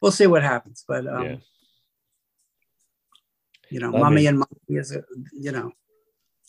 we'll 0.00 0.12
see 0.12 0.26
what 0.26 0.42
happens. 0.42 0.84
But 0.86 1.06
um, 1.06 1.24
Yeah. 1.24 1.36
you 3.70 3.80
know, 3.80 3.94
I 3.94 3.98
Mummy 4.00 4.16
mean- 4.16 4.26
and 4.28 4.38
Monkey 4.38 4.76
is, 4.76 4.92
a, 4.94 5.02
you 5.32 5.52
know, 5.52 5.72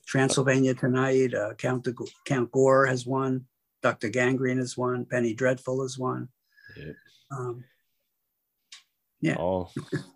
Transylvania 0.05 0.73
tonight. 0.73 1.33
Uh, 1.33 1.53
Count 1.55 1.83
the, 1.83 1.93
Count 2.25 2.51
Gore 2.51 2.85
has 2.87 3.05
won. 3.05 3.45
Doctor 3.81 4.09
Gangrene 4.09 4.57
has 4.57 4.75
won. 4.77 5.05
Penny 5.05 5.33
Dreadful 5.33 5.81
has 5.83 5.97
won. 5.97 6.29
Yep. 6.77 6.95
Um, 7.31 7.63
Yeah. 9.21 9.35
All 9.35 9.71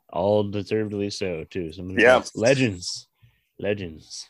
all 0.09 0.43
deservedly 0.49 1.09
so 1.09 1.43
too. 1.43 1.71
Some 1.73 1.89
of 1.89 1.95
the 1.95 2.01
Yeah. 2.01 2.23
legends. 2.35 3.07
Legends. 3.59 4.29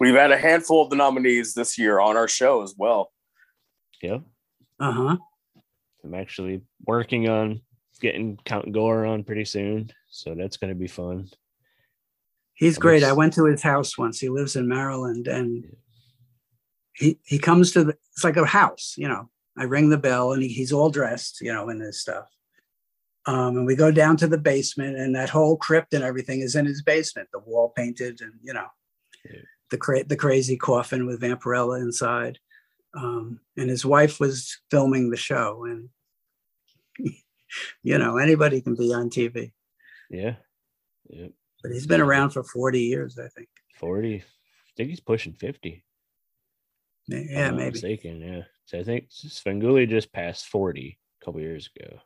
We've 0.00 0.14
had 0.14 0.30
a 0.30 0.38
handful 0.38 0.82
of 0.82 0.90
the 0.90 0.96
nominees 0.96 1.54
this 1.54 1.78
year 1.78 1.98
on 1.98 2.16
our 2.16 2.28
show 2.28 2.62
as 2.62 2.74
well. 2.76 3.12
Yep. 4.02 4.22
uh 4.78 4.92
huh. 4.92 5.16
I'm 6.04 6.14
actually 6.14 6.62
working 6.86 7.28
on 7.28 7.60
getting 8.00 8.38
Count 8.44 8.70
Gore 8.72 9.04
on 9.06 9.24
pretty 9.24 9.44
soon. 9.44 9.90
So 10.08 10.34
that's 10.34 10.56
gonna 10.56 10.74
be 10.74 10.86
fun. 10.86 11.28
He's 12.54 12.74
That 12.74 12.80
great. 12.80 13.04
I 13.04 13.12
went 13.12 13.32
to 13.34 13.44
his 13.46 13.62
house 13.62 13.98
once. 13.98 14.20
He 14.20 14.28
lives 14.28 14.56
in 14.56 14.68
Maryland, 14.68 15.26
and 15.28 15.64
he 16.94 17.18
he 17.24 17.38
comes 17.38 17.72
to 17.72 17.84
the. 17.84 17.96
It's 18.12 18.24
like 18.24 18.36
a 18.36 18.46
house, 18.46 18.94
you 18.96 19.08
know. 19.08 19.28
I 19.56 19.64
ring 19.64 19.90
the 19.90 19.98
bell, 19.98 20.32
and 20.32 20.42
he, 20.42 20.48
he's 20.48 20.72
all 20.72 20.90
dressed, 20.90 21.40
you 21.40 21.52
know, 21.52 21.68
in 21.68 21.80
his 21.80 22.00
stuff. 22.00 22.28
Um, 23.26 23.58
and 23.58 23.66
we 23.66 23.74
go 23.74 23.90
down 23.90 24.16
to 24.18 24.28
the 24.28 24.38
basement, 24.38 24.96
and 24.96 25.14
that 25.16 25.28
whole 25.28 25.56
crypt 25.56 25.92
and 25.94 26.04
everything 26.04 26.40
is 26.40 26.54
in 26.54 26.64
his 26.64 26.82
basement. 26.82 27.28
The 27.32 27.40
wall 27.40 27.72
painted, 27.76 28.20
and 28.20 28.32
you 28.42 28.54
know, 28.54 28.66
Yeah. 29.28 29.40
The 29.70 29.76
cra- 29.76 30.04
the 30.04 30.16
crazy 30.16 30.56
coffin 30.56 31.06
with 31.06 31.20
Vampirella 31.20 31.80
inside. 31.80 32.38
Um, 32.94 33.40
and 33.56 33.68
his 33.68 33.84
wife 33.84 34.18
was 34.18 34.58
filming 34.70 35.10
the 35.10 35.16
show, 35.16 35.64
and 35.64 35.88
you 37.82 37.98
know, 37.98 38.16
anybody 38.18 38.60
can 38.60 38.74
be 38.74 38.92
on 38.92 39.10
TV. 39.10 39.52
Yeah. 40.10 40.36
Yeah. 41.08 41.28
But 41.62 41.72
he's 41.72 41.86
been 41.86 42.00
around 42.00 42.30
for 42.30 42.42
forty 42.42 42.82
years, 42.82 43.18
I 43.18 43.28
think. 43.28 43.48
40. 43.78 44.16
I 44.16 44.22
think 44.76 44.90
he's 44.90 45.00
pushing 45.00 45.32
50. 45.32 45.84
Yeah, 47.06 47.50
maybe. 47.52 47.70
Mistaken. 47.70 48.20
Yeah. 48.20 48.42
So 48.66 48.78
I 48.78 48.82
think 48.82 49.08
Svengoolie 49.10 49.88
just 49.88 50.12
passed 50.12 50.46
40 50.46 50.98
a 51.20 51.24
couple 51.24 51.40
years 51.40 51.70
ago. 51.74 51.98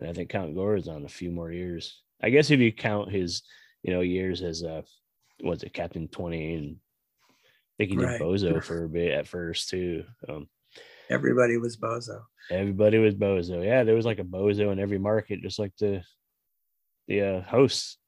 And 0.00 0.08
I 0.08 0.12
think 0.12 0.30
Count 0.30 0.54
Gore 0.54 0.76
is 0.76 0.88
on 0.88 1.04
a 1.04 1.08
few 1.08 1.30
more 1.30 1.52
years. 1.52 2.02
I 2.22 2.30
guess 2.30 2.50
if 2.50 2.60
you 2.60 2.72
count 2.72 3.10
his, 3.10 3.42
you 3.82 3.92
know, 3.92 4.00
years 4.00 4.42
as 4.42 4.62
uh 4.62 4.82
what's 5.40 5.62
it, 5.62 5.72
Captain 5.72 6.08
20 6.08 6.54
and 6.54 6.76
I 7.26 7.32
think 7.78 7.90
he 7.90 7.96
did 7.96 8.04
Right. 8.06 8.20
Bozo 8.20 8.62
for 8.64 8.84
a 8.84 8.88
bit 8.88 9.12
at 9.12 9.26
first 9.26 9.68
too. 9.70 10.04
Um 10.28 10.48
Everybody 11.10 11.58
was 11.58 11.76
bozo. 11.76 12.22
everybody 12.50 12.96
was 12.98 13.14
Bozo. 13.14 13.62
Yeah, 13.64 13.84
there 13.84 13.94
was 13.94 14.06
like 14.06 14.18
a 14.18 14.24
Bozo 14.24 14.72
in 14.72 14.78
every 14.78 14.98
market, 14.98 15.42
just 15.42 15.58
like 15.58 15.72
the 15.78 16.02
the 17.08 17.20
uh 17.22 17.40
hosts. 17.42 17.98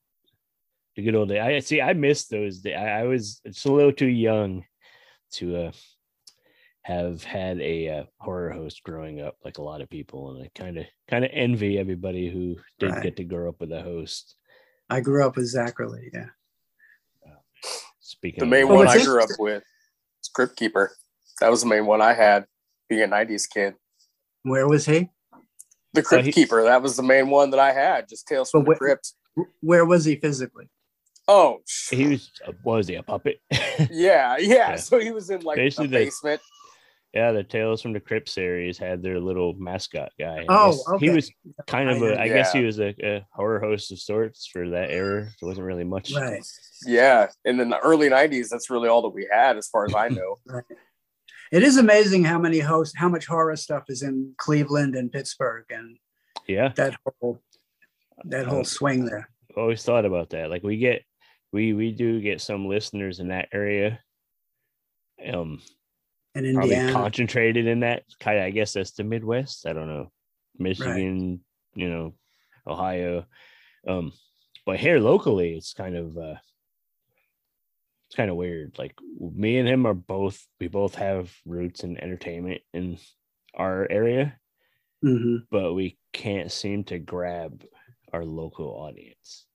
The 0.97 1.03
good 1.03 1.15
old 1.17 1.29
day. 1.29 1.41
I 1.41 1.59
see 1.59 1.83
I 1.83 1.93
missed 1.93 2.31
those 2.31 2.61
days. 2.61 2.77
I, 2.77 3.01
I 3.01 3.03
was 3.05 3.41
it's 3.45 3.65
a 3.67 3.73
little 3.73 3.93
too 3.93 4.07
young 4.09 4.65
to 5.33 5.57
uh 5.67 5.73
have 6.83 7.25
had 7.25 7.59
a 7.61 7.89
uh, 7.89 8.05
horror 8.21 8.53
host 8.53 8.83
growing 8.85 9.21
up 9.21 9.37
like 9.45 9.57
a 9.59 9.63
lot 9.63 9.81
of 9.81 9.89
people 9.89 10.31
and 10.33 10.45
I 10.45 10.51
kind 10.55 10.77
of 10.79 10.85
kind 11.09 11.25
of 11.25 11.31
envy 11.33 11.79
everybody 11.79 12.31
who 12.31 12.57
did 12.79 12.91
Right. 12.93 13.03
get 13.03 13.17
to 13.17 13.25
grow 13.25 13.49
up 13.49 13.59
with 13.61 13.73
a 13.73 13.83
host. 13.83 14.37
I 14.91 15.01
grew 15.01 15.27
up 15.27 15.37
with 15.37 15.53
Zacherley. 15.55 16.11
Yeah. 16.13 16.27
Speaking 18.25 18.41
The 18.41 18.47
main 18.47 18.69
Well, 18.69 18.79
one 18.79 18.89
I 18.89 18.95
grew 19.05 19.19
up 19.19 19.25
interesting- 19.25 19.45
with, 19.45 19.63
Crypt 20.35 20.57
Keeper. 20.57 20.97
That 21.41 21.51
was 21.51 21.61
the 21.61 21.67
main 21.69 21.85
one 21.85 22.01
I 22.01 22.15
had, 22.15 22.47
being 22.89 23.03
a 23.03 23.07
'90s 23.07 23.47
kid. 23.47 23.75
Where 24.45 24.67
was 24.67 24.87
he? 24.87 25.11
The 25.93 26.03
Crypt 26.03 26.25
he- 26.25 26.33
Keeper. 26.33 26.63
That 26.63 26.81
was 26.81 26.97
the 26.97 27.03
main 27.03 27.29
one 27.29 27.51
that 27.51 27.61
I 27.61 27.73
had. 27.73 28.09
Just 28.09 28.27
Tales 28.27 28.51
from 28.51 28.65
But 28.65 28.71
the 28.71 28.75
wh- 28.77 28.79
Crypt. 28.79 29.13
Where 29.61 29.85
was 29.85 30.07
he 30.07 30.17
physically? 30.17 30.71
Oh, 31.29 31.61
he 31.91 32.07
was 32.09 32.31
uh, 32.49 32.53
what 32.63 32.77
was 32.79 32.89
he 32.89 32.95
a 32.95 33.03
puppet? 33.03 33.41
yeah, 33.51 33.89
yeah, 33.91 34.37
Yeah. 34.39 34.77
So 34.77 34.99
he 34.99 35.11
was 35.11 35.29
in 35.29 35.43
like 35.43 35.57
Basically 35.57 35.89
the 35.89 35.99
the- 35.99 36.05
basement. 36.07 36.41
Yeah, 37.15 37.31
the 37.31 37.45
Tales 37.45 37.81
from 37.81 37.93
the 37.93 38.01
Crypt 38.01 38.29
series 38.29 38.77
had 38.77 39.01
their 39.03 39.21
little 39.21 39.55
mascot 39.55 40.11
guy. 40.19 40.45
Oh, 40.49 40.77
okay. 40.95 41.07
He 41.07 41.13
was 41.13 41.31
kind 41.69 41.89
of 41.89 42.03
I 42.03 42.07
a, 42.07 42.15
know. 42.17 42.21
I 42.23 42.29
guess 42.29 42.53
he 42.53 42.65
was 42.65 42.81
a, 42.81 42.93
a 43.03 43.27
horror 43.33 43.61
host 43.61 43.93
of 43.93 44.01
sorts 44.01 44.49
for 44.53 44.69
that 44.71 44.91
era. 44.91 45.29
There 45.41 45.49
wasn't 45.49 45.67
really 45.67 45.85
much. 45.85 46.13
Right. 46.13 46.43
Yeah, 46.85 47.29
and 47.45 47.61
in 47.61 47.71
the 47.71 47.79
early 47.79 48.09
'90s, 48.11 48.49
that's 48.49 48.69
really 48.69 48.89
all 48.89 49.01
that 49.03 49.11
we 49.15 49.29
had, 49.31 49.57
as 49.57 49.69
far 49.69 49.87
as 49.87 49.95
I 49.95 50.09
know. 50.09 50.37
Right. 50.47 50.65
It 51.53 51.63
is 51.63 51.77
amazing 51.77 52.25
how 52.25 52.39
many 52.39 52.59
hosts, 52.59 52.97
how 52.97 53.09
much 53.09 53.27
horror 53.27 53.55
stuff 53.55 53.85
is 53.89 54.03
in 54.03 54.35
Cleveland 54.39 54.97
and 54.97 55.13
Pittsburgh, 55.13 55.65
and 55.71 55.97
Yeah, 56.49 56.73
that 56.75 56.97
whole 57.21 57.41
that 58.25 58.47
whole 58.47 58.59
Um, 58.61 58.65
swing 58.65 59.05
there. 59.05 59.29
always 59.57 59.85
thought 59.85 60.05
about 60.05 60.31
that. 60.31 60.51
Like 60.51 60.65
we 60.65 60.79
get, 60.79 61.05
we 61.53 61.73
we 61.75 61.93
do 61.93 62.21
get 62.21 62.41
some 62.41 62.67
listeners 62.67 63.21
in 63.21 63.29
that 63.29 63.49
area. 63.53 64.01
Um, 65.33 65.61
In 66.35 66.55
probably 66.55 66.75
concentrated 66.93 67.67
in 67.67 67.81
that 67.81 68.03
kind 68.19 68.39
of. 68.39 68.45
I 68.45 68.51
guess 68.51 68.73
that's 68.73 68.93
the 68.93 69.05
Midwest. 69.05 69.67
I 69.67 69.73
don't 69.73 69.87
know, 69.87 70.11
Michigan, 70.59 71.41
you 71.75 71.89
know, 71.89 72.15
Ohio. 72.67 73.27
Um, 73.87 74.13
but 74.67 74.81
here 74.81 74.99
locally, 74.99 75.55
it's 75.55 75.75
kind 75.75 75.97
of 75.97 76.17
uh, 76.19 76.35
it's 78.07 78.17
kind 78.17 78.31
of 78.31 78.37
weird. 78.37 78.77
Like 78.79 78.95
me 79.21 79.59
and 79.59 79.69
him 79.69 79.87
are 79.87 79.95
both. 79.95 80.45
We 80.61 80.67
both 80.67 80.97
have 80.97 81.33
roots 81.47 81.85
in 81.85 81.99
entertainment 81.99 82.63
in 82.73 82.99
our 83.55 83.87
area, 83.89 84.37
hmm 85.03 85.37
but 85.51 85.75
we 85.75 85.99
can't 86.13 86.51
seem 86.51 86.83
to 86.85 86.99
grab 86.99 87.65
our 88.13 88.25
local 88.25 88.67
audience. 88.67 89.47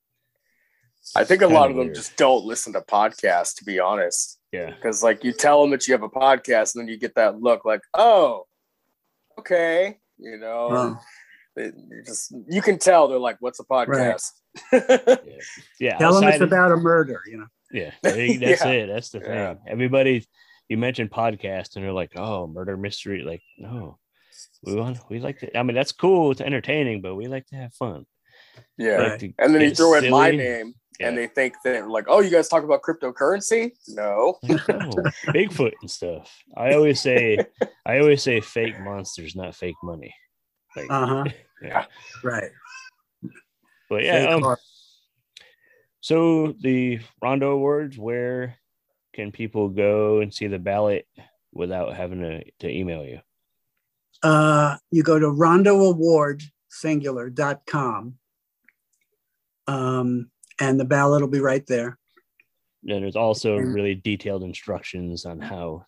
I 1.16 1.24
think 1.24 1.42
a 1.42 1.46
Kinda 1.46 1.60
lot 1.60 1.70
of 1.72 1.76
them 1.78 1.86
weird. 1.88 1.96
just 1.96 2.16
don't 2.18 2.46
listen 2.46 2.74
to 2.74 2.82
podcasts, 2.82 3.56
to 3.58 3.64
be 3.66 3.80
honest. 3.80 4.40
Yeah, 4.52 4.72
Because 4.76 5.02
like 5.04 5.24
you 5.24 5.32
tell 5.32 5.62
them 5.62 5.72
that 5.72 5.88
you 5.88 5.94
have 5.94 6.04
a 6.04 6.10
podcast, 6.10 6.76
and 6.76 6.82
then 6.82 6.88
you 6.88 6.98
get 6.98 7.16
that 7.16 7.40
look, 7.40 7.66
like, 7.66 7.82
oh, 7.94 8.46
okay, 9.38 9.98
you 10.18 10.38
know. 10.38 10.98
They- 11.56 11.66
you 11.66 12.04
just 12.06 12.34
you 12.48 12.62
can 12.62 12.78
tell 12.78 13.08
they're 13.08 13.18
like, 13.20 13.38
"What's 13.40 13.60
a 13.60 13.66
podcast?" 13.66 14.32
yeah, 14.72 15.16
yeah. 15.80 15.98
tell 15.98 16.14
them 16.14 16.24
it's 16.30 16.38
of- 16.42 16.48
about 16.48 16.72
a 16.72 16.78
murder. 16.78 17.22
You 17.28 17.38
know. 17.40 17.48
Yeah, 17.72 17.92
there 18.02 18.24
you- 18.26 18.40
that's 18.40 18.64
Yeah. 18.64 18.72
it. 18.72 18.88
That's 18.88 19.10
the 19.10 19.20
Yeah. 19.20 19.54
thing. 19.56 19.64
Everybody, 19.68 20.26
you 20.70 20.78
mentioned 20.78 21.12
podcast, 21.12 21.76
and 21.76 21.84
they're 21.84 21.92
like, 21.92 22.12
"Oh, 22.16 22.48
murder 22.48 22.78
mystery." 22.78 23.24
Like, 23.24 23.42
no, 23.58 23.98
we 24.64 24.76
want, 24.76 25.00
we 25.10 25.20
like 25.20 25.40
to. 25.40 25.58
I 25.58 25.64
mean, 25.64 25.76
that's 25.76 25.92
cool. 25.92 26.32
It's 26.32 26.40
entertaining, 26.42 27.02
but 27.02 27.16
we 27.16 27.28
like 27.28 27.46
to 27.48 27.56
have 27.56 27.74
fun. 27.74 28.06
Yeah. 28.78 28.98
like 29.00 29.20
to 29.20 29.34
And 29.38 29.54
then 29.54 29.62
you 29.62 29.68
get 29.70 29.78
throw 29.78 29.94
in 29.96 30.10
my 30.12 30.32
name, 30.32 30.74
Yeah. 31.00 31.08
and 31.08 31.18
they 31.18 31.28
think 31.28 31.56
that 31.64 31.90
like, 31.90 32.06
"Oh, 32.08 32.20
you 32.20 32.30
guys 32.30 32.50
talk 32.50 32.64
about 32.64 32.82
cryptocurrency?" 32.82 33.72
No. 33.88 34.38
No, 34.44 34.58
Bigfoot 35.28 35.74
and 35.82 35.90
stuff. 35.90 36.44
I 36.58 36.74
always 36.74 37.02
say, 37.02 37.40
I 37.86 38.00
always 38.00 38.22
say, 38.22 38.42
fake 38.42 38.80
monsters, 38.80 39.36
not 39.36 39.56
fake 39.56 39.78
money. 39.82 40.14
Like, 40.76 40.88
Uh 40.90 41.08
huh. 41.08 41.24
yeah. 41.62 41.86
Right. 42.24 42.52
But 43.90 44.04
yeah, 44.04 44.26
um, 44.26 44.56
so 46.02 46.54
the 46.62 47.00
Rondo 47.22 47.52
Awards, 47.52 47.98
where 47.98 48.56
can 49.14 49.32
people 49.32 49.70
go 49.70 50.20
and 50.22 50.34
see 50.34 50.48
the 50.48 50.60
ballot 50.60 51.08
without 51.52 51.96
having 51.96 52.22
to, 52.22 52.44
to 52.60 52.70
email 52.70 53.04
you? 53.04 53.20
Uh, 54.22 54.78
you 54.92 55.02
go 55.02 55.18
to 55.18 55.26
rondoawardsingular.com. 55.28 58.14
Um, 59.68 60.30
and 60.60 60.80
the 60.80 60.86
ballot 60.86 61.22
will 61.22 61.30
be 61.30 61.40
right 61.40 61.66
there. 61.68 61.98
And 62.88 63.04
there's 63.04 63.16
also 63.16 63.58
really 63.58 63.96
detailed 63.96 64.44
instructions 64.44 65.26
on 65.26 65.40
how 65.40 65.86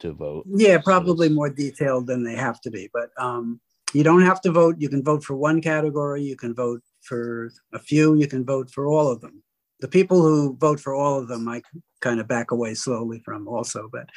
to 0.00 0.12
vote. 0.12 0.44
Yeah, 0.46 0.78
probably 0.78 1.28
more 1.28 1.50
detailed 1.50 2.06
than 2.06 2.22
they 2.22 2.36
have 2.36 2.60
to 2.62 2.70
be, 2.70 2.90
but 2.92 3.10
um, 3.18 3.60
you 3.92 4.04
don't 4.04 4.22
have 4.22 4.40
to 4.42 4.52
vote. 4.52 4.76
You 4.78 4.88
can 4.88 5.02
vote 5.02 5.24
for 5.24 5.36
one 5.36 5.60
category, 5.62 6.22
you 6.22 6.36
can 6.36 6.54
vote 6.54 6.82
for 7.02 7.50
a 7.72 7.78
few, 7.78 8.14
you 8.14 8.26
can 8.26 8.44
vote 8.44 8.70
for 8.70 8.86
all 8.86 9.10
of 9.10 9.20
them. 9.20 9.42
The 9.80 9.88
people 9.88 10.20
who 10.20 10.56
vote 10.56 10.80
for 10.80 10.94
all 10.94 11.18
of 11.18 11.28
them, 11.28 11.48
I 11.48 11.62
kind 12.00 12.20
of 12.20 12.28
back 12.28 12.50
away 12.50 12.74
slowly 12.74 13.20
from 13.24 13.48
also, 13.48 13.88
but 13.90 14.08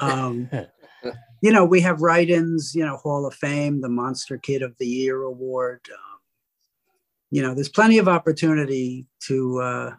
um, 0.00 0.48
you 1.42 1.52
know, 1.52 1.64
we 1.64 1.80
have 1.80 2.00
write-ins, 2.00 2.74
you 2.74 2.84
know, 2.84 2.96
Hall 2.96 3.26
of 3.26 3.34
Fame, 3.34 3.80
the 3.80 3.88
Monster 3.88 4.38
Kid 4.38 4.62
of 4.62 4.76
the 4.78 4.86
Year 4.86 5.22
award. 5.22 5.80
Um, 5.92 6.15
you 7.30 7.42
know, 7.42 7.54
there's 7.54 7.68
plenty 7.68 7.98
of 7.98 8.08
opportunity 8.08 9.06
to 9.24 9.60
uh, 9.60 9.90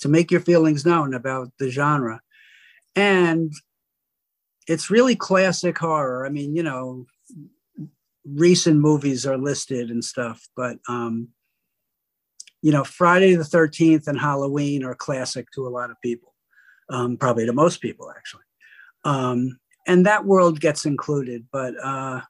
to 0.00 0.08
make 0.08 0.30
your 0.30 0.40
feelings 0.40 0.86
known 0.86 1.14
about 1.14 1.50
the 1.58 1.70
genre, 1.70 2.20
and 2.96 3.52
it's 4.66 4.90
really 4.90 5.14
classic 5.14 5.78
horror. 5.78 6.26
I 6.26 6.30
mean, 6.30 6.56
you 6.56 6.62
know, 6.62 7.06
recent 8.24 8.78
movies 8.80 9.26
are 9.26 9.36
listed 9.36 9.90
and 9.90 10.04
stuff, 10.04 10.48
but 10.56 10.78
um, 10.88 11.28
you 12.62 12.72
know, 12.72 12.84
Friday 12.84 13.34
the 13.34 13.44
Thirteenth 13.44 14.08
and 14.08 14.18
Halloween 14.18 14.84
are 14.84 14.94
classic 14.94 15.46
to 15.54 15.66
a 15.66 15.70
lot 15.70 15.90
of 15.90 16.00
people, 16.02 16.34
um, 16.88 17.16
probably 17.16 17.46
to 17.46 17.52
most 17.52 17.80
people 17.80 18.10
actually. 18.16 18.44
Um, 19.04 19.58
and 19.86 20.06
that 20.06 20.24
world 20.24 20.60
gets 20.60 20.86
included, 20.86 21.46
but 21.52 21.74
uh, 21.82 22.22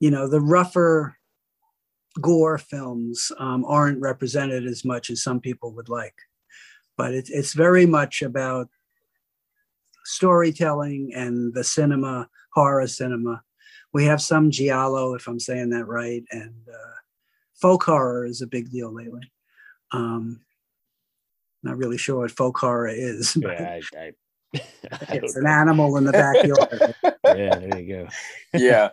you 0.00 0.10
know, 0.10 0.26
the 0.26 0.40
rougher 0.40 1.16
gore 2.20 2.58
films 2.58 3.32
um, 3.38 3.64
aren't 3.64 4.00
represented 4.00 4.66
as 4.66 4.84
much 4.84 5.10
as 5.10 5.22
some 5.22 5.40
people 5.40 5.72
would 5.72 5.88
like. 5.88 6.14
But 6.96 7.14
it's 7.14 7.30
it's 7.30 7.54
very 7.54 7.86
much 7.86 8.22
about 8.22 8.68
storytelling 10.04 11.12
and 11.14 11.52
the 11.54 11.64
cinema, 11.64 12.28
horror 12.52 12.86
cinema. 12.86 13.42
We 13.92 14.04
have 14.04 14.20
some 14.20 14.50
giallo, 14.50 15.14
if 15.14 15.26
I'm 15.26 15.40
saying 15.40 15.70
that 15.70 15.86
right, 15.86 16.24
and 16.30 16.54
uh, 16.68 16.94
folk 17.54 17.84
horror 17.84 18.26
is 18.26 18.42
a 18.42 18.46
big 18.46 18.70
deal 18.70 18.92
lately. 18.92 19.32
Um, 19.92 20.40
not 21.62 21.78
really 21.78 21.98
sure 21.98 22.20
what 22.20 22.30
folk 22.30 22.58
horror 22.58 22.88
is. 22.88 23.34
but 23.42 23.58
yeah, 23.58 23.80
I, 23.94 23.98
I, 23.98 24.12
I 24.54 24.60
it's 25.14 25.34
don't 25.34 25.36
an 25.36 25.44
know. 25.44 25.50
animal 25.50 25.96
in 25.96 26.04
the 26.04 26.12
backyard. 26.12 26.94
yeah, 27.24 27.58
there 27.58 27.80
you 27.80 27.94
go. 27.94 28.08
Yeah. 28.52 28.90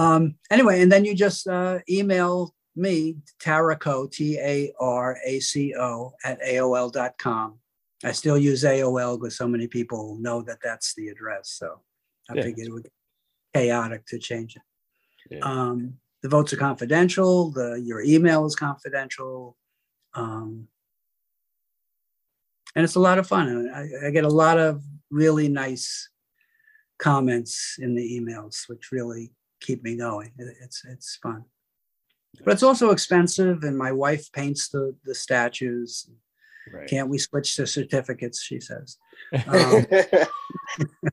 Um, 0.00 0.36
anyway, 0.50 0.80
and 0.80 0.90
then 0.90 1.04
you 1.04 1.14
just 1.14 1.46
uh, 1.46 1.80
email 1.88 2.54
me, 2.74 3.16
Taraco, 3.38 4.10
T 4.10 4.38
A 4.38 4.72
R 4.80 5.18
A 5.26 5.40
C 5.40 5.74
O, 5.78 6.14
at 6.24 6.40
AOL.com. 6.40 7.58
I 8.02 8.12
still 8.12 8.38
use 8.38 8.64
AOL 8.64 9.18
because 9.20 9.36
so 9.36 9.46
many 9.46 9.66
people 9.66 10.16
know 10.18 10.40
that 10.42 10.60
that's 10.64 10.94
the 10.94 11.08
address. 11.08 11.50
So 11.50 11.82
I 12.30 12.36
Yeah. 12.36 12.42
figured 12.44 12.68
it 12.68 12.72
would 12.72 12.84
be 12.84 12.90
chaotic 13.54 14.06
to 14.06 14.18
change 14.18 14.56
it. 14.56 14.62
Yeah. 15.30 15.40
Um, 15.42 15.98
the 16.22 16.30
votes 16.30 16.54
are 16.54 16.56
confidential. 16.56 17.50
The 17.50 17.78
your 17.78 18.00
email 18.00 18.46
is 18.46 18.56
confidential, 18.56 19.58
um, 20.14 20.68
and 22.74 22.84
it's 22.84 22.94
a 22.94 23.00
lot 23.00 23.18
of 23.18 23.26
fun. 23.26 23.70
I, 23.74 24.06
I 24.06 24.10
get 24.10 24.24
a 24.24 24.28
lot 24.28 24.58
of 24.58 24.82
really 25.10 25.48
nice 25.48 26.08
comments 26.98 27.76
in 27.78 27.94
the 27.94 28.18
emails, 28.18 28.66
which 28.66 28.92
really 28.92 29.32
keep 29.60 29.82
me 29.82 29.96
going. 29.96 30.32
It- 30.38 30.56
It's 30.62 30.84
it's 30.84 31.16
fun, 31.22 31.44
but 32.44 32.52
it's 32.54 32.62
also 32.62 32.90
expensive. 32.90 33.62
And 33.64 33.76
my 33.76 33.92
wife 33.92 34.30
paints 34.32 34.68
the 34.68 34.94
the 35.04 35.14
statues. 35.14 36.08
Right. 36.72 36.88
Can't 36.88 37.08
we 37.08 37.18
switch 37.18 37.56
to 37.56 37.66
certificates? 37.66 38.40
She 38.42 38.60
says. 38.60 38.96
Um, 39.46 39.86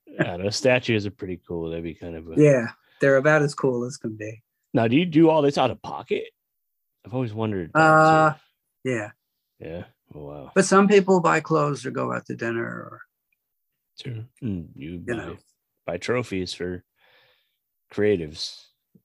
yeah, 0.07 0.37
those 0.37 0.55
statues 0.55 1.05
are 1.05 1.11
pretty 1.11 1.39
cool. 1.47 1.69
That'd 1.69 1.83
be 1.83 1.93
kind 1.93 2.15
of 2.15 2.27
a 2.27 2.33
Yeah, 2.37 2.67
they're 3.01 3.17
about 3.17 3.41
as 3.41 3.53
cool 3.55 3.83
as 3.85 3.97
can 3.97 4.15
be. 4.15 4.43
Now, 4.73 4.87
do 4.87 4.95
you 4.95 5.05
do 5.05 5.29
all 5.29 5.41
this 5.41 5.57
out 5.57 5.71
of 5.71 5.81
pocket? 5.81 6.25
I've 7.05 7.13
always 7.13 7.33
wondered. 7.33 7.71
Uh, 7.73 8.33
too. 8.33 8.39
yeah, 8.91 9.09
yeah. 9.59 9.83
Oh, 10.13 10.25
wow. 10.25 10.51
but 10.55 10.65
some 10.65 10.87
people 10.87 11.19
buy 11.19 11.39
clothes 11.41 11.85
or 11.85 11.91
go 11.91 12.13
out 12.13 12.25
to 12.27 12.35
dinner 12.35 12.63
or 12.65 13.01
Sure. 14.01 14.13
Mm, 14.43 14.67
you 14.75 14.91
you 14.91 14.99
buy, 14.99 15.13
know. 15.15 15.37
buy 15.85 15.97
trophies 15.97 16.53
for 16.53 16.83
creatives. 17.93 18.63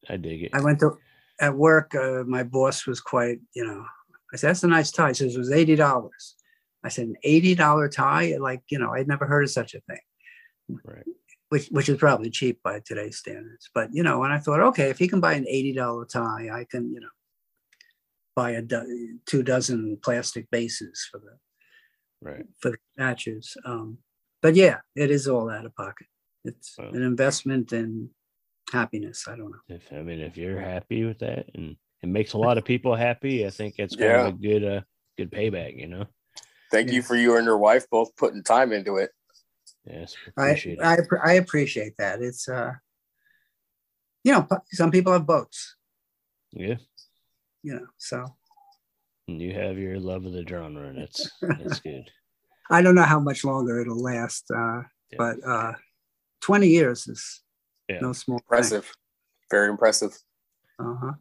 I 0.09 0.17
dig 0.17 0.45
it. 0.45 0.51
I 0.55 0.61
went 0.61 0.81
to 0.81 0.99
at 1.41 1.55
work. 1.55 1.95
Uh, 1.95 2.25
my 2.27 2.43
boss 2.43 2.87
was 2.87 3.01
quite, 3.01 3.39
you 3.55 3.65
know. 3.65 3.85
I 4.33 4.37
said, 4.37 4.49
"That's 4.49 4.65
a 4.65 4.69
nice 4.69 4.91
tie." 4.91 5.09
He 5.09 5.15
says 5.15 5.35
it 5.35 5.39
was 5.39 5.53
eighty 5.53 5.77
dollars. 5.77 6.37
I 6.85 6.89
said, 6.89 7.07
"An 7.09 7.17
eighty 7.23 7.55
dollar 7.55 7.89
tie? 7.89 8.37
Like, 8.39 8.63
you 8.69 8.79
know, 8.79 8.91
I'd 8.93 9.09
never 9.09 9.27
heard 9.27 9.45
of 9.45 9.51
such 9.51 9.75
a 9.75 9.81
thing." 9.83 10.01
Right. 10.85 11.05
Which, 11.51 11.69
which 11.69 11.89
is 11.91 11.99
probably 11.99 12.31
cheap 12.31 12.63
by 12.63 12.81
today's 12.81 13.19
standards. 13.19 13.69
But 13.75 13.91
you 13.93 14.03
know, 14.03 14.25
and 14.25 14.33
I 14.33 14.39
thought, 14.39 14.61
okay, 14.61 14.89
if 14.91 14.99
he 14.99 15.07
can 15.07 15.21
buy 15.21 15.35
an 15.35 15.47
eighty 15.49 15.73
dollar 15.73 16.07
tie, 16.07 16.49
I 16.53 16.65
can, 16.65 16.93
you 16.95 17.01
know, 17.01 17.09
buy 18.35 18.53
a 18.53 18.63
do- 18.63 19.19
two 19.27 19.43
dozen 19.43 19.99
plastic 20.03 20.51
bases 20.51 21.07
for 21.11 21.19
the 21.19 21.39
Right. 22.23 22.47
for 22.61 22.71
the 22.71 22.79
statues. 22.95 23.57
Um, 23.65 23.99
but 24.41 24.55
yeah, 24.55 24.79
it 24.97 25.11
is 25.11 25.29
all 25.29 25.51
out 25.51 25.67
of 25.67 25.75
pocket. 25.75 26.07
It's 26.45 26.77
Wow. 26.79 26.89
an 26.91 27.03
investment 27.03 27.73
in 27.73 28.11
happiness. 28.73 29.27
I 29.29 29.37
don't 29.37 29.51
know. 29.51 29.59
If 29.77 29.93
I 29.93 30.03
mean, 30.03 30.21
if 30.21 30.37
you're 30.37 30.59
happy 30.61 31.05
with 31.05 31.19
that 31.21 31.47
and 31.55 31.77
it 32.03 32.09
makes 32.09 32.33
a 32.33 32.39
lot 32.39 32.59
of 32.59 32.65
people 32.65 32.95
happy, 32.97 33.47
I 33.47 33.51
think 33.51 33.75
it's 33.79 33.95
kind 33.95 34.11
Yeah. 34.11 34.27
of 34.27 34.35
a 34.35 34.39
good, 34.39 34.65
uh, 34.65 34.81
good 35.17 35.31
payback. 35.31 35.79
You 35.79 35.87
know. 35.89 36.07
Thank 36.71 36.91
you 36.91 37.03
for 37.03 37.15
you 37.15 37.37
and 37.37 37.45
your 37.45 37.59
wife 37.59 37.89
both 37.91 38.17
putting 38.17 38.43
time 38.43 38.73
into 38.73 38.97
it. 38.97 39.11
Yes. 39.85 40.15
I, 40.39 40.49
Appreciate 40.51 40.79
it. 40.79 40.83
I 40.85 40.97
I 41.25 41.33
appreciate 41.35 41.95
that. 41.99 42.23
It's 42.23 42.49
uh, 42.49 42.73
you 44.25 44.33
know, 44.33 44.47
some 44.71 44.91
people 44.91 45.13
have 45.13 45.27
boats. 45.27 45.77
yeah. 46.53 46.77
You 47.63 47.75
know, 47.75 47.87
so 47.99 48.25
And 49.29 49.41
you 49.41 49.53
have 49.55 49.79
your 49.79 50.01
love 50.01 50.25
of 50.25 50.33
the 50.33 50.45
genre, 50.49 50.89
and 50.89 50.99
it's 50.99 51.31
it's 51.43 51.81
good. 51.89 52.11
I 52.71 52.81
don't 52.83 52.95
know 52.95 53.03
how 53.03 53.21
much 53.21 53.45
longer 53.45 53.81
it'll 53.81 54.01
last. 54.03 54.45
Uh, 54.51 54.83
Yeah. 55.11 55.19
but 55.19 55.37
uh, 55.47 55.73
twenty 56.41 56.69
years 56.69 57.07
is 57.07 57.42
Yeah. 57.89 57.99
no 58.01 58.13
small 58.13 58.39
thing. 58.39 58.45
Impressive. 58.45 58.93
Very 59.51 59.69
impressive. 59.69 60.17
Uh 60.79 60.95
huh. 61.01 61.13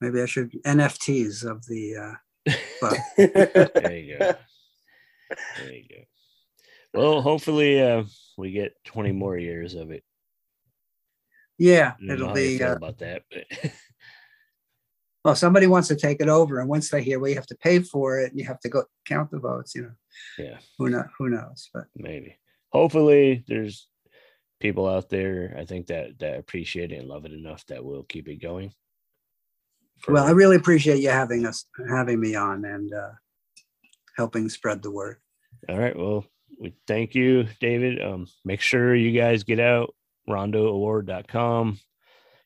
Maybe 0.00 0.22
I 0.22 0.26
should 0.26 0.52
NFTs 0.64 1.44
of 1.44 1.64
the. 1.66 1.96
Uh, 1.96 2.52
but 2.80 2.98
There 3.16 3.96
you 3.96 4.18
go. 4.18 4.34
There 5.58 5.72
you 5.72 5.84
go. 5.88 5.96
Well, 6.92 7.22
hopefully, 7.22 7.80
uh, 7.80 8.04
we 8.36 8.50
get 8.50 8.72
20 8.84 9.12
more 9.12 9.36
years 9.36 9.74
of 9.74 9.90
it. 9.90 10.02
yeah, 11.58 11.92
I 11.92 11.98
don't 11.98 12.06
know 12.08 12.14
it'll 12.14 12.34
be. 12.34 12.58
feel 12.58 12.68
Uh, 12.72 12.76
about 12.76 12.98
that, 12.98 13.22
but 13.30 13.72
well, 15.24 15.34
somebody 15.36 15.66
wants 15.66 15.88
to 15.88 15.96
take 15.96 16.20
it 16.20 16.28
over, 16.28 16.58
and 16.58 16.68
once 16.68 16.90
they 16.90 17.02
hear, 17.02 17.20
well, 17.20 17.28
you 17.28 17.36
have 17.36 17.46
to 17.46 17.56
pay 17.56 17.78
for 17.80 18.18
it, 18.20 18.32
and 18.32 18.40
you 18.40 18.46
have 18.46 18.60
to 18.60 18.68
go 18.68 18.84
count 19.06 19.30
the 19.30 19.38
votes. 19.38 19.74
You 19.74 19.82
know, 19.82 19.92
yeah, 20.38 20.58
who 20.78 20.88
know? 20.90 21.04
Who 21.18 21.28
knows? 21.28 21.68
But 21.72 21.84
maybe. 21.94 22.38
Hopefully, 22.72 23.44
there's 23.46 23.86
people 24.60 24.88
out 24.88 25.08
there. 25.08 25.54
I 25.58 25.64
think 25.64 25.88
that 25.88 26.18
that 26.20 26.38
appreciate 26.38 26.92
it 26.92 26.98
and 26.98 27.08
love 27.08 27.24
it 27.24 27.32
enough 27.32 27.66
that 27.66 27.84
will 27.84 28.04
keep 28.04 28.28
it 28.28 28.36
going. 28.36 28.72
well, 30.08 30.24
I 30.24 30.30
really 30.30 30.56
appreciate 30.56 31.00
you 31.00 31.10
having 31.10 31.46
us, 31.46 31.64
having 31.88 32.20
me 32.20 32.34
on, 32.34 32.64
and 32.64 32.92
uh, 32.92 33.10
helping 34.16 34.48
spread 34.48 34.82
the 34.82 34.90
word. 34.90 35.16
All 35.68 35.78
right. 35.78 35.96
Well, 35.96 36.24
we 36.60 36.74
thank 36.86 37.14
you, 37.14 37.46
David. 37.60 38.00
Um, 38.02 38.26
make 38.44 38.60
sure 38.60 38.94
you 38.94 39.18
guys 39.18 39.44
get 39.44 39.60
out 39.60 39.94
rondoaward.com. 40.28 41.78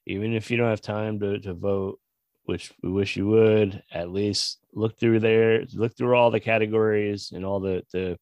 Even 0.06 0.34
if 0.34 0.50
you 0.50 0.56
don't 0.56 0.70
have 0.70 0.80
time 0.80 1.20
to, 1.20 1.38
to 1.40 1.54
vote, 1.54 1.98
which 2.44 2.72
we 2.82 2.90
wish 2.90 3.16
you 3.16 3.26
would, 3.28 3.82
at 3.92 4.10
least 4.10 4.58
look 4.74 4.98
through 4.98 5.20
there, 5.20 5.64
look 5.74 5.96
through 5.96 6.14
all 6.14 6.30
the 6.30 6.40
categories 6.40 7.32
and 7.34 7.44
all 7.44 7.60
the 7.60 7.82
the 7.92 8.18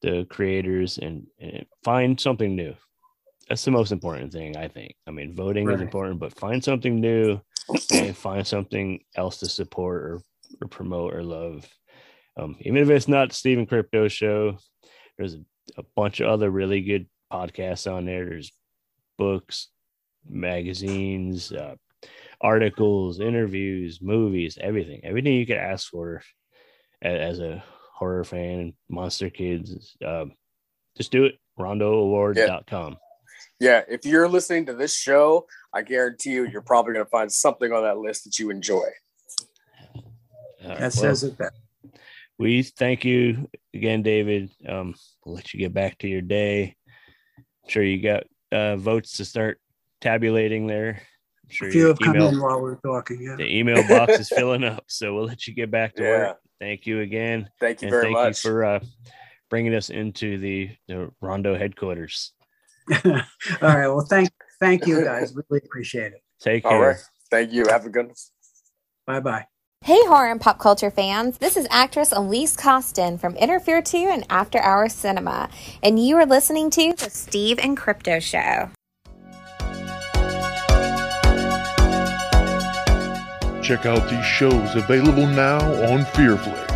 the 0.00 0.26
creators 0.30 0.98
and, 0.98 1.26
and 1.40 1.66
find 1.82 2.20
something 2.20 2.54
new. 2.54 2.74
That's 3.48 3.64
the 3.64 3.70
most 3.70 3.92
important 3.92 4.32
thing, 4.32 4.56
I 4.56 4.68
think. 4.68 4.94
I 5.06 5.10
mean, 5.10 5.34
voting 5.34 5.64
is 5.70 5.80
important, 5.84 6.20
but 6.20 6.38
find 6.38 6.62
something 6.62 7.00
new 7.00 7.40
and 7.92 8.16
find 8.16 8.46
something 8.46 9.00
else 9.16 9.38
to 9.38 9.46
support 9.48 10.02
or, 10.02 10.20
or 10.62 10.68
promote 10.68 11.14
or 11.14 11.22
love. 11.22 11.66
Um, 12.38 12.56
even 12.60 12.82
if 12.82 12.90
it's 12.90 13.08
not 13.08 13.32
Steve 13.32 13.58
and 13.58 13.68
Crypto 13.68 14.06
Show, 14.08 14.58
there's 15.16 15.34
a, 15.34 15.40
a 15.78 15.82
bunch 15.96 16.20
of 16.20 16.28
other 16.28 16.50
really 16.50 16.82
good 16.82 17.06
podcasts 17.32 17.90
on 17.90 18.04
there. 18.04 18.26
There's 18.26 18.52
books, 19.16 19.68
magazines, 20.28 21.50
uh, 21.52 21.74
articles, 22.40 23.18
interviews, 23.20 24.00
movies, 24.00 24.58
everything, 24.60 25.00
everything 25.04 25.34
you 25.34 25.46
could 25.46 25.56
ask 25.56 25.88
for 25.90 26.22
a- 27.02 27.06
as, 27.08 27.40
a 27.40 27.62
horror 27.94 28.24
fan, 28.24 28.74
Monster 28.88 29.30
Kids. 29.30 29.96
Um, 30.04 30.32
just 30.96 31.10
do 31.10 31.24
it. 31.24 31.34
RondoAward.com. 31.58 32.92
Yeah, 32.92 32.98
if 33.60 34.04
you're 34.04 34.28
listening 34.28 34.66
to 34.66 34.74
this 34.74 34.94
show, 34.96 35.46
I 35.72 35.82
guarantee 35.82 36.30
you, 36.32 36.46
you're 36.46 36.62
probably 36.62 36.94
going 36.94 37.04
to 37.04 37.10
find 37.10 37.30
something 37.30 37.72
on 37.72 37.82
that 37.82 37.98
list 37.98 38.24
that 38.24 38.38
you 38.38 38.50
enjoy. 38.50 38.86
All 40.64 40.70
right, 40.70 40.78
That 40.78 40.80
well, 40.80 40.90
says 40.90 41.24
it 41.24 41.38
best. 41.38 41.52
we 42.38 42.62
thank 42.62 43.04
you 43.04 43.48
again, 43.74 44.02
David. 44.02 44.50
Um, 44.66 44.94
we'll 45.24 45.34
let 45.36 45.52
you 45.54 45.60
get 45.60 45.72
back 45.74 45.98
to 45.98 46.08
your 46.08 46.20
day. 46.22 46.76
I'm 47.36 47.70
sure 47.70 47.82
you 47.82 48.02
got 48.02 48.24
uh, 48.50 48.76
votes 48.76 49.18
to 49.18 49.24
start 49.24 49.60
tabulating 50.00 50.66
there. 50.66 51.00
I'm 51.44 51.50
sure 51.50 51.68
A 51.68 51.70
few 51.72 51.80
your 51.82 51.88
have 51.90 51.98
come 52.00 52.16
in 52.16 52.40
while 52.40 52.60
we're 52.60 52.76
talking. 52.76 53.20
Yeah. 53.22 53.36
the 53.36 53.56
email 53.56 53.86
box 53.88 54.18
is 54.18 54.28
filling 54.28 54.64
up. 54.64 54.84
So 54.88 55.14
we'll 55.14 55.26
let 55.26 55.46
you 55.46 55.54
get 55.54 55.70
back 55.70 55.94
to 55.96 56.02
Yeah. 56.02 56.08
work. 56.28 56.38
Thank 56.60 56.86
you 56.86 57.00
again. 57.00 57.48
Thank 57.60 57.82
you 57.82 57.86
and 57.86 57.92
very 57.92 58.04
thank 58.06 58.14
much. 58.14 58.44
you 58.44 58.50
for 58.50 58.64
uh, 58.64 58.80
bringing 59.48 59.74
us 59.74 59.90
into 59.90 60.38
the, 60.38 60.70
the 60.88 61.10
Rondo 61.20 61.56
headquarters. 61.56 62.32
All 63.04 63.76
right. 63.76 63.88
Well, 63.88 64.06
thank 64.08 64.30
thank 64.60 64.86
you 64.86 65.04
guys. 65.04 65.34
Really 65.34 65.62
appreciate 65.64 66.12
it. 66.12 66.22
Take 66.40 66.64
care. 66.64 66.80
right. 66.80 66.96
Thank 67.30 67.52
you. 67.52 67.66
Have 67.68 67.84
a 67.86 67.90
good 67.90 68.06
one. 68.06 68.14
Bye 69.06 69.20
bye. 69.20 69.46
Hey, 69.84 69.98
horror 70.06 70.30
and 70.30 70.40
pop 70.40 70.58
culture 70.58 70.90
fans. 70.90 71.38
This 71.38 71.56
is 71.56 71.66
actress 71.70 72.10
Elise 72.12 72.56
Costin 72.56 73.16
from 73.16 73.36
Interfere 73.36 73.80
2 73.80 74.08
and 74.10 74.26
After 74.28 74.58
Hours 74.60 74.92
Cinema, 74.92 75.48
and 75.82 76.04
you 76.04 76.16
are 76.16 76.26
listening 76.26 76.68
to 76.70 76.94
The 76.94 77.10
Steve 77.10 77.60
and 77.60 77.76
Crypto 77.76 78.18
Show. 78.18 78.70
Check 83.62 83.86
out 83.86 84.08
these 84.08 84.24
shows 84.24 84.74
available 84.74 85.26
now 85.26 85.58
on 85.92 86.04
Fearflix. 86.06 86.67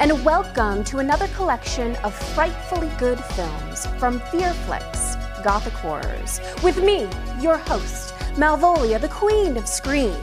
And 0.00 0.24
welcome 0.24 0.82
to 0.84 1.00
another 1.00 1.28
collection 1.28 1.94
of 1.96 2.14
frightfully 2.14 2.88
good 2.96 3.22
films 3.22 3.84
from 3.98 4.18
Fearflix, 4.18 5.44
Gothic 5.44 5.74
Horrors, 5.74 6.40
with 6.62 6.82
me, 6.82 7.06
your 7.38 7.58
host, 7.58 8.14
Malvolia, 8.36 8.98
the 8.98 9.08
Queen 9.08 9.58
of 9.58 9.68
Screams. 9.68 10.16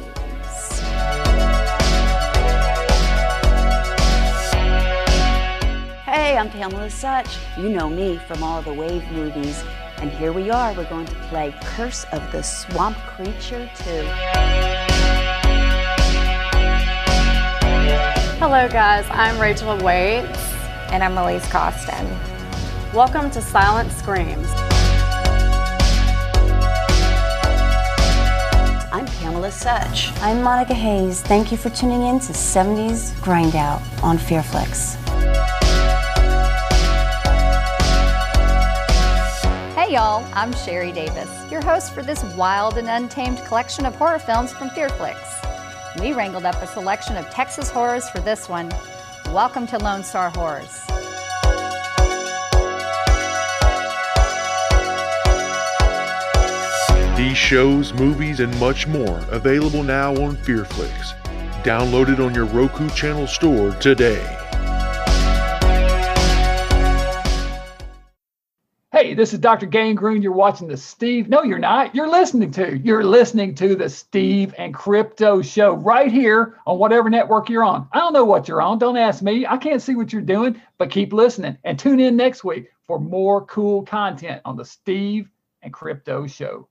Hey, 6.05 6.35
I'm 6.35 6.49
Pamela 6.49 6.89
Sutch. 6.89 7.37
You 7.55 7.69
know 7.69 7.87
me 7.87 8.17
from 8.27 8.41
all 8.41 8.63
the 8.63 8.73
Wave 8.73 9.07
movies. 9.11 9.63
And 9.97 10.09
here 10.09 10.33
we 10.33 10.49
are. 10.49 10.73
We're 10.73 10.89
going 10.89 11.05
to 11.05 11.15
play 11.29 11.53
Curse 11.61 12.03
of 12.05 12.31
the 12.31 12.41
Swamp 12.41 12.97
Creature 13.05 13.69
2. 13.75 14.66
Hello, 18.39 18.69
guys. 18.69 19.03
I'm 19.09 19.41
Rachel 19.41 19.75
Waits. 19.79 20.37
And 20.91 21.03
I'm 21.03 21.17
Elise 21.17 21.51
Costin. 21.51 22.07
Welcome 22.93 23.31
to 23.31 23.41
Silent 23.41 23.91
Screams. 23.91 24.47
I'm 28.93 29.07
Pamela 29.07 29.51
Sutch. 29.51 30.11
I'm 30.21 30.43
Monica 30.43 30.75
Hayes. 30.75 31.23
Thank 31.23 31.51
you 31.51 31.57
for 31.57 31.71
tuning 31.71 32.03
in 32.03 32.19
to 32.19 32.31
70s 32.31 33.19
Grind 33.23 33.55
Out 33.55 33.81
on 34.03 34.19
Fearflix. 34.19 34.97
Hey, 39.73 39.87
Hey 39.87 39.93
y'all, 39.93 40.23
I'm 40.33 40.53
Sherry 40.53 40.91
Davis, 40.91 41.31
your 41.49 41.63
host 41.63 41.93
for 41.93 42.03
this 42.03 42.21
wild 42.35 42.77
and 42.77 42.87
untamed 42.89 43.39
collection 43.45 43.85
of 43.85 43.95
horror 43.95 44.19
films 44.19 44.51
from 44.51 44.69
Fearflix. 44.69 45.46
We 45.99 46.13
wrangled 46.13 46.45
up 46.45 46.61
a 46.61 46.67
selection 46.67 47.17
of 47.17 47.27
Texas 47.31 47.71
horrors 47.71 48.07
for 48.09 48.19
this 48.19 48.47
one. 48.47 48.71
Welcome 49.33 49.65
to 49.67 49.79
Lone 49.79 50.03
Star 50.03 50.29
Horrors. 50.29 50.83
These 57.17 57.37
shows, 57.37 57.93
movies, 57.93 58.39
and 58.41 58.57
much 58.59 58.85
more 58.85 59.25
available 59.31 59.81
now 59.81 60.11
on 60.17 60.35
Fearflix. 60.37 61.15
Download 61.63 62.13
it 62.13 62.19
on 62.19 62.35
your 62.35 62.45
Roku 62.45 62.89
channel 62.89 63.25
store 63.25 63.71
today. 63.75 64.36
This 69.17 69.33
is 69.33 69.39
Dr. 69.39 69.65
Gangrene. 69.65 70.21
You're 70.21 70.31
watching 70.31 70.67
the 70.67 70.77
Steve. 70.77 71.27
No, 71.27 71.41
you're 71.41 71.57
not. 71.57 71.95
You're 71.95 72.07
listening 72.07 72.51
to. 72.51 72.77
You're 72.77 73.03
listening 73.03 73.55
to 73.55 73.75
the 73.75 73.89
Steve 73.89 74.53
and 74.59 74.75
Crypto 74.75 75.41
Show 75.41 75.73
right 75.73 76.11
here 76.11 76.59
on 76.67 76.77
whatever 76.77 77.09
network 77.09 77.49
you're 77.49 77.63
on. 77.63 77.87
I 77.93 77.97
don't 77.97 78.13
know 78.13 78.25
what 78.25 78.47
you're 78.47 78.61
on. 78.61 78.77
Don't 78.77 78.95
ask 78.95 79.23
me. 79.23 79.43
I 79.47 79.57
can't 79.57 79.81
see 79.81 79.95
what 79.95 80.13
you're 80.13 80.21
doing, 80.21 80.61
but 80.77 80.91
keep 80.91 81.13
listening 81.13 81.57
and 81.63 81.79
tune 81.79 81.99
in 81.99 82.15
next 82.15 82.43
week 82.43 82.69
for 82.85 82.99
more 82.99 83.43
cool 83.47 83.81
content 83.81 84.39
on 84.45 84.55
the 84.55 84.65
Steve 84.65 85.31
and 85.63 85.73
Crypto 85.73 86.27
Show. 86.27 86.69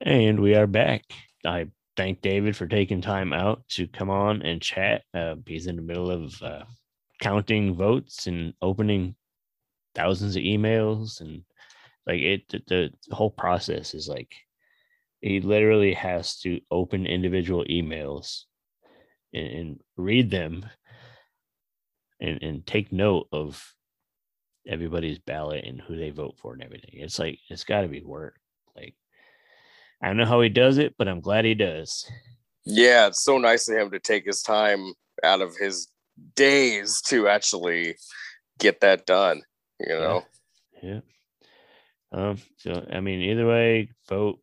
And 0.00 0.40
we 0.40 0.54
are 0.54 0.66
back. 0.66 1.02
I 1.44 1.66
thank 1.98 2.22
David 2.22 2.56
for 2.56 2.66
taking 2.66 3.02
time 3.02 3.34
out 3.34 3.62
to 3.72 3.86
come 3.88 4.08
on 4.08 4.40
and 4.40 4.62
chat. 4.62 5.02
Uh, 5.12 5.34
he's 5.44 5.66
in 5.66 5.76
the 5.76 5.82
middle 5.82 6.10
of 6.10 6.40
uh, 6.40 6.62
counting 7.20 7.74
votes 7.74 8.26
and 8.26 8.54
opening 8.62 9.14
thousands 9.94 10.36
of 10.36 10.42
emails 10.42 11.20
and 11.20 11.42
like 12.06 12.20
it 12.20 12.48
the, 12.48 12.90
the 13.08 13.14
whole 13.14 13.30
process 13.30 13.94
is 13.94 14.08
like 14.08 14.34
he 15.20 15.40
literally 15.40 15.94
has 15.94 16.38
to 16.40 16.60
open 16.70 17.06
individual 17.06 17.64
emails 17.66 18.42
and, 19.32 19.46
and 19.46 19.80
read 19.96 20.30
them 20.30 20.66
and, 22.20 22.42
and 22.42 22.66
take 22.66 22.92
note 22.92 23.28
of 23.32 23.72
everybody's 24.66 25.18
ballot 25.18 25.64
and 25.64 25.80
who 25.80 25.96
they 25.96 26.10
vote 26.10 26.36
for 26.38 26.52
and 26.52 26.62
everything. 26.62 26.94
It's 26.94 27.18
like 27.18 27.38
it's 27.48 27.64
got 27.64 27.82
to 27.82 27.88
be 27.88 28.02
work. 28.02 28.36
Like 28.76 28.94
I 30.02 30.08
don't 30.08 30.16
know 30.16 30.26
how 30.26 30.40
he 30.40 30.48
does 30.48 30.78
it, 30.78 30.94
but 30.98 31.08
I'm 31.08 31.20
glad 31.20 31.44
he 31.44 31.54
does. 31.54 32.10
Yeah, 32.64 33.08
it's 33.08 33.22
so 33.22 33.38
nice 33.38 33.68
of 33.68 33.76
him 33.76 33.90
to 33.90 33.98
take 33.98 34.24
his 34.24 34.42
time 34.42 34.92
out 35.24 35.40
of 35.40 35.56
his 35.56 35.88
days 36.36 37.00
to 37.02 37.28
actually 37.28 37.96
get 38.58 38.80
that 38.80 39.06
done. 39.06 39.42
You 39.86 39.94
know. 39.98 40.24
Yeah. 40.82 41.00
Um. 42.12 42.38
So 42.56 42.86
I 42.92 43.00
mean, 43.00 43.20
either 43.20 43.46
way, 43.46 43.90
vote. 44.08 44.38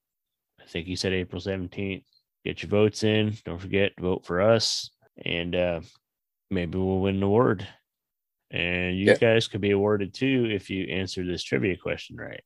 I 0.61 0.65
think 0.65 0.85
he 0.87 0.95
said 0.95 1.13
April 1.13 1.41
17th. 1.41 2.03
Get 2.45 2.61
your 2.63 2.69
votes 2.69 3.03
in. 3.03 3.35
Don't 3.45 3.59
forget 3.59 3.95
to 3.97 4.03
vote 4.03 4.25
for 4.25 4.41
us, 4.41 4.91
and 5.25 5.55
uh, 5.55 5.81
maybe 6.49 6.77
we'll 6.77 6.99
win 7.01 7.17
an 7.17 7.23
award. 7.23 7.67
And 8.51 8.97
you 8.97 9.05
Yeah. 9.07 9.15
guys 9.15 9.47
could 9.47 9.61
be 9.61 9.71
awarded 9.71 10.13
too 10.13 10.47
if 10.49 10.69
you 10.69 10.85
answer 10.85 11.23
this 11.25 11.43
trivia 11.43 11.77
question 11.77 12.17
right. 12.17 12.41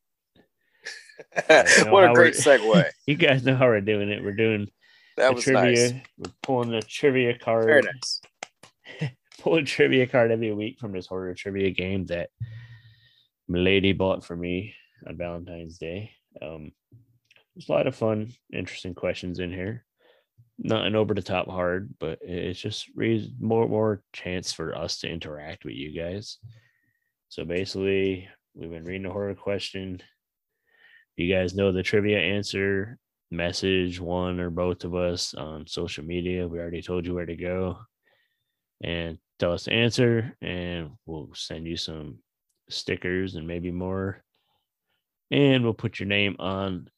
What 1.89 2.09
a 2.09 2.13
great 2.13 2.33
segue. 2.33 2.89
you 3.07 3.15
guys 3.15 3.45
know 3.45 3.55
how 3.55 3.67
we're 3.67 3.79
doing 3.81 4.09
it. 4.09 4.23
We're 4.23 4.33
doing 4.35 4.67
That 5.17 5.29
the 5.29 5.33
was 5.35 5.43
trivia. 5.45 5.61
nice. 5.93 5.93
We're 6.17 6.31
pulling 6.41 6.71
the 6.71 6.81
trivia 6.81 7.37
card. 7.37 7.65
Very 7.65 7.81
nice. 7.83 8.21
Pulling 9.39 9.65
trivia 9.65 10.07
card 10.07 10.31
every 10.31 10.53
week 10.53 10.79
from 10.79 10.91
this 10.93 11.07
horror 11.07 11.33
trivia 11.33 11.69
game 11.71 12.05
that 12.07 12.29
Milady 13.47 13.93
bought 13.93 14.23
for 14.23 14.35
me 14.35 14.75
on 15.07 15.17
Valentine's 15.17 15.77
Day. 15.77 16.11
Um, 16.41 16.71
there's 17.55 17.69
a 17.69 17.71
lot 17.71 17.87
of 17.87 17.95
fun, 17.95 18.33
interesting 18.51 18.95
questions 18.95 19.39
in 19.39 19.51
here. 19.51 19.85
Not 20.57 20.85
an 20.85 20.95
over 20.95 21.13
the 21.13 21.21
top 21.21 21.47
hard, 21.47 21.93
but 21.99 22.19
it's 22.21 22.59
just 22.59 22.87
re- 22.95 23.33
more 23.39 23.67
more 23.67 24.03
chance 24.13 24.53
for 24.53 24.75
us 24.75 24.99
to 24.99 25.09
interact 25.09 25.65
with 25.65 25.75
you 25.75 25.91
guys. 25.99 26.37
So 27.29 27.43
basically, 27.43 28.29
we've 28.53 28.69
been 28.69 28.85
reading 28.85 29.03
the 29.03 29.11
horror 29.11 29.35
question. 29.35 30.01
You 31.15 31.33
guys 31.33 31.55
know 31.55 31.71
the 31.71 31.83
trivia 31.83 32.19
answer. 32.19 32.97
Message 33.31 33.99
one 33.99 34.39
or 34.39 34.51
both 34.51 34.83
of 34.83 34.93
us 34.93 35.33
on 35.33 35.65
social 35.65 36.03
media. 36.03 36.47
We 36.47 36.59
already 36.59 36.83
told 36.83 37.05
you 37.05 37.15
where 37.15 37.25
to 37.25 37.35
go 37.35 37.79
and 38.83 39.17
tell 39.39 39.53
us 39.53 39.65
the 39.65 39.73
answer, 39.73 40.37
and 40.41 40.91
we'll 41.07 41.31
send 41.33 41.65
you 41.65 41.77
some 41.77 42.19
stickers 42.70 43.36
and 43.36 43.47
maybe 43.47 43.72
more. 43.72 44.24
And 45.32 45.64
we'll 45.64 45.74
put 45.74 45.99
your 45.99 46.07
name 46.07 46.36
on 46.39 46.89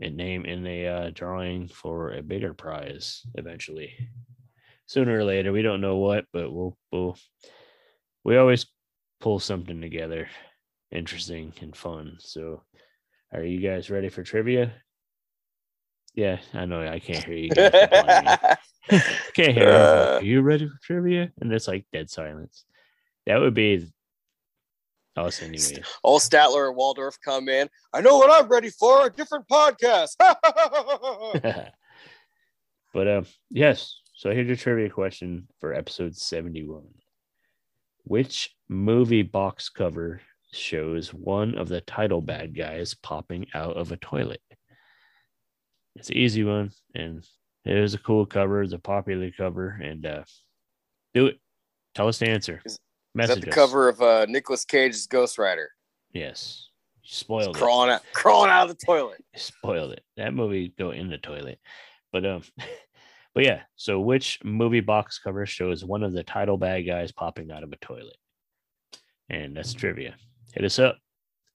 a 0.00 0.10
name 0.10 0.44
in 0.44 0.66
a 0.66 0.86
uh, 0.86 1.10
drawing 1.12 1.68
for 1.68 2.12
a 2.12 2.22
bigger 2.22 2.54
prize 2.54 3.22
eventually. 3.34 3.92
Sooner 4.86 5.18
or 5.18 5.24
later, 5.24 5.52
we 5.52 5.62
don't 5.62 5.80
know 5.80 5.96
what, 5.96 6.26
but 6.32 6.52
we'll 6.52 6.76
we'll 6.90 7.16
we 8.24 8.36
always 8.36 8.66
pull 9.20 9.38
something 9.38 9.80
together 9.80 10.28
interesting 10.92 11.52
and 11.60 11.74
fun. 11.74 12.16
So, 12.20 12.62
are 13.32 13.42
you 13.42 13.60
guys 13.60 13.90
ready 13.90 14.08
for 14.08 14.22
trivia? 14.22 14.72
Yeah, 16.14 16.38
I 16.52 16.66
know 16.66 16.86
I 16.86 16.98
can't 16.98 17.24
hear 17.24 17.34
you. 17.34 17.48
Guys 17.50 18.38
can't 19.34 19.54
hear. 19.54 19.68
you. 19.68 19.74
Uh. 19.74 20.18
Are 20.20 20.24
you 20.24 20.42
ready 20.42 20.68
for 20.68 20.78
trivia? 20.82 21.32
And 21.40 21.52
it's 21.52 21.68
like 21.68 21.86
dead 21.92 22.10
silence. 22.10 22.64
That 23.26 23.40
would 23.40 23.54
be 23.54 23.90
us 25.16 25.42
anyways. 25.42 25.78
All 26.02 26.18
Statler 26.18 26.68
and 26.68 26.76
Waldorf 26.76 27.18
come 27.24 27.48
in. 27.48 27.68
I 27.92 28.00
know 28.00 28.16
what 28.16 28.30
I'm 28.30 28.48
ready 28.48 28.70
for. 28.70 29.06
A 29.06 29.10
different 29.10 29.46
podcast. 29.48 30.16
but 32.94 33.08
um, 33.08 33.26
yes. 33.50 33.98
So 34.14 34.30
here's 34.30 34.46
your 34.46 34.56
trivia 34.56 34.88
question 34.88 35.48
for 35.60 35.74
episode 35.74 36.16
71. 36.16 36.82
Which 38.04 38.54
movie 38.68 39.22
box 39.22 39.68
cover 39.68 40.20
shows 40.52 41.12
one 41.12 41.56
of 41.56 41.68
the 41.68 41.80
title 41.80 42.20
bad 42.20 42.56
guys 42.56 42.94
popping 42.94 43.46
out 43.54 43.76
of 43.76 43.92
a 43.92 43.96
toilet? 43.96 44.42
It's 45.96 46.10
an 46.10 46.16
easy 46.16 46.42
one, 46.42 46.70
and 46.94 47.24
it 47.64 47.76
is 47.76 47.94
a 47.94 47.98
cool 47.98 48.26
cover. 48.26 48.62
It's 48.62 48.72
a 48.72 48.78
popular 48.78 49.30
cover, 49.36 49.78
and 49.82 50.06
uh, 50.06 50.24
do 51.14 51.26
it. 51.26 51.38
Tell 51.94 52.08
us 52.08 52.18
the 52.18 52.28
answer. 52.28 52.62
Is 52.64 52.78
Message 53.14 53.36
that 53.36 53.40
the 53.42 53.50
us. 53.50 53.54
cover 53.54 53.88
of 53.88 54.00
uh, 54.00 54.26
Nicolas 54.26 54.64
Cage's 54.64 55.06
Ghost 55.06 55.38
Rider? 55.38 55.70
Yes. 56.12 56.68
You 57.02 57.10
spoiled 57.10 57.56
it. 57.56 57.58
Crawling 57.58 57.90
out, 57.90 58.02
crawling 58.12 58.50
out 58.50 58.70
of 58.70 58.76
the 58.78 58.86
toilet. 58.86 59.22
spoiled 59.36 59.92
it. 59.92 60.04
That 60.16 60.34
movie 60.34 60.72
go 60.78 60.90
in 60.90 61.08
the 61.08 61.18
toilet. 61.18 61.58
But 62.12 62.24
um 62.26 62.42
but 63.34 63.44
yeah, 63.44 63.62
so 63.76 64.00
which 64.00 64.38
movie 64.44 64.80
box 64.80 65.18
cover 65.18 65.44
shows 65.46 65.84
one 65.84 66.02
of 66.02 66.12
the 66.12 66.22
title 66.22 66.56
bad 66.56 66.82
guys 66.82 67.12
popping 67.12 67.50
out 67.50 67.62
of 67.62 67.72
a 67.72 67.76
toilet? 67.76 68.16
And 69.28 69.56
that's 69.56 69.72
trivia. 69.72 70.14
Hit 70.52 70.64
us 70.64 70.78
up. 70.78 70.98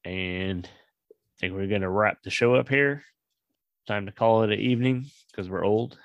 And 0.03 0.65
I 0.65 1.39
think 1.39 1.53
we're 1.53 1.67
gonna 1.67 1.89
wrap 1.89 2.23
the 2.23 2.29
show 2.29 2.55
up 2.55 2.69
here. 2.69 3.03
Time 3.87 4.05
to 4.05 4.11
call 4.11 4.43
it 4.43 4.51
an 4.51 4.59
evening 4.59 5.05
because 5.31 5.49
we're 5.49 5.63
old. 5.63 5.97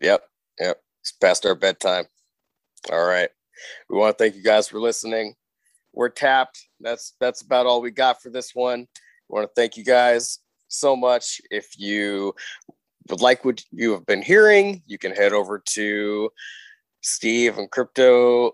Yep, 0.00 0.22
yep. 0.58 0.82
It's 1.00 1.12
past 1.12 1.44
our 1.44 1.54
bedtime. 1.54 2.04
All 2.90 3.04
right. 3.04 3.28
We 3.88 3.98
want 3.98 4.16
to 4.16 4.24
thank 4.24 4.36
you 4.36 4.42
guys 4.42 4.68
for 4.68 4.80
listening. 4.80 5.34
We're 5.92 6.08
tapped. 6.08 6.66
That's 6.80 7.14
that's 7.20 7.42
about 7.42 7.66
all 7.66 7.80
we 7.82 7.90
got 7.90 8.22
for 8.22 8.30
this 8.30 8.54
one. 8.54 8.86
We 9.28 9.34
want 9.34 9.48
to 9.48 9.60
thank 9.60 9.76
you 9.76 9.84
guys 9.84 10.38
so 10.68 10.96
much. 10.96 11.40
If 11.50 11.78
you 11.78 12.34
would 13.08 13.20
like 13.20 13.44
what 13.44 13.62
you 13.70 13.92
have 13.92 14.06
been 14.06 14.22
hearing, 14.22 14.82
you 14.86 14.98
can 14.98 15.12
head 15.12 15.32
over 15.32 15.58
to 15.58 16.30
Steve 17.02 17.58
and 17.58 17.70
Crypto 17.70 18.52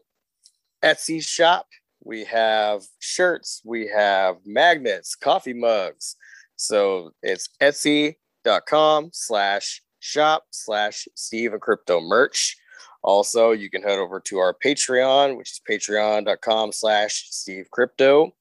Etsy 0.83 1.23
shop. 1.25 1.67
We 2.05 2.25
have 2.25 2.85
shirts, 3.01 3.61
we 3.65 3.89
have 3.89 4.37
magnets, 4.47 5.15
coffee 5.15 5.53
mugs. 5.53 6.17
So 6.57 7.13
it's 7.23 7.49
etsy.com 7.61 9.11
slash 9.13 9.83
shop 10.01 10.45
slash 10.51 11.07
Steve 11.15 11.53
and 11.53 11.61
Crypto 11.61 12.01
merch. 12.01 12.57
Also, 13.03 13.53
you 13.53 13.71
can 13.71 13.83
head 13.83 13.99
over 13.99 14.21
to 14.21 14.39
our 14.39 14.55
Patreon, 14.55 15.37
which 15.37 15.53
is 15.53 15.61
patreon.com 15.69 16.73
slash 16.73 17.29
Steve 17.31 17.71
Crypto. 17.71 18.33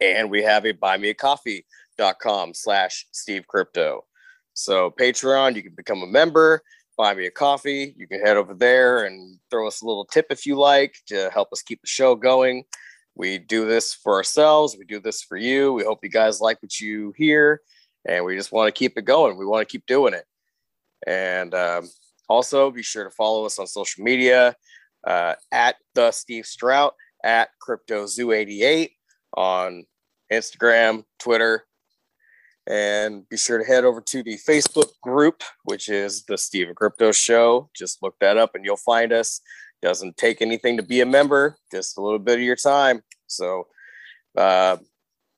And 0.00 0.30
we 0.30 0.42
have 0.42 0.64
a 0.64 0.72
buymeacoffee.com 0.72 2.54
slash 2.54 3.06
Steve 3.12 3.46
Crypto. 3.46 4.04
So 4.54 4.90
Patreon, 4.90 5.54
you 5.54 5.62
can 5.62 5.74
become 5.74 6.02
a 6.02 6.06
member, 6.06 6.62
buy 6.96 7.14
me 7.14 7.26
a 7.26 7.30
coffee. 7.30 7.94
You 7.96 8.06
can 8.08 8.20
head 8.20 8.36
over 8.36 8.54
there 8.54 9.04
and 9.04 9.38
throw 9.50 9.68
us 9.68 9.82
a 9.82 9.86
little 9.86 10.04
tip 10.04 10.26
if 10.30 10.44
you 10.44 10.56
like 10.56 10.96
to 11.06 11.30
help 11.32 11.52
us 11.52 11.62
keep 11.62 11.80
the 11.80 11.86
show 11.86 12.14
going. 12.14 12.64
We 13.14 13.38
do 13.38 13.66
this 13.66 13.94
for 13.94 14.14
ourselves. 14.14 14.76
We 14.76 14.84
do 14.84 15.00
this 15.00 15.22
for 15.22 15.36
you. 15.36 15.72
We 15.72 15.84
hope 15.84 16.00
you 16.02 16.10
guys 16.10 16.40
like 16.40 16.62
what 16.62 16.78
you 16.78 17.12
hear, 17.16 17.62
and 18.06 18.24
we 18.24 18.36
just 18.36 18.52
want 18.52 18.68
to 18.68 18.78
keep 18.78 18.96
it 18.96 19.04
going. 19.04 19.36
We 19.36 19.46
want 19.46 19.66
to 19.66 19.72
keep 19.72 19.86
doing 19.86 20.14
it. 20.14 20.24
And 21.06 21.54
um, 21.54 21.88
also, 22.28 22.70
be 22.70 22.82
sure 22.82 23.04
to 23.04 23.10
follow 23.10 23.46
us 23.46 23.58
on 23.58 23.66
social 23.66 24.04
media 24.04 24.54
uh, 25.06 25.34
at 25.52 25.76
the 25.94 26.10
Steve 26.10 26.46
Strout, 26.46 26.94
at 27.24 27.48
CryptoZoo88 27.66 28.90
on 29.36 29.84
Instagram, 30.32 31.04
Twitter, 31.18 31.64
and 32.66 33.26
be 33.30 33.36
sure 33.38 33.58
to 33.58 33.64
head 33.64 33.84
over 33.84 34.00
to 34.02 34.22
the 34.22 34.38
Facebook 34.46 34.90
group, 35.02 35.42
which 35.64 35.88
is 35.88 36.24
the 36.24 36.36
Steve 36.36 36.68
Crypto 36.76 37.12
Show. 37.12 37.70
Just 37.74 38.02
look 38.02 38.14
that 38.20 38.36
up 38.36 38.54
and 38.54 38.64
you'll 38.64 38.76
find 38.76 39.12
us. 39.12 39.40
Doesn't 39.80 40.16
take 40.16 40.42
anything 40.42 40.76
to 40.76 40.82
be 40.82 41.00
a 41.00 41.06
member, 41.06 41.56
just 41.72 41.96
a 41.96 42.02
little 42.02 42.18
bit 42.18 42.38
of 42.38 42.44
your 42.44 42.56
time. 42.56 43.00
So 43.26 43.68
uh, 44.36 44.76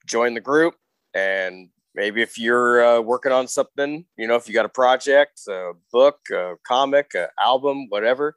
join 0.07 0.35
the 0.35 0.41
group 0.41 0.75
and 1.15 1.69
maybe 2.01 2.23
if 2.23 2.39
you're 2.39 2.83
uh, 2.83 3.01
working 3.01 3.31
on 3.31 3.47
something, 3.47 4.07
you 4.17 4.27
know, 4.27 4.35
if 4.35 4.49
you 4.49 4.55
got 4.55 4.65
a 4.65 4.71
project, 4.71 5.43
a 5.49 5.73
book, 5.93 6.19
a 6.33 6.55
comic, 6.67 7.11
an 7.15 7.29
album, 7.39 7.91
whatever, 7.91 8.35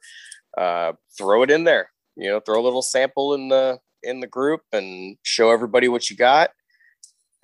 uh, 0.58 0.92
throw 1.16 1.42
it 1.42 1.50
in 1.50 1.64
there. 1.64 1.90
You 2.14 2.28
know, 2.28 2.40
throw 2.40 2.60
a 2.60 2.62
little 2.68 2.82
sample 2.82 3.32
in 3.32 3.48
the 3.48 3.78
in 4.02 4.20
the 4.20 4.26
group 4.26 4.60
and 4.70 5.16
show 5.22 5.50
everybody 5.50 5.88
what 5.88 6.10
you 6.10 6.16
got. 6.16 6.50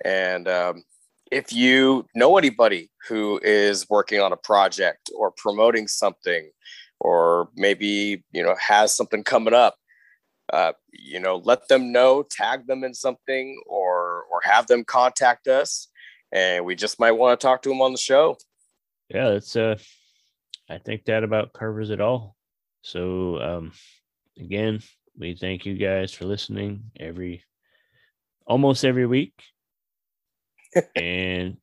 And 0.05 0.47
um, 0.47 0.83
if 1.31 1.51
you 1.51 2.05
know 2.13 2.37
anybody 2.37 2.91
who 3.07 3.39
is 3.41 3.89
working 3.89 4.21
on 4.21 4.31
a 4.31 4.37
project 4.37 5.09
or 5.17 5.31
promoting 5.31 5.87
something 5.87 6.51
or 6.99 7.49
maybe 7.55 8.23
you 8.31 8.43
know 8.43 8.55
has 8.59 8.95
something 8.95 9.23
coming 9.23 9.55
up 9.55 9.75
uh, 10.53 10.73
you 10.93 11.19
know 11.19 11.41
let 11.43 11.67
them 11.67 11.91
know 11.91 12.23
tag 12.23 12.67
them 12.67 12.83
in 12.83 12.93
something 12.93 13.61
or 13.65 14.23
or 14.31 14.39
have 14.43 14.67
them 14.67 14.83
contact 14.83 15.47
us 15.47 15.87
and 16.31 16.65
we 16.65 16.75
just 16.75 16.99
might 16.99 17.11
want 17.11 17.39
to 17.39 17.45
talk 17.45 17.61
to 17.61 17.71
him 17.71 17.81
on 17.81 17.91
the 17.91 17.97
show 17.97 18.37
yeah 19.09 19.29
that's 19.29 19.55
uh 19.55 19.75
i 20.69 20.77
think 20.77 21.05
that 21.05 21.23
about 21.23 21.53
covers 21.53 21.89
it 21.89 22.01
all 22.01 22.35
so 22.81 23.39
um 23.41 23.71
again 24.39 24.79
we 25.17 25.35
thank 25.35 25.65
you 25.65 25.75
guys 25.75 26.13
for 26.13 26.25
listening 26.25 26.83
every 26.99 27.43
almost 28.45 28.85
every 28.85 29.05
week 29.05 29.33
and 30.95 31.57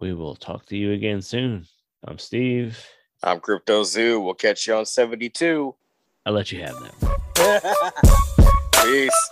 we 0.00 0.14
will 0.14 0.36
talk 0.36 0.66
to 0.66 0.76
you 0.76 0.92
again 0.92 1.22
soon. 1.22 1.66
I'm 2.06 2.18
Steve. 2.18 2.78
I'm 3.22 3.40
Crypto 3.40 3.84
Zoo. 3.84 4.20
We'll 4.20 4.34
catch 4.34 4.66
you 4.66 4.74
on 4.74 4.86
72. 4.86 5.74
I'll 6.26 6.32
let 6.32 6.52
you 6.52 6.62
have 6.62 6.76
that. 6.80 8.52
Peace. 8.84 9.30